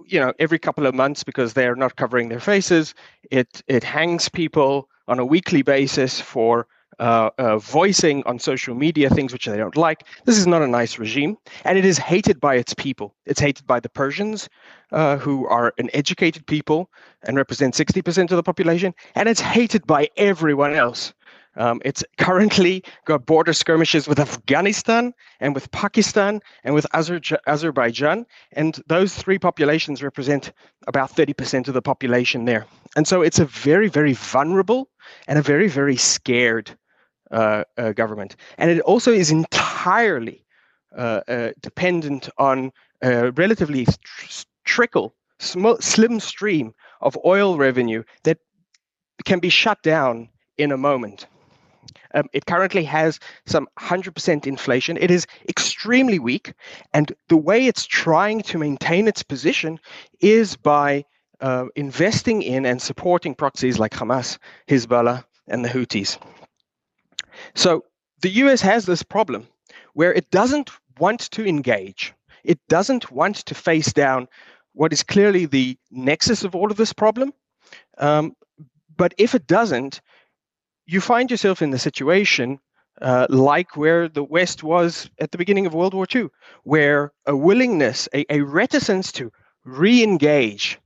you 0.06 0.18
know, 0.18 0.32
every 0.38 0.58
couple 0.58 0.86
of 0.86 0.94
months 0.94 1.24
because 1.24 1.54
they 1.54 1.66
are 1.66 1.76
not 1.76 1.96
covering 1.96 2.28
their 2.28 2.40
faces. 2.40 2.94
It 3.30 3.62
it 3.66 3.84
hangs 3.84 4.28
people 4.28 4.88
on 5.06 5.18
a 5.18 5.24
weekly 5.24 5.62
basis 5.62 6.20
for 6.20 6.66
uh, 6.98 7.30
uh, 7.38 7.58
voicing 7.58 8.22
on 8.26 8.38
social 8.38 8.74
media 8.74 9.08
things 9.08 9.32
which 9.32 9.46
they 9.46 9.56
don't 9.56 9.76
like. 9.76 10.04
This 10.24 10.36
is 10.36 10.46
not 10.46 10.62
a 10.62 10.66
nice 10.66 10.98
regime, 10.98 11.38
and 11.64 11.78
it 11.78 11.84
is 11.84 11.96
hated 11.98 12.40
by 12.40 12.56
its 12.56 12.74
people. 12.74 13.14
It's 13.24 13.40
hated 13.40 13.66
by 13.66 13.80
the 13.80 13.88
Persians, 13.88 14.48
uh, 14.90 15.16
who 15.16 15.46
are 15.46 15.72
an 15.78 15.90
educated 15.94 16.46
people 16.46 16.90
and 17.22 17.36
represent 17.36 17.74
60% 17.74 18.30
of 18.30 18.36
the 18.36 18.42
population, 18.42 18.94
and 19.14 19.28
it's 19.28 19.40
hated 19.40 19.86
by 19.86 20.08
everyone 20.16 20.74
else. 20.74 21.14
Um, 21.58 21.82
it's 21.84 22.04
currently 22.18 22.84
got 23.04 23.26
border 23.26 23.52
skirmishes 23.52 24.06
with 24.06 24.20
Afghanistan 24.20 25.12
and 25.40 25.54
with 25.56 25.70
Pakistan 25.72 26.40
and 26.62 26.72
with 26.72 26.86
Azer- 26.94 27.36
Azerbaijan. 27.48 28.26
And 28.52 28.80
those 28.86 29.14
three 29.14 29.40
populations 29.40 30.00
represent 30.00 30.52
about 30.86 31.10
30% 31.14 31.66
of 31.66 31.74
the 31.74 31.82
population 31.82 32.44
there. 32.44 32.64
And 32.96 33.08
so 33.08 33.22
it's 33.22 33.40
a 33.40 33.44
very, 33.44 33.88
very 33.88 34.12
vulnerable 34.12 34.88
and 35.26 35.36
a 35.36 35.42
very, 35.42 35.68
very 35.68 35.96
scared 35.96 36.70
uh, 37.32 37.64
uh, 37.76 37.92
government. 37.92 38.36
And 38.56 38.70
it 38.70 38.80
also 38.80 39.12
is 39.12 39.30
entirely 39.30 40.44
uh, 40.96 41.20
uh 41.28 41.50
dependent 41.60 42.30
on 42.38 42.72
a 43.02 43.30
relatively 43.32 43.84
tr- 43.84 44.44
trickle, 44.64 45.14
sm- 45.38 45.80
slim 45.80 46.18
stream 46.18 46.72
of 47.02 47.18
oil 47.26 47.58
revenue 47.58 48.02
that 48.22 48.38
can 49.24 49.38
be 49.38 49.50
shut 49.50 49.82
down 49.82 50.30
in 50.56 50.72
a 50.72 50.76
moment. 50.76 51.26
Um, 52.14 52.28
it 52.32 52.46
currently 52.46 52.84
has 52.84 53.18
some 53.46 53.68
100% 53.78 54.46
inflation. 54.46 54.96
It 54.98 55.10
is 55.10 55.26
extremely 55.48 56.18
weak. 56.18 56.54
And 56.92 57.12
the 57.28 57.36
way 57.36 57.66
it's 57.66 57.86
trying 57.86 58.42
to 58.42 58.58
maintain 58.58 59.08
its 59.08 59.22
position 59.22 59.78
is 60.20 60.56
by 60.56 61.04
uh, 61.40 61.66
investing 61.76 62.42
in 62.42 62.66
and 62.66 62.80
supporting 62.80 63.34
proxies 63.34 63.78
like 63.78 63.92
Hamas, 63.92 64.38
Hezbollah, 64.68 65.24
and 65.48 65.64
the 65.64 65.68
Houthis. 65.68 66.18
So 67.54 67.84
the 68.20 68.30
US 68.30 68.60
has 68.62 68.86
this 68.86 69.02
problem 69.02 69.46
where 69.94 70.12
it 70.12 70.30
doesn't 70.30 70.70
want 70.98 71.20
to 71.30 71.46
engage, 71.46 72.12
it 72.44 72.58
doesn't 72.68 73.10
want 73.12 73.36
to 73.36 73.54
face 73.54 73.92
down 73.92 74.28
what 74.72 74.92
is 74.92 75.02
clearly 75.02 75.46
the 75.46 75.76
nexus 75.90 76.44
of 76.44 76.54
all 76.54 76.70
of 76.70 76.76
this 76.76 76.92
problem. 76.92 77.32
Um, 77.98 78.36
but 78.96 79.14
if 79.18 79.34
it 79.34 79.46
doesn't, 79.46 80.00
you 80.88 81.02
find 81.02 81.30
yourself 81.30 81.60
in 81.60 81.70
the 81.70 81.78
situation 81.78 82.58
uh, 83.02 83.26
like 83.28 83.76
where 83.76 84.08
the 84.08 84.24
West 84.24 84.62
was 84.64 85.08
at 85.20 85.30
the 85.30 85.38
beginning 85.38 85.66
of 85.66 85.74
World 85.74 85.94
War 85.94 86.06
II, 86.12 86.28
where 86.64 87.12
a 87.26 87.36
willingness, 87.36 88.08
a, 88.14 88.24
a 88.32 88.40
reticence 88.40 89.12
to 89.12 89.30
re 89.64 90.02
engage 90.02 90.80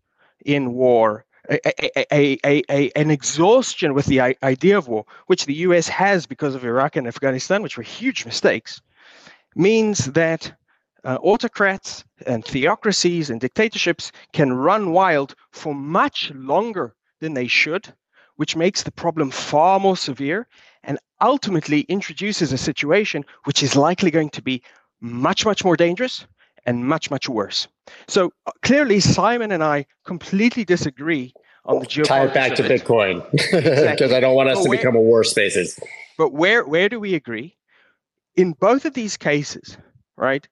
in 0.44 0.74
war, 0.74 1.24
a, 1.48 1.60
a, 2.12 2.90
an 2.96 3.10
exhaustion 3.10 3.94
with 3.94 4.06
the 4.06 4.36
idea 4.42 4.76
of 4.76 4.88
war, 4.88 5.04
which 5.28 5.46
the 5.46 5.54
US 5.54 5.88
has 5.88 6.26
because 6.26 6.56
of 6.56 6.64
Iraq 6.64 6.96
and 6.96 7.06
Afghanistan, 7.06 7.62
which 7.62 7.76
were 7.76 7.84
huge 7.84 8.26
mistakes, 8.26 8.82
means 9.54 10.06
that 10.06 10.52
uh, 11.04 11.18
autocrats 11.22 12.04
and 12.26 12.44
theocracies 12.44 13.30
and 13.30 13.40
dictatorships 13.40 14.10
can 14.32 14.52
run 14.52 14.90
wild 14.90 15.34
for 15.52 15.74
much 15.74 16.32
longer 16.34 16.94
than 17.20 17.34
they 17.34 17.46
should 17.46 17.94
which 18.42 18.57
makes 18.57 18.83
the 18.83 18.90
problem 18.90 19.31
far 19.31 19.78
more 19.78 19.96
severe 19.96 20.48
and 20.83 20.98
ultimately 21.20 21.83
introduces 21.83 22.52
a 22.52 22.59
situation 22.59 23.24
which 23.44 23.62
is 23.62 23.76
likely 23.76 24.11
going 24.11 24.28
to 24.28 24.42
be 24.42 24.61
much, 25.00 25.46
much 25.46 25.64
more 25.64 25.76
dangerous 25.76 26.26
and 26.66 26.85
much, 26.85 27.09
much 27.09 27.28
worse. 27.28 27.68
So 28.09 28.33
uh, 28.48 28.50
clearly, 28.62 28.98
Simon 28.98 29.52
and 29.52 29.62
I 29.62 29.87
completely 30.05 30.64
disagree 30.64 31.33
on 31.66 31.78
the 31.78 31.87
geopolitics. 31.87 32.07
Tie 32.09 32.24
it 32.24 32.35
back 32.35 32.55
to 32.57 32.64
it. 32.64 32.83
Bitcoin 32.83 33.31
because 33.31 33.52
exactly. 33.52 34.12
I 34.12 34.18
don't 34.18 34.35
want 34.35 34.48
us 34.48 34.59
but 34.59 34.64
to 34.64 34.68
where, 34.70 34.78
become 34.78 34.96
a 34.96 35.00
war 35.00 35.22
spaces. 35.22 35.78
But 36.18 36.33
where 36.33 36.64
where 36.64 36.88
do 36.88 36.98
we 36.98 37.14
agree? 37.14 37.57
In 38.35 38.55
both 38.55 38.87
of 38.87 38.94
these 38.94 39.16
cases, 39.16 39.78
right? 40.16 40.48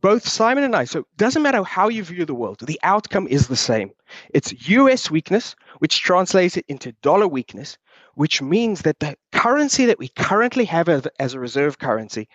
Both 0.00 0.26
Simon 0.26 0.64
and 0.64 0.74
I, 0.74 0.84
so 0.84 1.00
it 1.00 1.06
doesn't 1.16 1.42
matter 1.42 1.62
how 1.62 1.88
you 1.88 2.02
view 2.02 2.24
the 2.24 2.34
world, 2.34 2.60
the 2.60 2.80
outcome 2.82 3.26
is 3.28 3.48
the 3.48 3.56
same. 3.56 3.90
It's 4.32 4.68
US 4.68 5.10
weakness, 5.10 5.54
which 5.78 6.02
translates 6.02 6.56
it 6.56 6.64
into 6.68 6.92
dollar 7.02 7.28
weakness, 7.28 7.78
which 8.14 8.42
means 8.42 8.82
that 8.82 9.00
the 9.00 9.16
currency 9.32 9.86
that 9.86 9.98
we 9.98 10.08
currently 10.08 10.64
have 10.64 10.88
as, 10.88 11.34
a 11.34 11.40
reserve 11.40 11.78
currency 11.78 12.28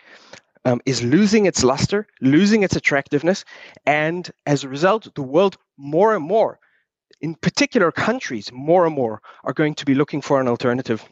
um, 0.65 0.81
is 0.85 1.03
losing 1.03 1.45
its 1.45 1.63
luster, 1.63 2.07
losing 2.21 2.63
its 2.63 2.75
attractiveness. 2.75 3.45
And 3.85 4.29
as 4.45 4.63
a 4.63 4.69
result, 4.69 5.13
the 5.15 5.23
world 5.23 5.57
more 5.77 6.15
and 6.15 6.23
more, 6.23 6.59
in 7.21 7.35
particular 7.35 7.91
countries, 7.91 8.51
more 8.51 8.85
and 8.85 8.95
more 8.95 9.21
are 9.43 9.53
going 9.53 9.75
to 9.75 9.85
be 9.85 9.95
looking 9.95 10.21
for 10.21 10.39
an 10.39 10.47
alternative. 10.47 11.03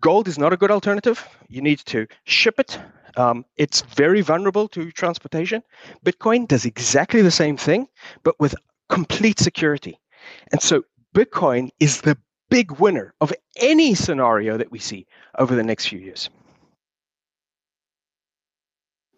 Gold 0.00 0.28
is 0.28 0.38
not 0.38 0.52
a 0.52 0.56
good 0.56 0.70
alternative. 0.70 1.26
You 1.48 1.62
need 1.62 1.78
to 1.86 2.06
ship 2.24 2.58
it 2.58 2.78
um, 3.16 3.44
it's 3.56 3.82
very 3.82 4.20
vulnerable 4.20 4.68
to 4.68 4.90
transportation. 4.92 5.62
Bitcoin 6.04 6.48
does 6.48 6.64
exactly 6.64 7.22
the 7.22 7.30
same 7.30 7.56
thing, 7.56 7.88
but 8.24 8.38
with 8.40 8.54
complete 8.88 9.38
security. 9.38 10.00
And 10.52 10.62
so 10.62 10.84
Bitcoin 11.14 11.70
is 11.80 12.02
the 12.02 12.18
big 12.50 12.72
winner 12.80 13.14
of 13.20 13.32
any 13.56 13.94
scenario 13.94 14.56
that 14.58 14.70
we 14.70 14.78
see 14.78 15.06
over 15.38 15.54
the 15.54 15.64
next 15.64 15.86
few 15.88 15.98
years. 15.98 16.30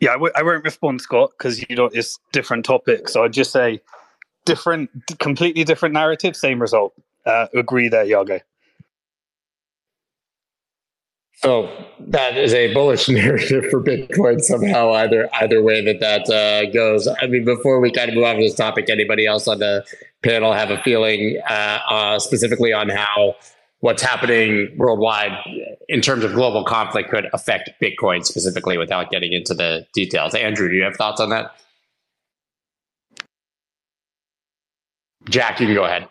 Yeah, 0.00 0.10
I 0.10 0.14
w- 0.14 0.32
I 0.36 0.42
won't 0.42 0.64
respond, 0.64 1.00
Scott, 1.00 1.32
because 1.38 1.64
you 1.68 1.76
know 1.76 1.86
it's 1.86 2.18
different 2.32 2.64
topics. 2.66 3.12
So 3.14 3.24
I'd 3.24 3.32
just 3.32 3.52
say 3.52 3.80
different, 4.46 4.90
completely 5.18 5.64
different 5.64 5.94
narrative, 5.94 6.36
same 6.36 6.60
result. 6.60 6.94
Uh, 7.26 7.48
agree 7.54 7.88
there, 7.88 8.04
Yago. 8.06 8.40
So 11.46 11.70
that 12.08 12.36
is 12.36 12.52
a 12.54 12.74
bullish 12.74 13.08
narrative 13.20 13.66
for 13.70 13.80
Bitcoin 13.80 14.40
somehow. 14.40 14.90
Either 14.90 15.28
either 15.34 15.62
way 15.62 15.80
that 15.84 16.00
that 16.00 16.28
uh, 16.28 16.68
goes. 16.72 17.06
I 17.06 17.28
mean, 17.28 17.44
before 17.44 17.78
we 17.78 17.92
kind 17.92 18.08
of 18.08 18.16
move 18.16 18.24
on 18.24 18.34
to 18.34 18.42
this 18.42 18.56
topic, 18.56 18.90
anybody 18.90 19.26
else 19.26 19.46
on 19.46 19.60
the 19.60 19.84
panel 20.24 20.52
have 20.52 20.72
a 20.72 20.82
feeling 20.82 21.40
uh, 21.48 21.78
uh, 21.88 22.18
specifically 22.18 22.72
on 22.72 22.88
how 22.88 23.36
what's 23.78 24.02
happening 24.02 24.74
worldwide 24.76 25.30
in 25.88 26.00
terms 26.00 26.24
of 26.24 26.32
global 26.32 26.64
conflict 26.64 27.10
could 27.10 27.28
affect 27.32 27.70
Bitcoin 27.80 28.24
specifically, 28.24 28.76
without 28.76 29.12
getting 29.12 29.32
into 29.32 29.54
the 29.54 29.86
details? 29.94 30.34
Andrew, 30.34 30.68
do 30.68 30.74
you 30.74 30.82
have 30.82 30.96
thoughts 30.96 31.20
on 31.20 31.30
that? 31.30 31.54
Jack, 35.28 35.60
you 35.60 35.66
can 35.66 35.76
go 35.76 35.84
ahead. 35.84 36.08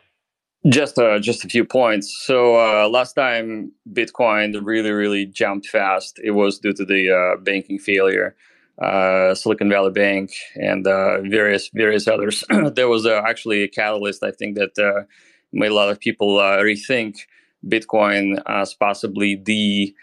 Just 0.68 0.98
uh, 0.98 1.20
just 1.20 1.46
a 1.46 1.48
few 1.48 1.64
points. 1.64 2.24
So 2.26 2.56
uh, 2.56 2.90
last 2.90 3.14
time 3.14 3.72
Bitcoin 3.94 4.60
really 4.64 4.92
really 4.92 5.28
jumped 5.28 5.68
fast. 5.68 6.20
It 6.24 6.32
was 6.32 6.58
due 6.58 6.74
to 6.74 6.84
the 6.84 7.12
uh, 7.12 7.40
banking 7.42 7.78
failure, 7.78 8.36
uh, 8.82 9.36
Silicon 9.36 9.70
Valley 9.70 9.92
Bank, 9.92 10.32
and 10.56 10.88
uh, 10.88 11.22
various 11.22 11.70
various 11.72 12.08
others. 12.08 12.44
there 12.74 12.90
was 12.90 13.06
uh, 13.06 13.22
actually 13.28 13.62
a 13.62 13.68
catalyst. 13.68 14.24
I 14.24 14.32
think 14.32 14.58
that 14.58 15.06
made 15.54 15.70
a 15.70 15.76
lot 15.76 15.90
of 15.90 16.00
people 16.00 16.38
rethink 16.38 17.20
Bitcoin 17.68 18.42
as 18.48 18.74
possibly 18.74 19.36
the 19.36 19.94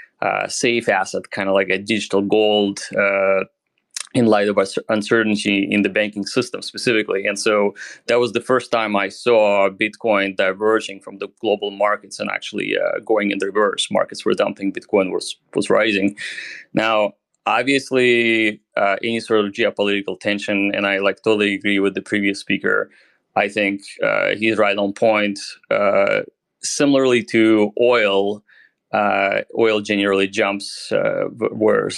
safe 0.47 0.89
asset, 0.89 1.33
kind 1.33 1.49
of 1.49 1.57
like 1.57 1.71
a 1.71 1.79
digital 1.79 2.23
gold 2.23 2.79
in 4.15 4.27
light 4.27 4.49
of 4.49 4.59
uncertainty 4.89 5.67
in 5.71 5.83
the 5.83 5.89
banking 5.89 6.27
system 6.27 6.61
specifically. 6.63 7.27
And 7.27 7.39
so 7.39 7.75
that 8.07 8.19
was 8.19 8.33
the 8.33 8.41
first 8.41 8.71
time 8.71 8.95
I 8.95 9.09
saw 9.09 9.71
Bitcoin 9.71 10.37
diverging 10.37 11.01
from 11.01 11.19
the 11.19 11.29
global 11.41 11.71
markets 11.71 12.21
and 12.21 12.31
actually 12.31 12.77
uh, 12.77 13.01
going 13.05 13.31
in 13.31 13.39
the 13.39 13.47
reverse. 13.47 13.91
Markets 13.91 14.25
were 14.25 14.35
dumping, 14.35 14.73
Bitcoin 14.73 15.13
was, 15.13 15.37
was 15.55 15.71
rising. 15.71 16.17
Now, 16.75 17.13
obviously, 17.47 18.61
uh, 18.77 18.97
any 19.03 19.21
sort 19.21 19.45
of 19.45 19.53
geopolitical 19.53 20.21
tension, 20.21 20.73
and 20.75 20.87
I 20.87 20.99
like 20.99 21.23
totally 21.23 21.55
agree 21.55 21.79
with 21.79 21.95
the 21.95 22.03
previous 22.03 22.39
speaker. 22.39 22.91
I 23.35 23.49
think 23.49 23.83
uh, 24.05 24.35
he's 24.37 24.59
right 24.59 24.77
on 24.77 24.93
point. 24.93 25.41
Uh, 25.71 26.21
similarly 26.63 27.25
to 27.25 27.73
oil, 27.81 28.45
uh, 28.93 29.43
oil 29.59 29.81
generally 29.81 30.29
jumps 30.29 30.93
uh, 30.93 31.25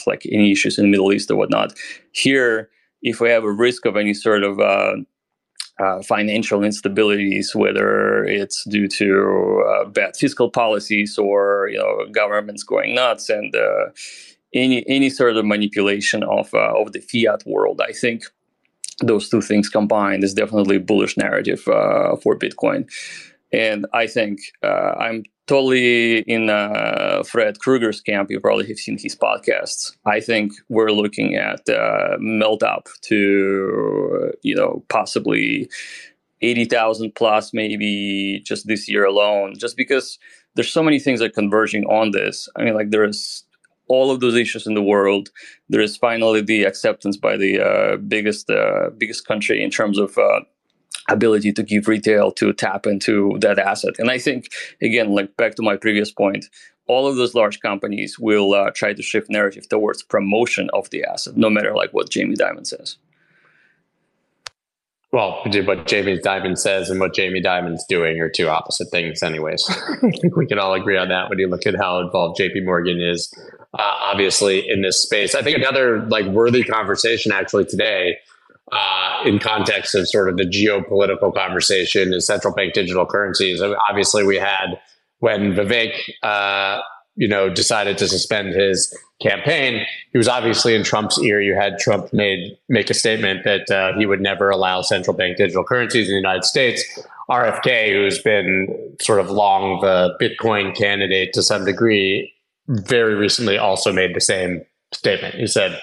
like 0.06 0.26
any 0.30 0.52
issues 0.52 0.78
in 0.78 0.84
the 0.84 0.90
Middle 0.90 1.12
East 1.12 1.30
or 1.30 1.36
whatnot. 1.36 1.74
Here, 2.12 2.70
if 3.02 3.20
we 3.20 3.30
have 3.30 3.44
a 3.44 3.52
risk 3.52 3.84
of 3.84 3.96
any 3.96 4.14
sort 4.14 4.44
of 4.44 4.60
uh, 4.60 4.96
uh 5.80 6.02
financial 6.02 6.60
instabilities, 6.60 7.54
whether 7.54 8.24
it's 8.24 8.64
due 8.68 8.86
to 8.88 9.64
uh, 9.68 9.84
bad 9.86 10.16
fiscal 10.16 10.50
policies 10.50 11.18
or 11.18 11.68
you 11.70 11.78
know 11.78 12.06
governments 12.12 12.62
going 12.62 12.94
nuts 12.94 13.28
and 13.28 13.54
uh, 13.56 13.86
any 14.54 14.88
any 14.88 15.10
sort 15.10 15.36
of 15.36 15.44
manipulation 15.44 16.22
of 16.22 16.54
of 16.54 16.92
the 16.92 17.00
fiat 17.00 17.42
world, 17.44 17.80
I 17.80 17.92
think 17.92 18.22
those 19.00 19.28
two 19.28 19.40
things 19.40 19.68
combined 19.68 20.22
is 20.22 20.34
definitely 20.34 20.76
a 20.76 20.80
bullish 20.80 21.16
narrative 21.16 21.60
for 21.60 22.38
Bitcoin. 22.38 22.88
And 23.54 23.86
I 23.92 24.06
think 24.08 24.40
uh, 24.62 24.94
I'm 24.98 25.24
totally 25.46 26.20
in 26.20 26.50
uh, 26.50 27.22
Fred 27.24 27.58
Krueger's 27.58 28.00
camp. 28.00 28.30
You 28.30 28.40
probably 28.40 28.66
have 28.68 28.78
seen 28.78 28.98
his 28.98 29.16
podcasts. 29.16 29.94
I 30.06 30.20
think 30.20 30.52
we're 30.68 30.90
looking 30.90 31.34
at 31.34 31.68
uh, 31.68 32.16
melt 32.18 32.62
up 32.62 32.88
to 33.02 34.32
you 34.42 34.54
know 34.54 34.84
possibly 34.88 35.68
eighty 36.40 36.64
thousand 36.64 37.14
plus, 37.14 37.52
maybe 37.52 38.40
just 38.44 38.66
this 38.66 38.88
year 38.88 39.04
alone, 39.04 39.54
just 39.58 39.76
because 39.76 40.18
there's 40.54 40.72
so 40.72 40.82
many 40.82 40.98
things 40.98 41.20
that 41.20 41.26
are 41.26 41.40
converging 41.40 41.84
on 41.84 42.12
this. 42.12 42.48
I 42.56 42.64
mean, 42.64 42.74
like 42.74 42.90
there's 42.90 43.44
all 43.88 44.10
of 44.10 44.20
those 44.20 44.34
issues 44.34 44.66
in 44.66 44.74
the 44.74 44.82
world. 44.82 45.30
There 45.68 45.80
is 45.80 45.96
finally 45.96 46.40
the 46.40 46.64
acceptance 46.64 47.16
by 47.16 47.36
the 47.36 47.60
uh, 47.60 47.96
biggest 47.96 48.50
uh, 48.50 48.90
biggest 48.96 49.26
country 49.26 49.62
in 49.62 49.70
terms 49.70 49.98
of 49.98 50.16
uh, 50.16 50.40
ability 51.08 51.52
to 51.52 51.62
give 51.62 51.88
retail 51.88 52.32
to 52.32 52.52
tap 52.52 52.86
into 52.86 53.36
that 53.40 53.58
asset. 53.58 53.94
And 53.98 54.10
I 54.10 54.18
think 54.18 54.48
again, 54.80 55.14
like 55.14 55.36
back 55.36 55.54
to 55.56 55.62
my 55.62 55.76
previous 55.76 56.10
point, 56.10 56.46
all 56.86 57.06
of 57.06 57.16
those 57.16 57.34
large 57.34 57.60
companies 57.60 58.18
will 58.18 58.54
uh, 58.54 58.70
try 58.70 58.92
to 58.92 59.02
shift 59.02 59.30
narrative 59.30 59.68
towards 59.68 60.02
promotion 60.02 60.68
of 60.72 60.90
the 60.90 61.04
asset, 61.04 61.36
no 61.36 61.48
matter 61.48 61.74
like 61.74 61.92
what 61.92 62.10
Jamie 62.10 62.36
Dimon 62.36 62.66
says. 62.66 62.98
Well, 65.14 65.42
what 65.44 65.86
Jamie 65.86 66.18
Dimon 66.18 66.58
says 66.58 66.90
and 66.90 66.98
what 66.98 67.14
Jamie 67.14 67.40
Dimon's 67.40 67.84
doing 67.88 68.18
are 68.20 68.28
two 68.28 68.48
opposite 68.48 68.88
things, 68.90 69.22
anyways. 69.22 69.64
I 70.02 70.10
think 70.10 70.36
we 70.36 70.44
can 70.44 70.58
all 70.58 70.74
agree 70.74 70.96
on 70.96 71.08
that 71.08 71.30
when 71.30 71.38
you 71.38 71.46
look 71.46 71.66
at 71.66 71.76
how 71.76 72.00
involved 72.00 72.40
JP 72.40 72.64
Morgan 72.64 73.00
is, 73.00 73.32
uh, 73.74 73.96
obviously, 74.00 74.68
in 74.68 74.82
this 74.82 75.00
space. 75.00 75.36
I 75.36 75.42
think 75.42 75.56
another 75.56 76.04
like 76.06 76.26
worthy 76.26 76.64
conversation 76.64 77.30
actually 77.30 77.64
today, 77.64 78.16
uh, 78.74 79.22
in 79.24 79.38
context 79.38 79.94
of 79.94 80.08
sort 80.08 80.28
of 80.28 80.36
the 80.36 80.44
geopolitical 80.44 81.34
conversation, 81.34 82.12
is 82.12 82.26
central 82.26 82.54
bank 82.54 82.74
digital 82.74 83.06
currencies. 83.06 83.62
Obviously, 83.88 84.24
we 84.24 84.36
had 84.36 84.80
when 85.20 85.52
Vivek 85.52 85.92
uh, 86.22 86.80
you 87.16 87.28
know, 87.28 87.48
decided 87.48 87.96
to 87.98 88.08
suspend 88.08 88.54
his 88.54 88.96
campaign, 89.22 89.86
he 90.10 90.18
was 90.18 90.28
obviously 90.28 90.74
in 90.74 90.82
Trump's 90.82 91.20
ear. 91.20 91.40
You 91.40 91.54
had 91.54 91.78
Trump 91.78 92.12
made 92.12 92.56
make 92.68 92.90
a 92.90 92.94
statement 92.94 93.44
that 93.44 93.70
uh, 93.70 93.96
he 93.96 94.06
would 94.06 94.20
never 94.20 94.50
allow 94.50 94.82
central 94.82 95.16
bank 95.16 95.36
digital 95.36 95.64
currencies 95.64 96.08
in 96.08 96.12
the 96.12 96.16
United 96.16 96.44
States. 96.44 96.82
RFK, 97.30 97.92
who's 97.92 98.20
been 98.20 98.96
sort 99.00 99.20
of 99.20 99.30
long 99.30 99.80
the 99.80 100.14
Bitcoin 100.20 100.76
candidate 100.76 101.32
to 101.34 101.42
some 101.42 101.64
degree, 101.64 102.32
very 102.68 103.14
recently 103.14 103.56
also 103.56 103.92
made 103.92 104.14
the 104.14 104.20
same 104.20 104.62
statement. 104.92 105.34
He 105.34 105.46
said 105.46 105.80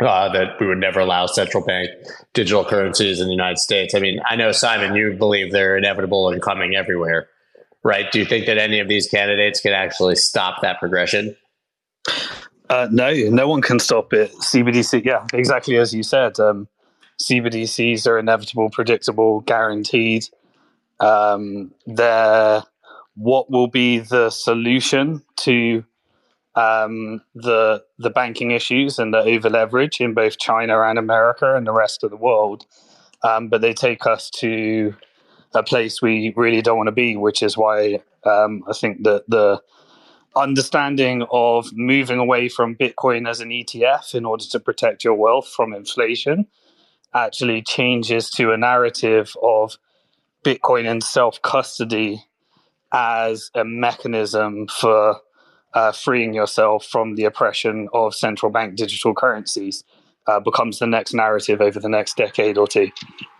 uh, 0.00 0.32
that 0.32 0.60
we 0.60 0.66
would 0.66 0.78
never 0.78 1.00
allow 1.00 1.26
central 1.26 1.64
bank 1.64 1.90
digital 2.34 2.64
currencies 2.64 3.20
in 3.20 3.26
the 3.26 3.32
United 3.32 3.58
States. 3.58 3.94
I 3.94 3.98
mean, 3.98 4.20
I 4.28 4.36
know 4.36 4.52
Simon, 4.52 4.94
you 4.94 5.12
believe 5.12 5.52
they're 5.52 5.76
inevitable 5.76 6.28
and 6.28 6.40
coming 6.40 6.74
everywhere 6.74 7.28
right? 7.82 8.10
Do 8.10 8.18
you 8.18 8.24
think 8.24 8.46
that 8.46 8.58
any 8.58 8.80
of 8.80 8.88
these 8.88 9.08
candidates 9.08 9.60
can 9.60 9.72
actually 9.72 10.16
stop 10.16 10.62
that 10.62 10.78
progression? 10.78 11.36
Uh, 12.68 12.88
no, 12.90 13.12
no 13.12 13.48
one 13.48 13.60
can 13.60 13.78
stop 13.78 14.12
it. 14.12 14.32
CBDC, 14.32 15.04
yeah, 15.04 15.26
exactly 15.32 15.76
as 15.76 15.92
you 15.92 16.02
said. 16.02 16.38
Um, 16.40 16.68
CBDCs 17.20 18.06
are 18.06 18.18
inevitable, 18.18 18.70
predictable, 18.70 19.40
guaranteed. 19.40 20.28
Um, 21.00 21.72
they're 21.86 22.62
what 23.14 23.50
will 23.50 23.66
be 23.66 23.98
the 23.98 24.30
solution 24.30 25.22
to 25.36 25.84
um, 26.54 27.22
the 27.34 27.82
the 27.98 28.10
banking 28.10 28.50
issues 28.50 28.98
and 28.98 29.12
the 29.14 29.18
over 29.18 29.48
leverage 29.48 30.00
in 30.00 30.14
both 30.14 30.38
China 30.38 30.82
and 30.82 30.98
America 30.98 31.56
and 31.56 31.66
the 31.66 31.72
rest 31.72 32.04
of 32.04 32.10
the 32.10 32.16
world. 32.16 32.66
Um, 33.24 33.48
but 33.48 33.60
they 33.60 33.72
take 33.72 34.06
us 34.06 34.30
to 34.40 34.94
a 35.54 35.62
place 35.62 36.02
we 36.02 36.32
really 36.36 36.62
don't 36.62 36.76
want 36.76 36.88
to 36.88 36.92
be, 36.92 37.16
which 37.16 37.42
is 37.42 37.56
why 37.56 38.00
um, 38.24 38.64
I 38.68 38.72
think 38.72 39.04
that 39.04 39.24
the 39.28 39.60
understanding 40.34 41.24
of 41.30 41.70
moving 41.74 42.18
away 42.18 42.48
from 42.48 42.74
Bitcoin 42.74 43.28
as 43.28 43.40
an 43.40 43.50
ETF 43.50 44.14
in 44.14 44.24
order 44.24 44.44
to 44.50 44.60
protect 44.60 45.04
your 45.04 45.14
wealth 45.14 45.48
from 45.48 45.72
inflation 45.72 46.46
actually 47.14 47.62
changes 47.62 48.30
to 48.30 48.52
a 48.52 48.56
narrative 48.56 49.34
of 49.42 49.76
Bitcoin 50.44 50.90
and 50.90 51.02
self 51.02 51.40
custody 51.42 52.24
as 52.92 53.50
a 53.54 53.64
mechanism 53.64 54.66
for 54.68 55.20
uh, 55.74 55.92
freeing 55.92 56.34
yourself 56.34 56.86
from 56.86 57.14
the 57.14 57.24
oppression 57.24 57.88
of 57.92 58.14
central 58.14 58.50
bank 58.52 58.76
digital 58.76 59.14
currencies 59.14 59.84
uh, 60.26 60.40
becomes 60.40 60.78
the 60.78 60.86
next 60.86 61.14
narrative 61.14 61.60
over 61.60 61.80
the 61.80 61.88
next 61.88 62.16
decade 62.16 62.58
or 62.58 62.66
two. 62.66 62.90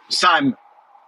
Sam, 0.08 0.56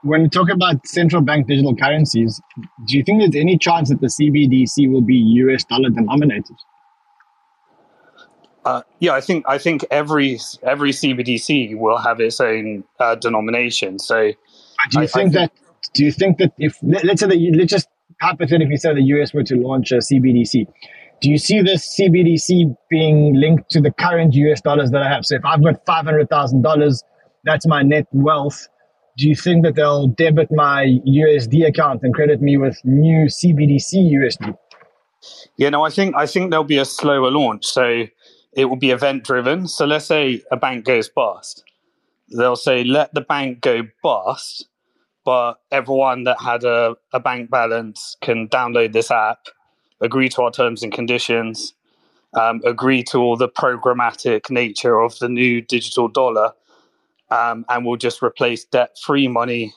when 0.03 0.23
you 0.23 0.29
talk 0.29 0.51
about 0.51 0.87
central 0.87 1.23
bank 1.23 1.47
digital 1.47 1.75
currencies, 1.75 2.41
do 2.87 2.97
you 2.97 3.03
think 3.03 3.21
there's 3.21 3.41
any 3.41 3.59
chance 3.59 3.89
that 3.89 4.01
the 4.01 4.09
CBDC 4.09 4.91
will 4.91 5.03
be 5.03 5.17
US 5.17 5.65
dollar 5.65 5.91
denominated? 5.91 6.57
Uh, 8.65 8.83
yeah, 8.99 9.13
I 9.13 9.21
think 9.21 9.45
I 9.47 9.59
think 9.59 9.85
every 9.91 10.39
every 10.63 10.91
CBDC 10.91 11.79
will 11.79 11.99
have 11.99 12.21
its 12.21 12.41
own 12.41 12.85
uh, 12.99 13.15
denomination. 13.15 13.99
So, 13.99 14.33
do 14.91 14.99
you 14.99 15.01
I, 15.03 15.07
think 15.07 15.37
I 15.37 15.41
that? 15.41 15.53
Do 15.93 16.05
you 16.05 16.13
think 16.13 16.39
that 16.39 16.53
if 16.59 16.79
let, 16.83 17.05
us 17.05 17.21
say 17.21 17.27
that 17.27 17.39
you, 17.39 17.53
let's 17.55 17.71
just 17.71 17.89
hypothetically 18.23 18.77
say 18.77 18.95
the 18.95 19.03
US 19.03 19.35
were 19.35 19.43
to 19.45 19.57
launch 19.57 19.93
a 19.93 19.97
CBDC, 19.97 20.67
do 21.25 21.31
you 21.31 21.39
see 21.39 21.61
this 21.63 21.99
CBDC 21.99 22.77
being 22.91 23.35
linked 23.35 23.71
to 23.71 23.81
the 23.81 23.91
current 23.91 24.35
US 24.35 24.61
dollars 24.61 24.91
that 24.91 25.03
I 25.03 25.09
have? 25.09 25.25
So, 25.25 25.37
if 25.37 25.45
I've 25.45 25.63
got 25.63 25.85
five 25.87 26.05
hundred 26.05 26.29
thousand 26.29 26.63
dollars, 26.63 27.03
that's 27.45 27.67
my 27.67 27.83
net 27.83 28.07
wealth 28.13 28.69
do 29.17 29.29
you 29.29 29.37
think 29.37 29.65
that 29.65 29.77
they'll 29.77 30.09
debit 30.09 30.49
my 30.51 30.99
USD 31.07 31.67
account 31.67 32.01
and 32.03 32.15
credit 32.15 32.43
me 32.43 32.57
with 32.57 32.81
new 32.85 33.27
CBDC 33.27 34.13
USD? 34.13 34.57
Yeah, 35.57 35.71
no, 35.71 35.85
I 35.85 35.91
think 35.91 36.15
I 36.17 36.27
think 36.27 36.51
there'll 36.51 36.65
be 36.65 36.79
a 36.79 36.85
slower 36.85 37.31
launch. 37.31 37.65
So 37.67 38.07
it 38.55 38.65
will 38.67 38.77
be 38.77 38.91
event 38.91 39.25
driven. 39.25 39.69
So 39.69 39.87
let's 39.87 40.07
say 40.07 40.43
a 40.51 40.57
bank 40.57 40.85
goes 40.85 41.09
bust. 41.09 41.65
They'll 42.37 42.57
say 42.57 42.85
let 42.85 43.15
the 43.15 43.21
bank 43.21 43.61
go 43.61 43.83
bust, 44.03 44.69
but 45.25 45.55
everyone 45.71 46.25
that 46.25 46.41
had 46.41 46.65
a, 46.65 46.97
a 47.13 47.21
bank 47.21 47.51
balance 47.51 48.17
can 48.21 48.49
download 48.49 48.93
this 48.93 49.11
app, 49.11 49.47
agree 50.05 50.29
to 50.31 50.43
our 50.43 50.51
terms 50.51 50.83
and 50.83 50.93
conditions, 50.93 51.75
um, 52.35 52.61
agree 52.65 53.03
to 53.05 53.19
all 53.19 53.37
the 53.37 53.49
programmatic 53.49 54.51
nature 54.51 55.01
of 55.01 55.19
the 55.19 55.29
new 55.29 55.61
digital 55.61 56.09
dollar 56.09 56.53
um, 57.31 57.65
and 57.69 57.85
we'll 57.85 57.97
just 57.97 58.23
replace 58.23 58.65
debt 58.65 58.97
free 59.03 59.29
money. 59.29 59.75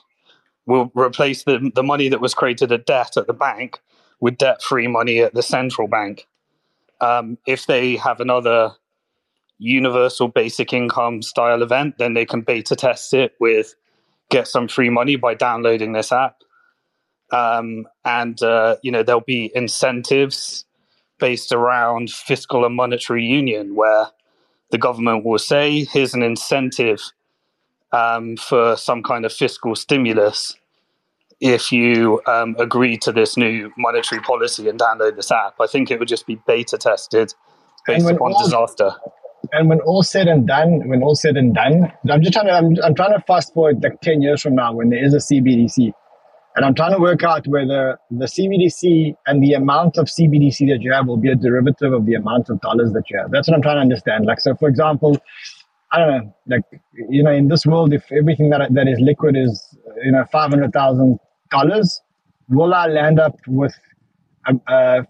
We'll 0.66 0.90
replace 0.94 1.44
the, 1.44 1.70
the 1.74 1.82
money 1.82 2.08
that 2.08 2.20
was 2.20 2.34
created 2.34 2.72
at 2.72 2.86
debt 2.86 3.16
at 3.16 3.26
the 3.26 3.32
bank 3.32 3.80
with 4.20 4.38
debt 4.38 4.62
free 4.62 4.86
money 4.86 5.20
at 5.20 5.34
the 5.34 5.42
central 5.42 5.88
bank. 5.88 6.26
Um, 7.00 7.38
if 7.46 7.66
they 7.66 7.96
have 7.96 8.20
another 8.20 8.72
universal 9.58 10.28
basic 10.28 10.72
income 10.72 11.22
style 11.22 11.62
event, 11.62 11.96
then 11.98 12.14
they 12.14 12.26
can 12.26 12.42
beta 12.42 12.76
test 12.76 13.14
it 13.14 13.34
with 13.40 13.74
get 14.30 14.46
some 14.46 14.68
free 14.68 14.90
money 14.90 15.16
by 15.16 15.34
downloading 15.34 15.92
this 15.92 16.12
app. 16.12 16.42
Um, 17.30 17.86
and 18.04 18.42
uh, 18.42 18.76
you 18.82 18.90
know 18.90 19.02
there'll 19.02 19.20
be 19.20 19.50
incentives 19.54 20.64
based 21.18 21.52
around 21.52 22.10
fiscal 22.10 22.64
and 22.64 22.74
monetary 22.74 23.24
union, 23.24 23.74
where 23.74 24.06
the 24.70 24.78
government 24.78 25.24
will 25.24 25.38
say, 25.38 25.84
"Here's 25.84 26.14
an 26.14 26.22
incentive 26.22 27.00
um, 27.92 28.36
for 28.36 28.76
some 28.76 29.02
kind 29.02 29.24
of 29.24 29.32
fiscal 29.32 29.74
stimulus 29.74 30.56
if 31.40 31.70
you 31.70 32.20
um, 32.26 32.56
agree 32.58 32.96
to 32.98 33.12
this 33.12 33.36
new 33.36 33.72
monetary 33.78 34.20
policy 34.22 34.68
and 34.68 34.78
download 34.78 35.16
this 35.16 35.30
app. 35.30 35.54
I 35.60 35.66
think 35.66 35.90
it 35.90 35.98
would 35.98 36.08
just 36.08 36.26
be 36.26 36.40
beta 36.46 36.76
tested 36.76 37.32
based 37.86 38.10
upon 38.10 38.32
all, 38.32 38.42
disaster. 38.42 38.90
And 39.52 39.68
when 39.68 39.80
all 39.80 40.02
said 40.02 40.26
and 40.26 40.46
done, 40.46 40.88
when 40.88 41.02
all 41.02 41.14
said 41.14 41.36
and 41.36 41.54
done, 41.54 41.92
I'm 42.10 42.22
just 42.22 42.32
trying 42.32 42.46
to 42.46 42.52
I'm, 42.52 42.76
I'm 42.84 42.94
trying 42.94 43.12
to 43.12 43.20
fast 43.26 43.54
forward 43.54 43.82
like 43.82 44.00
ten 44.00 44.20
years 44.20 44.42
from 44.42 44.56
now 44.56 44.72
when 44.72 44.90
there 44.90 45.04
is 45.04 45.14
a 45.14 45.18
CBDC, 45.18 45.92
and 46.56 46.64
I'm 46.64 46.74
trying 46.74 46.92
to 46.92 46.98
work 46.98 47.22
out 47.22 47.46
whether 47.46 47.98
the 48.10 48.26
CBDC 48.26 49.14
and 49.26 49.42
the 49.42 49.54
amount 49.54 49.96
of 49.96 50.06
CBDC 50.06 50.68
that 50.70 50.78
you 50.80 50.92
have 50.92 51.06
will 51.06 51.16
be 51.16 51.30
a 51.30 51.36
derivative 51.36 51.92
of 51.92 52.06
the 52.06 52.14
amount 52.14 52.48
of 52.50 52.60
dollars 52.60 52.92
that 52.92 53.04
you 53.10 53.18
have. 53.18 53.30
That's 53.30 53.48
what 53.48 53.54
I'm 53.54 53.62
trying 53.62 53.76
to 53.76 53.82
understand. 53.82 54.26
Like 54.26 54.40
so, 54.40 54.54
for 54.56 54.68
example, 54.68 55.18
I 55.92 55.98
don't 55.98 56.10
know, 56.10 56.36
like 56.48 56.62
you 57.08 57.22
know, 57.22 57.32
in 57.32 57.48
this 57.48 57.64
world, 57.64 57.92
if 57.92 58.10
everything 58.12 58.50
that 58.50 58.72
that 58.72 58.88
is 58.88 58.98
liquid 59.00 59.36
is 59.36 59.76
you 60.04 60.12
know 60.12 60.24
five 60.32 60.50
hundred 60.50 60.72
thousand 60.72 61.18
dollars, 61.50 62.00
will 62.48 62.74
I 62.74 62.86
land 62.86 63.20
up 63.20 63.36
with? 63.46 63.74
Uh, 64.66 65.02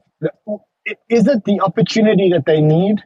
is 1.09 1.27
it 1.27 1.45
the 1.45 1.61
opportunity 1.61 2.31
that 2.31 2.45
they 2.47 2.61
need 2.61 3.03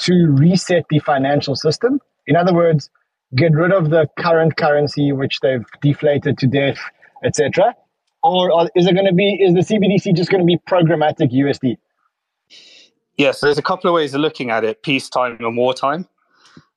to 0.00 0.34
reset 0.38 0.84
the 0.90 0.98
financial 1.00 1.54
system? 1.54 2.00
In 2.26 2.36
other 2.36 2.54
words, 2.54 2.90
get 3.36 3.52
rid 3.52 3.72
of 3.72 3.90
the 3.90 4.08
current 4.18 4.56
currency 4.56 5.12
which 5.12 5.40
they've 5.40 5.64
deflated 5.82 6.38
to 6.38 6.46
death, 6.46 6.78
etc. 7.24 7.74
Or 8.22 8.68
is 8.74 8.86
it 8.86 8.94
going 8.94 9.06
to 9.06 9.14
be? 9.14 9.34
Is 9.34 9.54
the 9.54 9.60
CBDC 9.60 10.14
just 10.14 10.30
going 10.30 10.40
to 10.40 10.46
be 10.46 10.58
programmatic 10.68 11.32
USD? 11.32 11.76
Yes, 13.16 13.40
there's 13.40 13.58
a 13.58 13.62
couple 13.62 13.88
of 13.88 13.94
ways 13.94 14.14
of 14.14 14.20
looking 14.20 14.50
at 14.50 14.64
it: 14.64 14.82
peacetime 14.82 15.38
and 15.40 15.56
wartime. 15.56 16.06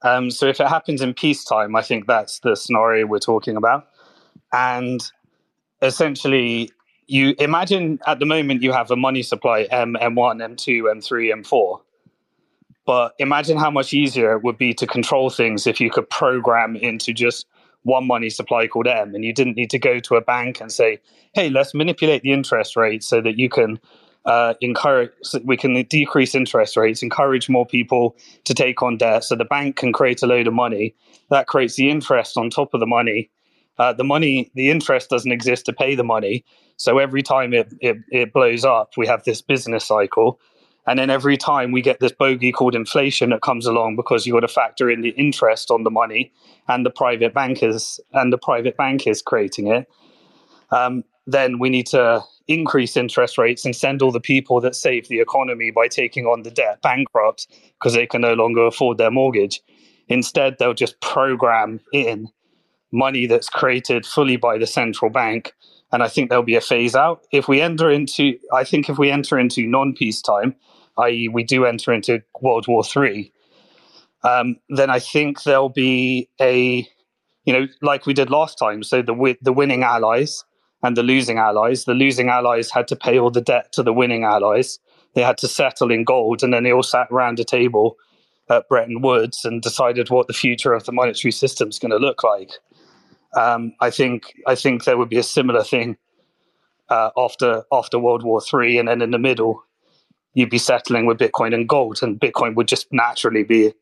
Um, 0.04 0.30
so 0.30 0.48
if 0.48 0.60
it 0.60 0.68
happens 0.68 1.02
in 1.02 1.14
peacetime, 1.14 1.76
I 1.76 1.82
think 1.82 2.08
that's 2.08 2.40
the 2.40 2.56
scenario 2.56 3.06
we're 3.06 3.20
talking 3.20 3.56
about. 3.56 3.88
And 4.52 5.02
essentially, 5.82 6.72
you 7.08 7.36
imagine 7.40 8.00
at 8.06 8.20
the 8.20 8.26
moment 8.26 8.62
you 8.62 8.72
have 8.72 8.92
a 8.92 8.96
money 8.96 9.24
supply 9.24 9.64
M, 9.72 9.96
M1, 10.00 10.42
M2, 10.42 10.84
M3, 10.84 11.44
M4. 11.44 11.82
But 12.86 13.16
imagine 13.18 13.58
how 13.58 13.72
much 13.72 13.94
easier 13.94 14.34
it 14.34 14.44
would 14.44 14.58
be 14.58 14.74
to 14.74 14.86
control 14.86 15.30
things 15.30 15.66
if 15.68 15.80
you 15.80 15.90
could 15.90 16.10
program 16.10 16.76
into 16.76 17.14
just 17.14 17.46
one 17.84 18.08
money 18.08 18.30
supply 18.30 18.68
called 18.68 18.88
M 18.88 19.14
and 19.14 19.24
you 19.24 19.34
didn't 19.34 19.56
need 19.56 19.70
to 19.70 19.80
go 19.80 20.00
to 20.00 20.16
a 20.16 20.22
bank 20.22 20.60
and 20.60 20.72
say, 20.72 21.00
hey, 21.34 21.50
let's 21.50 21.74
manipulate 21.74 22.24
the 22.24 22.32
interest 22.32 22.76
rate 22.76 23.04
so 23.04 23.22
that 23.22 23.38
you 23.38 23.50
can 23.50 23.80
uh, 24.26 24.54
encourage, 24.62 25.12
so 25.22 25.40
we 25.44 25.58
can 25.58 25.82
decrease 25.84 26.34
interest 26.34 26.78
rates, 26.78 27.04
encourage 27.04 27.50
more 27.50 27.66
people 27.66 28.16
to 28.46 28.54
take 28.54 28.82
on 28.82 28.98
debt 28.98 29.24
so 29.24 29.36
the 29.36 29.46
bank 29.46 29.76
can 29.76 29.92
create 29.92 30.22
a 30.24 30.28
load 30.28 30.48
of 30.48 30.54
money. 30.54 30.96
That 31.30 31.48
creates 31.48 31.76
the 31.76 31.90
interest 31.90 32.38
on 32.38 32.50
top 32.50 32.74
of 32.74 32.80
the 32.80 32.88
money. 32.88 33.30
Uh, 33.78 33.92
the 33.92 34.04
money, 34.04 34.52
the 34.56 34.70
interest 34.70 35.10
doesn't 35.10 35.32
exist 35.32 35.66
to 35.66 35.74
pay 35.74 35.96
the 35.96 36.04
money. 36.04 36.46
So 36.78 37.00
every 37.00 37.24
time 37.24 37.54
it, 37.54 37.74
it, 37.82 37.98
it 38.10 38.34
blows 38.34 38.64
up, 38.64 38.94
we 38.98 39.08
have 39.08 39.24
this 39.24 39.42
business 39.42 39.86
cycle. 39.86 40.40
And 40.86 41.00
then 41.00 41.10
every 41.10 41.38
time 41.38 41.72
we 41.72 41.82
get 41.82 42.00
this 42.00 42.12
bogey 42.12 42.52
called 42.52 42.76
inflation 42.76 43.30
that 43.30 43.42
comes 43.42 43.66
along 43.66 43.96
because 43.96 44.26
you've 44.26 44.36
got 44.36 44.42
to 44.42 44.48
factor 44.48 44.90
in 44.90 45.02
the 45.02 45.10
interest 45.12 45.72
on 45.72 45.84
the 45.84 45.90
money 45.90 46.34
and 46.68 46.86
the 46.86 46.90
private 46.90 47.34
bankers 47.34 48.00
and 48.12 48.34
the 48.34 48.38
private 48.38 48.76
bank 48.76 49.08
is 49.08 49.22
creating 49.22 49.68
it. 49.68 49.90
Um, 50.72 51.04
then 51.26 51.60
we 51.60 51.70
need 51.70 51.88
to 51.88 52.22
increase 52.48 52.98
interest 52.98 53.38
rates 53.38 53.64
and 53.64 53.76
send 53.76 54.02
all 54.02 54.12
the 54.12 54.20
people 54.20 54.60
that 54.62 54.76
save 54.76 55.08
the 55.08 55.22
economy 55.22 55.72
by 55.72 55.88
taking 55.88 56.26
on 56.26 56.44
the 56.44 56.52
debt 56.52 56.82
bankrupt 56.82 57.48
because 57.80 57.94
they 57.94 58.06
can 58.06 58.22
no 58.22 58.34
longer 58.34 58.66
afford 58.66 58.98
their 58.98 59.12
mortgage. 59.12 59.62
Instead, 60.10 60.58
they'll 60.60 60.74
just 60.74 61.00
program 61.00 61.80
in 61.94 62.30
money 62.92 63.26
that's 63.26 63.50
created 63.50 64.06
fully 64.06 64.36
by 64.36 64.58
the 64.58 64.68
central 64.68 65.10
bank. 65.10 65.54
And 65.92 66.04
I 66.04 66.08
think 66.08 66.30
there'll 66.30 66.44
be 66.44 66.56
a 66.56 66.62
phase 66.62 66.96
out. 66.96 67.26
If 67.32 67.48
we 67.48 67.62
enter 67.62 67.90
into, 67.90 68.38
I 68.52 68.64
think 68.64 68.90
if 68.90 68.98
we 68.98 69.10
enter 69.12 69.40
into 69.40 69.66
non 69.68 69.94
peace 69.94 70.22
time, 70.22 70.56
i.e., 70.98 71.28
we 71.28 71.44
do 71.44 71.66
enter 71.66 71.94
into 71.94 72.22
World 72.42 72.68
War 72.68 72.84
Three, 72.84 73.32
um, 74.24 74.58
then 74.70 74.90
I 74.90 75.00
think 75.00 75.44
there'll 75.44 75.70
be 75.70 76.30
a, 76.40 76.88
you 77.46 77.54
know, 77.54 77.68
like 77.82 78.06
we 78.06 78.14
did 78.14 78.30
last 78.30 78.58
time. 78.58 78.84
So 78.84 79.02
the 79.02 79.38
the 79.42 79.54
winning 79.54 79.84
allies 79.84 80.44
and 80.82 80.98
the 80.98 81.04
losing 81.04 81.38
allies. 81.38 81.86
The 81.86 81.94
losing 81.94 82.30
allies 82.30 82.70
had 82.70 82.88
to 82.90 82.96
pay 82.96 83.18
all 83.18 83.32
the 83.32 83.42
debt 83.42 83.72
to 83.74 83.84
the 83.84 83.94
winning 83.94 84.24
allies. 84.24 84.80
They 85.16 85.22
had 85.22 85.38
to 85.40 85.48
settle 85.48 85.92
in 85.92 86.04
gold, 86.04 86.44
and 86.44 86.54
then 86.54 86.64
they 86.64 86.74
all 86.74 86.84
sat 86.84 87.08
around 87.12 87.40
a 87.40 87.44
table 87.44 87.98
at 88.50 88.68
Bretton 88.68 89.02
Woods 89.02 89.46
and 89.46 89.62
decided 89.62 90.10
what 90.10 90.28
the 90.28 90.34
future 90.34 90.74
of 90.74 90.84
the 90.84 90.92
monetary 90.92 91.32
system 91.32 91.70
is 91.70 91.80
going 91.80 91.92
to 91.92 91.98
look 91.98 92.24
like. 92.24 92.52
Um, 93.36 93.74
I 93.80 93.90
think 93.90 94.34
I 94.46 94.56
think 94.56 94.84
there 94.84 94.98
would 94.98 95.10
be 95.10 95.18
a 95.18 95.24
similar 95.24 95.64
thing 95.64 95.98
uh, 96.90 97.10
after 97.18 97.64
after 97.72 97.98
World 97.98 98.24
War 98.24 98.42
Three, 98.42 98.78
and 98.78 98.88
then 98.88 99.02
in 99.02 99.12
the 99.12 99.20
middle, 99.20 99.64
you'd 100.34 100.50
be 100.50 100.58
settling 100.58 101.06
with 101.06 101.18
Bitcoin 101.18 101.54
and 101.54 101.68
gold, 101.68 102.02
and 102.02 102.20
Bitcoin 102.20 102.56
would 102.56 102.68
just 102.68 102.92
naturally 102.92 103.44
be 103.44 103.74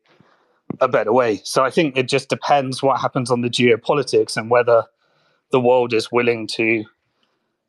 a 0.80 0.88
better 0.88 1.12
way. 1.12 1.40
So 1.44 1.64
I 1.64 1.70
think 1.70 1.96
it 1.96 2.08
just 2.08 2.28
depends 2.28 2.82
what 2.82 3.00
happens 3.00 3.30
on 3.30 3.40
the 3.40 3.48
geopolitics 3.48 4.36
and 4.36 4.50
whether 4.50 4.84
the 5.50 5.60
world 5.60 5.92
is 5.92 6.10
willing 6.10 6.46
to 6.48 6.84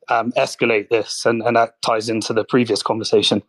um, 0.08 0.32
escalate 0.32 0.88
this, 0.88 1.24
and, 1.26 1.42
and 1.42 1.56
that 1.56 1.80
ties 1.82 2.08
into 2.08 2.32
the 2.32 2.44
previous 2.44 2.82
conversation. 2.82 3.42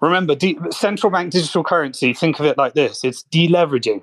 Remember, 0.00 0.34
de- 0.34 0.58
central 0.70 1.10
bank 1.10 1.32
digital 1.32 1.64
currency, 1.64 2.12
think 2.12 2.38
of 2.38 2.46
it 2.46 2.58
like 2.58 2.74
this 2.74 3.02
it's 3.04 3.24
deleveraging, 3.24 4.02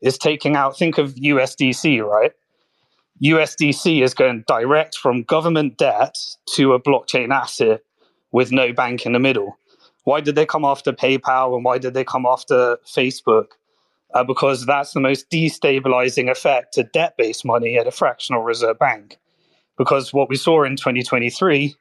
it's 0.00 0.18
taking 0.18 0.56
out, 0.56 0.76
think 0.76 0.98
of 0.98 1.14
USDC, 1.14 2.04
right? 2.04 2.32
USDC 3.22 4.02
is 4.02 4.14
going 4.14 4.44
direct 4.46 4.96
from 4.96 5.22
government 5.24 5.76
debt 5.76 6.16
to 6.54 6.72
a 6.72 6.80
blockchain 6.80 7.30
asset 7.30 7.82
with 8.32 8.50
no 8.50 8.72
bank 8.72 9.04
in 9.04 9.12
the 9.12 9.18
middle. 9.18 9.58
Why 10.04 10.20
did 10.20 10.34
they 10.34 10.46
come 10.46 10.64
after 10.64 10.92
PayPal 10.92 11.54
and 11.54 11.64
why 11.64 11.78
did 11.78 11.92
they 11.92 12.04
come 12.04 12.24
after 12.24 12.78
Facebook? 12.86 13.48
Uh, 14.14 14.24
because 14.24 14.66
that's 14.66 14.92
the 14.92 15.00
most 15.00 15.30
destabilizing 15.30 16.30
effect 16.30 16.74
to 16.74 16.82
debt 16.82 17.14
based 17.18 17.44
money 17.44 17.78
at 17.78 17.86
a 17.86 17.92
fractional 17.92 18.42
reserve 18.42 18.78
bank. 18.78 19.18
Because 19.76 20.12
what 20.12 20.28
we 20.28 20.36
saw 20.36 20.64
in 20.64 20.76
2023 20.76 21.76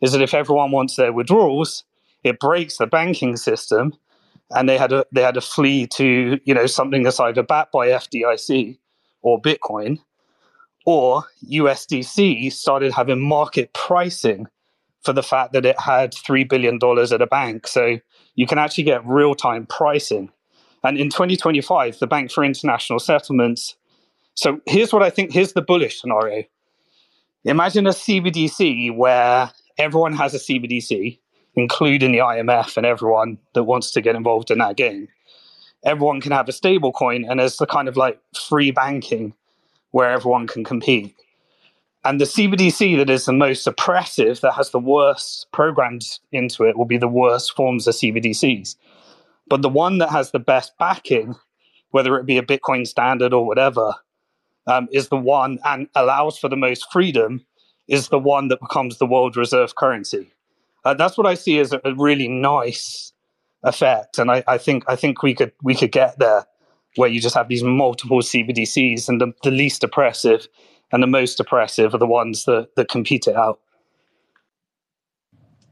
is 0.00 0.12
that 0.12 0.22
if 0.22 0.34
everyone 0.34 0.72
wants 0.72 0.96
their 0.96 1.12
withdrawals, 1.12 1.84
it 2.24 2.40
breaks 2.40 2.78
the 2.78 2.86
banking 2.86 3.36
system 3.36 3.92
and 4.50 4.68
they 4.68 4.78
had 4.78 4.92
a 4.92 5.06
they 5.12 5.22
had 5.22 5.34
to 5.34 5.40
flee 5.40 5.86
to 5.86 6.40
you 6.44 6.54
know 6.54 6.66
something 6.66 7.02
that's 7.02 7.20
either 7.20 7.42
backed 7.42 7.72
by 7.72 7.88
FDIC 7.88 8.78
or 9.22 9.40
Bitcoin 9.40 9.98
or 10.86 11.24
USDC 11.50 12.52
started 12.52 12.92
having 12.92 13.20
market 13.20 13.72
pricing 13.72 14.46
for 15.02 15.12
the 15.12 15.22
fact 15.22 15.52
that 15.52 15.64
it 15.64 15.78
had 15.78 16.12
$3 16.12 16.48
billion 16.48 16.76
at 16.76 17.22
a 17.22 17.26
bank. 17.26 17.66
So 17.66 17.98
you 18.34 18.46
can 18.46 18.58
actually 18.58 18.84
get 18.84 19.06
real 19.06 19.34
time 19.34 19.66
pricing. 19.66 20.30
And 20.82 20.98
in 20.98 21.10
2025, 21.10 21.98
the 21.98 22.06
Bank 22.06 22.30
for 22.30 22.44
International 22.44 22.98
Settlements. 22.98 23.76
So 24.34 24.60
here's 24.66 24.92
what 24.92 25.02
I 25.02 25.10
think 25.10 25.32
here's 25.32 25.52
the 25.52 25.62
bullish 25.62 26.00
scenario. 26.00 26.44
Imagine 27.44 27.86
a 27.86 27.90
CBDC 27.90 28.94
where 28.96 29.50
everyone 29.78 30.14
has 30.14 30.34
a 30.34 30.38
CBDC, 30.38 31.18
including 31.54 32.12
the 32.12 32.18
IMF 32.18 32.76
and 32.76 32.86
everyone 32.86 33.38
that 33.54 33.64
wants 33.64 33.90
to 33.92 34.00
get 34.00 34.16
involved 34.16 34.50
in 34.50 34.58
that 34.58 34.76
game. 34.76 35.08
Everyone 35.84 36.20
can 36.20 36.32
have 36.32 36.48
a 36.48 36.52
stable 36.52 36.92
coin, 36.92 37.24
and 37.24 37.40
there's 37.40 37.56
the 37.56 37.66
kind 37.66 37.88
of 37.88 37.96
like 37.96 38.20
free 38.34 38.70
banking 38.70 39.34
where 39.90 40.10
everyone 40.10 40.46
can 40.46 40.64
compete. 40.64 41.14
And 42.04 42.20
the 42.20 42.24
CBDC 42.24 42.96
that 42.96 43.10
is 43.10 43.26
the 43.26 43.32
most 43.32 43.66
oppressive, 43.66 44.40
that 44.40 44.54
has 44.54 44.70
the 44.70 44.78
worst 44.78 45.46
programs 45.52 46.20
into 46.32 46.64
it, 46.64 46.78
will 46.78 46.86
be 46.86 46.96
the 46.96 47.08
worst 47.08 47.54
forms 47.54 47.86
of 47.86 47.94
CBDCs. 47.94 48.76
But 49.48 49.62
the 49.62 49.68
one 49.68 49.98
that 49.98 50.10
has 50.10 50.30
the 50.30 50.38
best 50.38 50.72
backing, 50.78 51.34
whether 51.90 52.16
it 52.16 52.24
be 52.24 52.38
a 52.38 52.42
Bitcoin 52.42 52.86
standard 52.86 53.34
or 53.34 53.44
whatever, 53.46 53.94
um, 54.66 54.88
is 54.92 55.08
the 55.08 55.16
one 55.16 55.58
and 55.64 55.88
allows 55.94 56.38
for 56.38 56.48
the 56.48 56.56
most 56.56 56.90
freedom, 56.90 57.44
is 57.88 58.08
the 58.08 58.18
one 58.18 58.48
that 58.48 58.60
becomes 58.60 58.98
the 58.98 59.06
world 59.06 59.36
reserve 59.36 59.74
currency. 59.74 60.32
Uh, 60.84 60.94
that's 60.94 61.18
what 61.18 61.26
I 61.26 61.34
see 61.34 61.58
as 61.58 61.72
a, 61.72 61.80
a 61.84 61.94
really 61.94 62.28
nice 62.28 63.12
effect, 63.62 64.18
and 64.18 64.30
I, 64.30 64.42
I, 64.48 64.56
think 64.56 64.84
I 64.88 64.96
think 64.96 65.22
we 65.22 65.34
could 65.34 65.52
we 65.62 65.74
could 65.74 65.92
get 65.92 66.18
there 66.18 66.46
where 66.96 67.08
you 67.08 67.20
just 67.20 67.34
have 67.34 67.48
these 67.48 67.62
multiple 67.62 68.20
CBDCs, 68.20 69.08
and 69.08 69.20
the, 69.20 69.32
the 69.42 69.50
least 69.50 69.84
oppressive 69.84 70.46
and 70.92 71.02
the 71.02 71.06
most 71.06 71.38
oppressive 71.38 71.94
are 71.94 71.98
the 71.98 72.06
ones 72.06 72.44
that, 72.44 72.68
that 72.76 72.88
compete 72.88 73.26
it 73.26 73.36
out. 73.36 73.60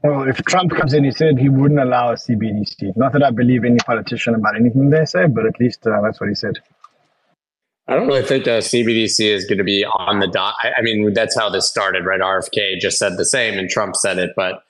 Well, 0.03 0.29
if 0.29 0.37
Trump 0.37 0.71
comes 0.71 0.93
in, 0.93 1.03
he 1.03 1.11
said 1.11 1.37
he 1.37 1.49
wouldn't 1.49 1.79
allow 1.79 2.11
a 2.11 2.15
CBDC. 2.15 2.95
Not 2.95 3.11
that 3.13 3.23
I 3.23 3.31
believe 3.31 3.65
any 3.65 3.79
politician 3.79 4.33
about 4.33 4.55
anything 4.55 4.89
they 4.89 5.03
say, 5.03 5.27
but 5.27 5.45
at 5.45 5.59
least 5.59 5.85
uh, 5.85 6.01
that's 6.01 6.21
what 6.21 6.29
he 6.29 6.35
said. 6.35 6.59
I 7.89 7.95
don't 7.95 8.07
really 8.07 8.23
think 8.23 8.45
a 8.45 8.59
CBDC 8.59 9.25
is 9.25 9.45
going 9.45 9.57
to 9.57 9.63
be 9.63 9.83
on 9.83 10.19
the 10.19 10.27
dot. 10.27 10.53
I, 10.63 10.73
I 10.77 10.81
mean, 10.83 11.13
that's 11.13 11.37
how 11.37 11.49
this 11.49 11.67
started, 11.67 12.05
right? 12.05 12.21
RFK 12.21 12.79
just 12.79 12.97
said 12.97 13.17
the 13.17 13.25
same, 13.25 13.59
and 13.59 13.69
Trump 13.69 13.95
said 13.95 14.19
it, 14.19 14.31
but 14.37 14.63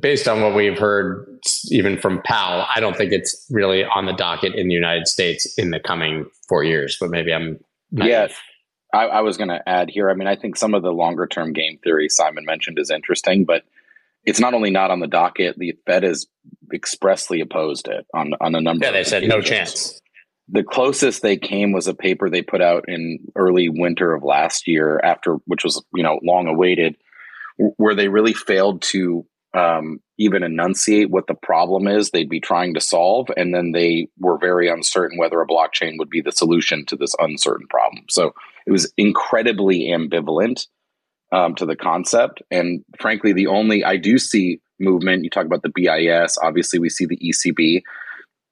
based 0.00 0.26
on 0.26 0.40
what 0.40 0.54
we've 0.54 0.78
heard, 0.78 1.31
even 1.70 1.98
from 1.98 2.22
Powell, 2.22 2.66
I 2.74 2.80
don't 2.80 2.96
think 2.96 3.12
it's 3.12 3.46
really 3.50 3.84
on 3.84 4.06
the 4.06 4.12
docket 4.12 4.54
in 4.54 4.68
the 4.68 4.74
United 4.74 5.08
States 5.08 5.52
in 5.58 5.70
the 5.70 5.80
coming 5.80 6.26
four 6.48 6.64
years. 6.64 6.96
But 7.00 7.10
maybe 7.10 7.32
I'm 7.32 7.58
naive. 7.90 8.08
yes. 8.10 8.34
I, 8.94 9.04
I 9.04 9.20
was 9.22 9.38
going 9.38 9.48
to 9.48 9.66
add 9.66 9.88
here. 9.90 10.10
I 10.10 10.14
mean, 10.14 10.28
I 10.28 10.36
think 10.36 10.56
some 10.56 10.74
of 10.74 10.82
the 10.82 10.92
longer 10.92 11.26
term 11.26 11.52
game 11.52 11.78
theory 11.82 12.08
Simon 12.08 12.44
mentioned 12.44 12.78
is 12.78 12.90
interesting, 12.90 13.44
but 13.44 13.64
it's 14.24 14.40
not 14.40 14.54
only 14.54 14.70
not 14.70 14.90
on 14.90 15.00
the 15.00 15.06
docket. 15.06 15.58
The 15.58 15.74
Fed 15.86 16.02
has 16.02 16.26
expressly 16.72 17.40
opposed 17.40 17.88
it 17.88 18.06
on 18.14 18.32
on 18.40 18.54
a 18.54 18.60
number. 18.60 18.84
Yeah, 18.84 18.92
they 18.92 19.04
said 19.04 19.24
no 19.24 19.40
chance. 19.40 20.00
The 20.48 20.62
closest 20.62 21.22
they 21.22 21.36
came 21.36 21.72
was 21.72 21.86
a 21.86 21.94
paper 21.94 22.28
they 22.28 22.42
put 22.42 22.60
out 22.60 22.84
in 22.88 23.18
early 23.34 23.68
winter 23.68 24.12
of 24.12 24.22
last 24.22 24.68
year, 24.68 25.00
after 25.02 25.34
which 25.46 25.64
was 25.64 25.82
you 25.94 26.02
know 26.02 26.20
long 26.22 26.46
awaited, 26.46 26.96
where 27.76 27.94
they 27.94 28.08
really 28.08 28.34
failed 28.34 28.82
to 28.82 29.26
um, 29.54 30.00
even 30.18 30.42
enunciate 30.42 31.10
what 31.10 31.26
the 31.26 31.34
problem 31.34 31.86
is 31.86 32.10
they'd 32.10 32.28
be 32.28 32.40
trying 32.40 32.74
to 32.74 32.80
solve. 32.80 33.28
And 33.36 33.54
then 33.54 33.72
they 33.72 34.08
were 34.18 34.38
very 34.38 34.68
uncertain 34.68 35.18
whether 35.18 35.40
a 35.40 35.46
blockchain 35.46 35.98
would 35.98 36.10
be 36.10 36.20
the 36.20 36.32
solution 36.32 36.86
to 36.86 36.96
this 36.96 37.14
uncertain 37.18 37.66
problem. 37.68 38.04
So 38.08 38.34
it 38.66 38.72
was 38.72 38.92
incredibly 38.96 39.88
ambivalent 39.88 40.66
um, 41.32 41.54
to 41.56 41.66
the 41.66 41.76
concept. 41.76 42.42
And 42.50 42.84
frankly, 43.00 43.32
the 43.32 43.46
only 43.46 43.84
I 43.84 43.96
do 43.96 44.18
see 44.18 44.60
movement, 44.78 45.24
you 45.24 45.30
talk 45.30 45.46
about 45.46 45.62
the 45.62 45.72
BIS, 45.74 46.38
obviously, 46.38 46.78
we 46.78 46.88
see 46.88 47.06
the 47.06 47.18
ECB. 47.18 47.82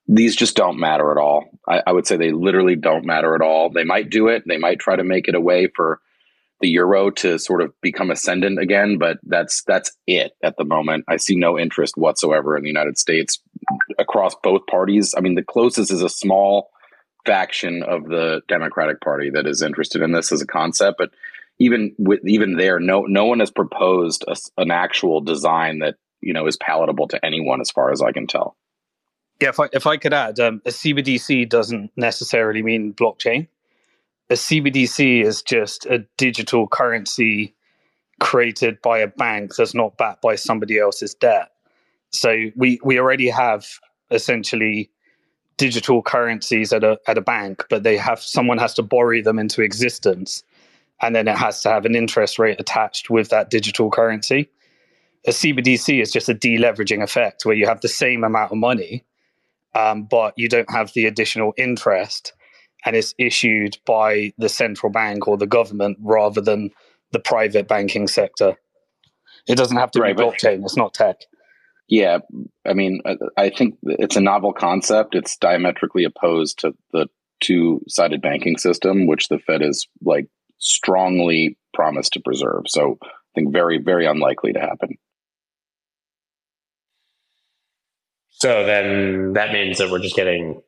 These 0.09 0.34
just 0.34 0.57
don't 0.57 0.78
matter 0.78 1.11
at 1.11 1.18
all. 1.18 1.44
I, 1.68 1.82
I 1.86 1.92
would 1.92 2.07
say 2.07 2.16
they 2.16 2.32
literally 2.32 2.76
don't 2.76 3.05
matter 3.05 3.34
at 3.34 3.42
all. 3.42 3.70
They 3.70 3.84
might 3.84 4.11
do 4.11 4.28
it, 4.28 4.42
they 4.46 4.59
might 4.59 4.80
try 4.80 4.96
to 4.96 5.05
make 5.05 5.28
it 5.28 5.34
a 5.34 5.40
way 5.40 5.68
for 5.74 6.01
the 6.61 6.68
euro 6.68 7.11
to 7.11 7.38
sort 7.38 7.62
of 7.62 7.72
become 7.80 8.11
ascendant 8.11 8.58
again, 8.58 8.98
but 8.98 9.18
that's 9.22 9.62
that's 9.64 9.92
it 10.06 10.32
at 10.42 10.56
the 10.56 10.64
moment. 10.64 11.04
I 11.08 11.16
see 11.16 11.36
no 11.36 11.58
interest 11.58 11.96
whatsoever 11.96 12.56
in 12.56 12.62
the 12.62 12.68
United 12.68 12.98
States 12.98 13.38
across 13.98 14.34
both 14.42 14.66
parties. 14.66 15.14
I 15.16 15.20
mean, 15.20 15.34
the 15.34 15.42
closest 15.42 15.90
is 15.90 16.02
a 16.02 16.08
small 16.08 16.70
faction 17.26 17.82
of 17.82 18.04
the 18.04 18.42
Democratic 18.48 19.00
Party 19.00 19.30
that 19.30 19.46
is 19.46 19.62
interested 19.62 20.02
in 20.02 20.12
this 20.12 20.32
as 20.32 20.42
a 20.42 20.46
concept, 20.46 20.98
but 20.98 21.11
even 21.58 21.94
with 21.98 22.20
even 22.26 22.56
there, 22.56 22.78
no 22.78 23.02
no 23.02 23.24
one 23.26 23.40
has 23.40 23.50
proposed 23.50 24.24
a, 24.28 24.36
an 24.58 24.70
actual 24.70 25.20
design 25.20 25.78
that 25.80 25.96
you 26.20 26.32
know 26.32 26.46
is 26.46 26.56
palatable 26.56 27.08
to 27.08 27.24
anyone, 27.24 27.61
as 27.61 27.70
far 27.70 27.90
as 27.90 28.02
I 28.02 28.12
can 28.12 28.26
tell. 28.26 28.56
Yeah, 29.40 29.50
if 29.50 29.61
I 29.61 29.68
if 29.72 29.86
I 29.86 29.96
could 29.96 30.12
add, 30.12 30.38
um, 30.40 30.61
a 30.66 30.70
CBDC 30.70 31.48
doesn't 31.48 31.90
necessarily 31.96 32.62
mean 32.62 32.92
blockchain. 32.92 33.48
A 34.31 34.35
CBDC 34.35 35.24
is 35.24 35.43
just 35.43 35.87
a 35.87 36.07
digital 36.16 36.68
currency 36.68 37.55
created 38.20 38.81
by 38.81 39.01
a 39.01 39.09
bank 39.09 39.57
that's 39.57 39.74
not 39.74 39.97
backed 39.99 40.22
by 40.22 40.37
somebody 40.37 40.78
else's 40.78 41.14
debt. 41.14 41.51
So 42.11 42.47
we 42.55 42.78
we 42.85 42.99
already 42.99 43.28
have 43.28 43.66
essentially 44.11 44.91
digital 45.57 46.01
currencies 46.01 46.72
at 46.72 46.85
a 46.85 46.99
at 47.09 47.18
a 47.18 47.20
bank, 47.20 47.64
but 47.68 47.83
they 47.83 47.97
have 47.97 48.20
someone 48.20 48.59
has 48.59 48.74
to 48.74 48.83
borrow 48.83 49.20
them 49.20 49.39
into 49.39 49.62
existence, 49.62 50.45
and 51.03 51.14
then 51.14 51.26
it 51.26 51.37
has 51.37 51.62
to 51.62 51.68
have 51.68 51.85
an 51.85 51.97
interest 51.97 52.39
rate 52.39 52.61
attached 52.61 53.11
with 53.11 53.31
that 53.31 53.51
digital 53.51 53.91
currency. 53.91 54.49
A 55.26 55.31
CBDC 55.31 56.01
is 56.01 56.12
just 56.12 56.28
a 56.28 56.35
deleveraging 56.35 57.03
effect 57.03 57.45
where 57.45 57.57
you 57.57 57.66
have 57.66 57.81
the 57.81 57.89
same 57.89 58.24
amount 58.24 58.53
of 58.53 58.59
money, 58.59 59.05
um, 59.74 60.05
but 60.05 60.35
you 60.37 60.49
don't 60.49 60.70
have 60.70 60.93
the 60.95 61.05
additional 61.05 61.53
interest, 61.57 62.33
and 62.85 62.97
it's 62.97 63.14
issued 63.18 63.78
by 63.87 64.33
the 64.39 64.49
central 64.49 64.91
bank 64.91 65.28
or 65.28 65.37
the 65.37 65.47
government 65.47 65.99
rather 66.01 66.41
than 66.41 66.70
the 67.12 67.18
private 67.18 67.68
banking 67.68 68.07
sector. 68.07 68.57
It 69.49 69.57
doesn't 69.57 69.76
have 69.76 69.91
to 69.93 70.01
right, 70.01 70.16
be 70.16 70.22
blockchain; 70.22 70.62
it's 70.62 70.76
not 70.76 70.95
tech. 70.95 71.16
Yeah, 71.89 72.18
I 72.64 72.72
mean, 72.72 73.03
I 73.37 73.51
think 73.51 73.76
it's 73.83 74.16
a 74.16 74.20
novel 74.20 74.53
concept. 74.53 75.16
It's 75.16 75.37
diametrically 75.37 76.05
opposed 76.05 76.61
to 76.61 76.72
the 76.93 77.09
two-sided 77.41 78.22
banking 78.22 78.59
system, 78.59 79.07
which 79.07 79.28
the 79.28 79.39
Fed 79.41 79.62
is 79.62 79.89
like 80.03 80.26
strongly 80.59 81.59
promised 81.74 82.12
to 82.12 82.20
preserve. 82.20 82.64
So 82.68 82.99
I 83.03 83.09
think 83.35 83.53
very, 83.53 83.78
very 83.78 84.07
unlikely 84.07 84.53
to 84.53 84.61
happen. 84.61 84.99
So 88.31 88.64
then 88.64 89.33
that 89.35 89.53
means 89.53 89.78
that 89.78 89.91
we're 89.91 89.99
just 89.99 90.16
getting 90.16 90.62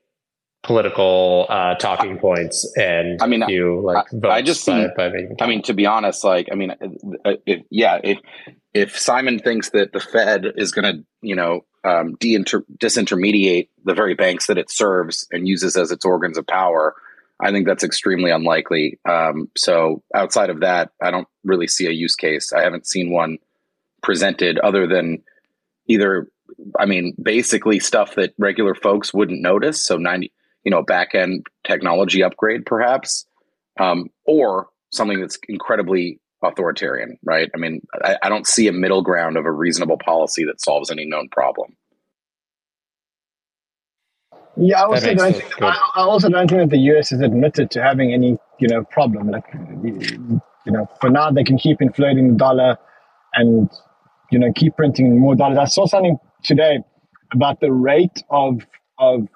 political 0.63 1.47
uh, 1.49 1.75
talking 1.75 2.19
points 2.19 2.71
and 2.77 3.21
I 3.21 3.27
mean, 3.27 3.45
you 3.49 3.81
like 3.81 4.07
I, 4.25 4.29
I 4.29 4.43
just 4.43 4.65
by, 4.65 4.89
by 4.97 5.11
I 5.41 5.47
mean, 5.47 5.63
to 5.63 5.75
be 5.75 5.87
honest, 5.87 6.23
like 6.25 6.49
I 6.53 6.55
mean, 6.55 6.71
uh, 7.25 7.33
if, 7.47 7.63
yeah, 7.71 8.01
if 8.03 8.19
if 8.75 8.99
Simon 8.99 9.39
thinks 9.39 9.71
that 9.71 9.93
the 9.93 10.01
Fed 10.01 10.47
is 10.57 10.73
going 10.73 10.97
to, 10.97 11.05
you 11.21 11.35
know, 11.35 11.65
um, 11.85 12.15
de-inter- 12.15 12.65
disintermediate 12.79 13.69
the 13.85 13.95
very 13.95 14.15
banks 14.15 14.47
that 14.47 14.57
it 14.57 14.71
serves 14.71 15.27
and 15.31 15.47
uses 15.47 15.77
as 15.77 15.91
its 15.91 16.05
organs 16.05 16.39
of 16.39 16.47
power, 16.47 16.95
I 17.41 17.51
think 17.51 17.67
that's 17.67 17.85
extremely 17.85 18.31
unlikely. 18.31 18.99
Um, 19.05 19.51
so 19.57 20.03
outside 20.15 20.49
of 20.49 20.61
that, 20.61 20.91
I 21.03 21.11
don't 21.11 21.29
really 21.45 21.67
see 21.67 21.87
a 21.87 21.91
use 21.91 22.15
case. 22.15 22.53
I 22.53 22.63
haven't 22.63 22.87
seen 22.87 23.13
one 23.13 23.39
presented 24.03 24.59
other 24.61 24.87
than 24.87 25.23
either, 25.87 26.29
I 26.79 26.87
mean, 26.87 27.15
basically 27.21 27.79
stuff 27.79 28.15
that 28.15 28.33
regular 28.39 28.75
folks 28.75 29.13
wouldn't 29.13 29.43
notice. 29.43 29.85
So 29.85 29.97
90, 29.97 30.33
you 30.65 30.71
know, 30.71 30.83
back 30.83 31.15
end 31.15 31.47
technology 31.65 32.23
upgrade 32.23 32.67
perhaps, 32.67 33.27
um, 33.81 34.09
or 34.27 34.69
something 34.91 35.21
that's 35.21 35.39
incredibly 35.49 36.21
authoritarian, 36.43 37.19
right? 37.25 37.51
I 37.55 37.59
mean, 37.59 37.81
I, 38.05 38.17
I 38.23 38.29
don't 38.29 38.47
see 38.47 38.69
a 38.69 38.73
middle 38.73 39.03
ground 39.03 39.37
of 39.37 39.47
a 39.47 39.53
reasonable 39.53 39.99
policy 39.99 40.45
that 40.45 40.61
solves 40.61 40.91
any 40.91 41.07
known 41.07 41.29
problem. 41.31 41.77
Yeah, 44.57 44.83
I 44.83 44.85
also 44.85 45.15
don't. 45.15 45.33
Think, 45.33 45.63
I, 45.63 45.79
I, 45.97 46.03
also 46.03 46.29
don't 46.29 46.49
think 46.49 46.61
that 46.61 46.71
the 46.71 46.83
US 46.93 47.11
is 47.11 47.21
admitted 47.21 47.71
to 47.71 47.83
having 47.83 48.13
any, 48.13 48.39
you 48.59 48.69
know, 48.69 48.85
problem. 48.85 49.31
Like, 49.31 49.45
you 49.55 50.41
know, 50.67 50.89
for 51.01 51.09
now 51.09 51.31
they 51.31 51.43
can 51.43 51.57
keep 51.57 51.81
inflating 51.81 52.33
the 52.33 52.35
dollar, 52.35 52.77
and 53.35 53.71
you 54.31 54.39
know, 54.39 54.53
keep 54.55 54.77
printing 54.77 55.19
more 55.19 55.35
dollars. 55.35 55.59
I 55.59 55.65
saw 55.65 55.87
something 55.87 56.19
today 56.43 56.81
about 57.33 57.61
the 57.61 57.73
rate 57.73 58.23
of 58.29 58.67
of 58.99 59.27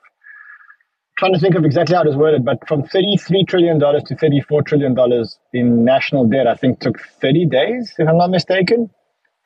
trying 1.16 1.32
to 1.32 1.40
think 1.40 1.54
of 1.54 1.64
exactly 1.64 1.94
how 1.94 2.02
it 2.02 2.06
was 2.06 2.16
worded, 2.16 2.44
but 2.44 2.66
from 2.68 2.82
$33 2.82 3.46
trillion 3.48 3.78
to 3.78 3.86
$34 3.86 4.66
trillion 4.66 5.24
in 5.52 5.84
national 5.84 6.26
debt, 6.26 6.46
I 6.46 6.54
think 6.54 6.80
took 6.80 7.00
30 7.20 7.46
days, 7.46 7.94
if 7.98 8.08
I'm 8.08 8.18
not 8.18 8.30
mistaken. 8.30 8.90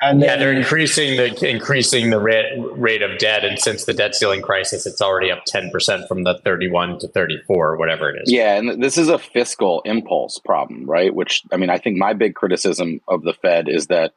And 0.02 0.22
yeah, 0.22 0.36
they're 0.36 0.54
increasing 0.54 1.18
the 1.18 1.46
increasing 1.46 2.08
the 2.08 2.18
rate 2.18 2.58
rate 2.72 3.02
of 3.02 3.18
debt, 3.18 3.44
and 3.44 3.58
since 3.58 3.84
the 3.84 3.92
debt 3.92 4.14
ceiling 4.14 4.40
crisis, 4.40 4.86
it's 4.86 5.02
already 5.02 5.30
up 5.30 5.44
ten 5.44 5.70
percent 5.70 6.08
from 6.08 6.24
the 6.24 6.40
thirty 6.42 6.70
one 6.70 6.98
to 7.00 7.08
thirty 7.08 7.36
four, 7.46 7.76
whatever 7.76 8.08
it 8.08 8.22
is. 8.22 8.32
Yeah, 8.32 8.56
and 8.56 8.82
this 8.82 8.96
is 8.96 9.08
a 9.08 9.18
fiscal 9.18 9.82
impulse 9.82 10.38
problem, 10.38 10.86
right? 10.86 11.14
Which 11.14 11.42
I 11.52 11.58
mean, 11.58 11.68
I 11.68 11.76
think 11.76 11.98
my 11.98 12.14
big 12.14 12.34
criticism 12.34 13.02
of 13.08 13.24
the 13.24 13.34
Fed 13.34 13.68
is 13.68 13.88
that 13.88 14.14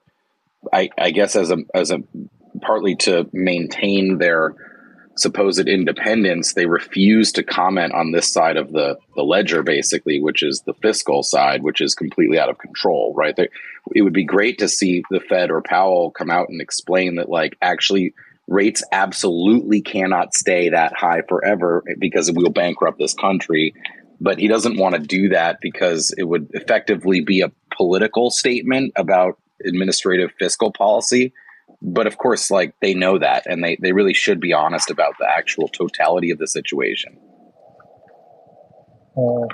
I, 0.72 0.90
I 0.98 1.12
guess 1.12 1.36
as 1.36 1.52
a 1.52 1.58
as 1.74 1.92
a 1.92 2.02
partly 2.62 2.96
to 2.96 3.30
maintain 3.34 4.20
their 4.20 4.56
supposed 5.16 5.68
independence, 5.68 6.54
they 6.54 6.66
refuse 6.66 7.32
to 7.34 7.44
comment 7.44 7.94
on 7.94 8.12
this 8.12 8.32
side 8.32 8.58
of 8.58 8.72
the, 8.72 8.98
the 9.16 9.24
ledger, 9.24 9.64
basically, 9.64 10.20
which 10.20 10.42
is 10.42 10.64
the 10.66 10.74
fiscal 10.76 11.24
side, 11.24 11.64
which 11.64 11.82
is 11.82 11.96
completely 11.96 12.40
out 12.40 12.50
of 12.50 12.58
control, 12.58 13.14
right? 13.16 13.38
It 13.38 14.02
would 14.02 14.14
be 14.14 14.26
great 14.26 14.58
to 14.60 14.68
see 14.68 15.04
the 15.12 15.20
Fed 15.20 15.52
or 15.52 15.62
Powell 15.62 16.12
come 16.12 16.30
out 16.30 16.50
and 16.50 16.62
explain 16.62 17.16
that, 17.16 17.30
like, 17.30 17.58
actually, 17.62 18.14
rates 18.48 18.84
absolutely 18.92 19.82
cannot 19.82 20.34
stay 20.34 20.70
that 20.70 20.94
high 20.96 21.22
forever 21.28 21.84
because 22.00 22.30
it 22.30 22.36
will 22.36 22.50
bankrupt 22.50 22.98
this 22.98 23.14
country. 23.14 23.74
But 24.20 24.40
he 24.40 24.48
doesn't 24.48 24.78
want 24.78 24.96
to 24.96 25.02
do 25.02 25.30
that 25.30 25.60
because 25.62 26.14
it 26.18 26.24
would 26.24 26.50
effectively 26.54 27.22
be 27.22 27.42
a 27.42 27.52
political 27.76 28.32
statement 28.32 28.94
about 28.96 29.38
administrative 29.66 30.32
fiscal 30.40 30.72
policy 30.72 31.34
but 31.84 32.08
of 32.08 32.18
course 32.18 32.50
like 32.50 32.74
they 32.82 32.94
know 32.94 33.20
that 33.20 33.46
and 33.46 33.64
they, 33.64 33.78
they 33.82 33.92
really 33.92 34.14
should 34.14 34.40
be 34.40 34.54
honest 34.54 34.90
about 34.90 35.14
the 35.20 35.30
actual 35.30 35.68
totality 35.68 36.32
of 36.32 36.40
the 36.40 36.48
situation. 36.48 37.18
Uh, 39.16 39.48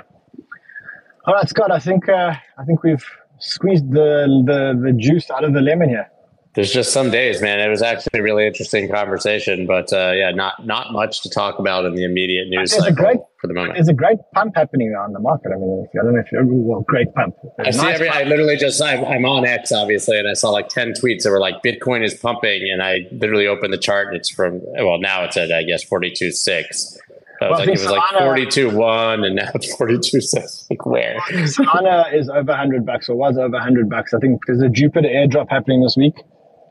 all 1.26 1.34
right 1.34 1.48
scott 1.48 1.70
i 1.70 1.78
think 1.78 2.08
uh, 2.08 2.32
i 2.58 2.64
think 2.64 2.82
we've 2.82 3.04
squeezed 3.38 3.90
the, 3.90 4.26
the 4.46 4.80
the 4.86 4.92
juice 4.92 5.30
out 5.30 5.44
of 5.44 5.52
the 5.52 5.60
lemon 5.60 5.88
here 5.88 6.08
there's 6.54 6.72
just 6.72 6.92
some 6.92 7.10
days, 7.10 7.40
man. 7.40 7.60
It 7.60 7.68
was 7.68 7.80
actually 7.80 8.18
a 8.18 8.22
really 8.22 8.44
interesting 8.44 8.90
conversation, 8.90 9.66
but 9.66 9.92
uh, 9.92 10.12
yeah, 10.16 10.32
not 10.32 10.66
not 10.66 10.92
much 10.92 11.22
to 11.22 11.30
talk 11.30 11.60
about 11.60 11.84
in 11.84 11.94
the 11.94 12.04
immediate 12.04 12.48
news 12.48 12.72
there's 12.72 12.86
a 12.86 12.92
great, 12.92 13.18
for 13.40 13.46
the 13.46 13.54
moment. 13.54 13.74
There's 13.74 13.88
a 13.88 13.94
great 13.94 14.18
pump 14.34 14.56
happening 14.56 14.92
on 14.94 15.12
the 15.12 15.20
market. 15.20 15.52
I 15.54 15.58
mean, 15.58 15.86
I 15.92 16.02
don't 16.02 16.14
know 16.14 16.20
if 16.20 16.32
you're 16.32 16.44
well, 16.44 16.80
great 16.80 17.14
pump. 17.14 17.36
I 17.60 17.70
see 17.70 17.78
nice 17.78 17.94
every. 17.94 18.08
Pump. 18.08 18.20
I 18.20 18.24
literally 18.24 18.56
just 18.56 18.82
I'm, 18.82 19.04
I'm, 19.04 19.24
on 19.24 19.46
X 19.46 19.70
obviously, 19.70 20.18
and 20.18 20.28
I 20.28 20.32
saw 20.32 20.50
like 20.50 20.68
ten 20.68 20.92
tweets 20.92 21.22
that 21.22 21.30
were 21.30 21.38
like 21.38 21.62
Bitcoin 21.62 22.04
is 22.04 22.14
pumping, 22.14 22.68
and 22.72 22.82
I 22.82 23.06
literally 23.12 23.46
opened 23.46 23.72
the 23.72 23.78
chart, 23.78 24.08
and 24.08 24.16
it's 24.16 24.28
from 24.28 24.60
well 24.80 24.98
now 24.98 25.22
it's 25.22 25.36
at 25.36 25.52
I 25.52 25.62
guess 25.62 25.84
forty 25.84 26.10
two 26.10 26.32
six. 26.32 26.98
Well, 27.40 27.52
like, 27.52 27.68
it 27.68 27.70
was 27.70 27.86
Solana, 27.86 27.92
like 27.92 28.18
42 28.18 28.76
1 28.76 29.24
and 29.24 29.36
now 29.36 29.48
it's 29.54 29.74
42 29.76 30.20
6. 30.20 30.66
Like, 30.70 30.84
where? 30.84 31.18
Solana 31.30 32.12
is 32.12 32.28
over 32.28 32.48
100 32.48 32.84
bucks 32.84 33.08
or 33.08 33.16
was 33.16 33.38
over 33.38 33.52
100 33.52 33.88
bucks. 33.88 34.12
I 34.12 34.18
think 34.18 34.42
there's 34.46 34.60
a 34.60 34.68
Jupiter 34.68 35.08
airdrop 35.08 35.46
happening 35.48 35.82
this 35.82 35.96
week 35.96 36.22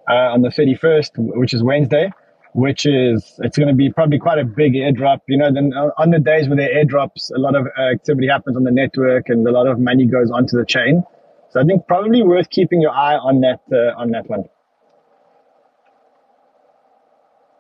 uh, 0.10 0.34
on 0.34 0.42
the 0.42 0.50
31st, 0.50 1.12
which 1.16 1.54
is 1.54 1.64
Wednesday, 1.64 2.12
which 2.54 2.86
is, 2.86 3.40
it's 3.44 3.58
going 3.58 3.68
to 3.68 3.76
be 3.76 3.92
probably 3.92 4.18
quite 4.18 4.40
a 4.40 4.46
big 4.46 4.74
airdrop. 4.74 5.20
You 5.28 5.38
know, 5.38 5.54
then 5.54 5.72
uh, 5.76 5.92
on 5.98 6.10
the 6.10 6.20
days 6.20 6.48
where 6.48 6.58
there 6.58 6.70
airdrops, 6.70 7.32
a 7.34 7.40
lot 7.40 7.56
of 7.56 7.68
activity 7.78 8.28
happens 8.28 8.58
on 8.58 8.64
the 8.64 8.72
network 8.72 9.30
and 9.30 9.48
a 9.48 9.52
lot 9.52 9.68
of 9.68 9.80
money 9.80 10.06
goes 10.06 10.32
onto 10.32 10.58
the 10.58 10.66
chain. 10.66 11.04
So 11.52 11.62
I 11.62 11.64
think 11.64 11.88
probably 11.88 12.24
worth 12.24 12.50
keeping 12.50 12.82
your 12.82 12.92
eye 12.92 13.16
on 13.16 13.42
that, 13.42 13.62
uh, 13.72 14.00
on 14.00 14.12
that 14.12 14.30
one. 14.30 14.46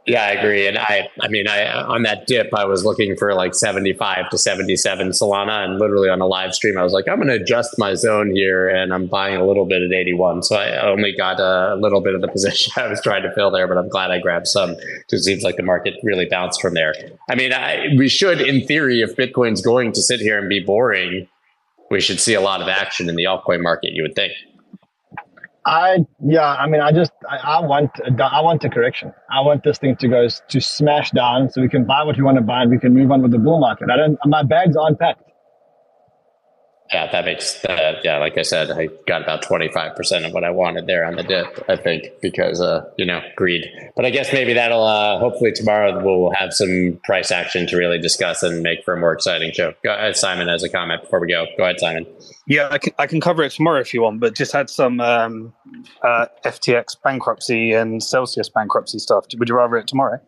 Yeah, 0.10 0.24
I 0.24 0.30
agree. 0.32 0.66
And 0.66 0.76
I, 0.76 1.08
I 1.22 1.28
mean, 1.28 1.48
I 1.48 1.72
on 1.72 2.02
that 2.02 2.26
dip, 2.26 2.52
I 2.56 2.66
was 2.66 2.84
looking 2.84 3.16
for 3.16 3.36
like 3.36 3.54
75 3.54 4.30
to 4.32 4.40
77 4.40 5.10
Solana, 5.10 5.64
and 5.64 5.78
literally 5.78 6.10
on 6.10 6.20
a 6.20 6.26
live 6.26 6.56
stream, 6.56 6.80
I 6.80 6.84
was 6.84 6.94
like, 6.94 7.08
I'm 7.08 7.18
going 7.18 7.28
to 7.28 7.36
adjust 7.36 7.78
my 7.78 7.94
zone 7.94 8.32
here, 8.32 8.68
and 8.68 8.92
I'm 8.92 9.06
buying 9.06 9.36
a 9.36 9.46
little 9.46 9.66
bit 9.66 9.84
at 9.84 9.92
81. 9.92 10.42
So 10.42 10.56
I 10.56 10.82
only 10.90 11.14
got 11.16 11.40
a 11.40 11.76
little 11.76 12.02
bit 12.02 12.16
of 12.16 12.22
the 12.22 12.28
position 12.40 12.74
I 12.76 12.88
was 12.88 13.00
trying 13.02 13.22
to 13.22 13.32
fill 13.36 13.52
there, 13.52 13.68
but 13.68 13.78
I'm 13.78 13.88
glad 13.88 14.10
I 14.10 14.20
grabbed 14.20 14.48
some. 14.48 14.72
It 15.12 15.20
seems 15.20 15.44
like 15.44 15.58
the 15.58 15.64
market 15.64 15.94
really 16.02 16.26
bounced 16.26 16.60
from 16.60 16.74
there. 16.74 16.96
I 17.30 17.36
mean, 17.36 17.54
I, 17.54 17.90
we 17.96 18.10
should, 18.10 18.42
in 18.42 18.66
theory, 18.66 19.02
if 19.02 19.16
Bitcoin's 19.16 19.62
going 19.62 19.92
to 19.92 20.02
sit 20.02 20.20
here 20.20 20.40
and 20.40 20.50
be 20.50 20.60
boring, 20.60 21.28
we 21.92 22.02
should 22.02 22.20
see 22.20 22.34
a 22.34 22.42
lot 22.42 22.62
of 22.62 22.68
action 22.68 23.10
in 23.10 23.16
the 23.16 23.26
altcoin 23.26 23.62
market. 23.62 23.92
You 23.94 24.02
would 24.02 24.16
think. 24.16 24.34
I 25.70 26.00
yeah, 26.26 26.48
I 26.48 26.68
mean, 26.68 26.82
I 26.82 26.92
just 26.92 27.12
I, 27.30 27.38
I, 27.38 27.60
want 27.62 27.92
I 28.08 28.42
want 28.42 28.64
a 28.64 28.70
correction. 28.70 29.14
I 29.30 29.42
want 29.42 29.64
this 29.64 29.78
thing 29.78 29.96
to 29.98 30.08
go 30.08 30.28
to 30.28 30.62
smash 30.62 31.12
down 31.12 31.52
so 31.52 31.62
we 31.62 31.70
can 31.70 31.86
buy 31.86 32.04
what 32.04 32.18
we 32.18 32.24
want 32.24 32.38
to 32.38 32.44
buy 32.44 32.64
and 32.64 32.72
we 32.72 32.80
can 32.80 32.92
move 32.96 33.12
on 33.12 33.22
with 33.22 33.32
the 33.32 33.38
bull 33.38 33.60
market. 33.60 33.90
I 33.92 33.98
don't. 33.98 34.18
My 34.26 34.42
bags 34.42 34.76
aren't 34.76 35.00
packed. 35.00 35.29
Yeah, 36.92 37.12
that 37.12 37.26
makes 37.26 37.62
that. 37.62 38.04
Yeah, 38.04 38.18
like 38.18 38.38
I 38.38 38.42
said, 38.42 38.72
I 38.72 38.88
got 39.06 39.22
about 39.22 39.44
twenty 39.44 39.68
five 39.68 39.96
percent 39.96 40.26
of 40.26 40.34
what 40.34 40.44
I 40.44 40.50
wanted 40.50 40.88
there 40.88 41.06
on 41.06 41.16
the 41.16 41.24
dip. 41.24 41.64
I 41.70 41.76
think 41.76 42.08
because 42.22 42.60
uh, 42.62 42.90
you 42.98 43.06
know 43.06 43.22
greed. 43.36 43.66
But 43.96 44.06
I 44.06 44.10
guess 44.10 44.34
maybe 44.34 44.54
that'll 44.54 44.84
uh, 44.84 45.20
hopefully 45.20 45.52
tomorrow 45.52 46.04
we'll 46.04 46.32
have 46.32 46.52
some 46.52 47.00
price 47.04 47.30
action 47.30 47.68
to 47.68 47.78
really 47.78 48.00
discuss 48.00 48.42
and 48.42 48.64
make 48.64 48.84
for 48.84 48.96
a 48.96 49.00
more 49.00 49.14
exciting 49.14 49.52
show. 49.52 49.76
Go 49.84 49.94
ahead, 49.94 50.18
Simon, 50.18 50.48
has 50.48 50.64
a 50.64 50.70
comment 50.70 51.04
before 51.04 51.20
we 51.20 51.28
go. 51.28 51.46
Go 51.58 51.64
ahead, 51.64 51.80
Simon. 51.80 52.08
Yeah, 52.48 52.70
I 52.72 52.80
can, 52.80 52.94
I 52.98 53.06
can 53.06 53.22
cover 53.22 53.44
it 53.44 53.52
tomorrow 53.52 53.80
if 53.80 53.94
you 53.94 54.02
want, 54.02 54.20
but 54.20 54.34
just 54.34 54.52
had 54.52 54.72
some 54.72 55.00
um, 55.00 55.54
uh, 56.02 56.26
FTX 56.44 57.00
bankruptcy 57.04 57.74
and 57.74 58.02
Celsius 58.02 58.50
bankruptcy 58.50 58.98
stuff. 58.98 59.28
Would 59.38 59.48
you 59.48 59.56
rather 59.56 59.78
it 59.78 59.88
tomorrow? 59.88 60.20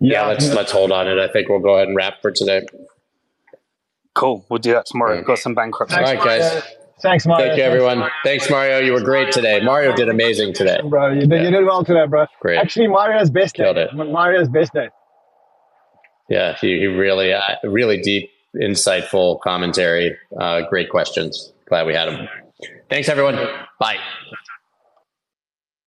Yeah, 0.00 0.26
let's 0.26 0.52
let's 0.52 0.72
hold 0.72 0.92
on 0.92 1.08
it. 1.08 1.18
I 1.18 1.28
think 1.28 1.48
we'll 1.48 1.60
go 1.60 1.76
ahead 1.76 1.88
and 1.88 1.96
wrap 1.96 2.20
for 2.20 2.30
today. 2.30 2.66
Cool. 4.14 4.44
We'll 4.48 4.58
do 4.58 4.72
that 4.72 4.86
tomorrow. 4.86 5.16
Yeah. 5.16 5.22
Got 5.22 5.38
some 5.38 5.54
bankruptcy. 5.54 5.96
All 5.96 6.02
right, 6.02 6.18
guys. 6.18 6.62
Thanks, 7.00 7.26
Mario. 7.26 7.46
Thank 7.46 7.58
you, 7.58 7.64
everyone. 7.64 8.10
Thanks, 8.24 8.50
Mario. 8.50 8.78
You 8.78 8.92
were 8.92 9.00
great 9.00 9.32
today. 9.32 9.60
Mario 9.62 9.94
did 9.94 10.08
amazing 10.08 10.52
today. 10.52 10.80
Bro, 10.84 11.12
you 11.12 11.26
did, 11.26 11.42
you 11.42 11.50
did 11.50 11.64
well 11.64 11.82
today, 11.82 12.06
bro. 12.06 12.26
Great. 12.40 12.58
Actually, 12.58 12.88
Mario's 12.88 13.30
best 13.30 13.56
day. 13.56 13.64
Killed 13.64 13.78
it. 13.78 13.94
Mario's 13.94 14.48
best 14.48 14.74
day. 14.74 14.88
Yeah, 16.28 16.56
he, 16.60 16.78
he 16.78 16.86
really, 16.86 17.32
uh, 17.32 17.40
really 17.64 18.00
deep, 18.00 18.30
insightful 18.54 19.40
commentary. 19.40 20.16
Uh, 20.38 20.62
great 20.68 20.90
questions. 20.90 21.52
Glad 21.68 21.86
we 21.86 21.94
had 21.94 22.08
him. 22.08 22.28
Thanks, 22.90 23.08
everyone. 23.08 23.36
Bye. 23.78 23.96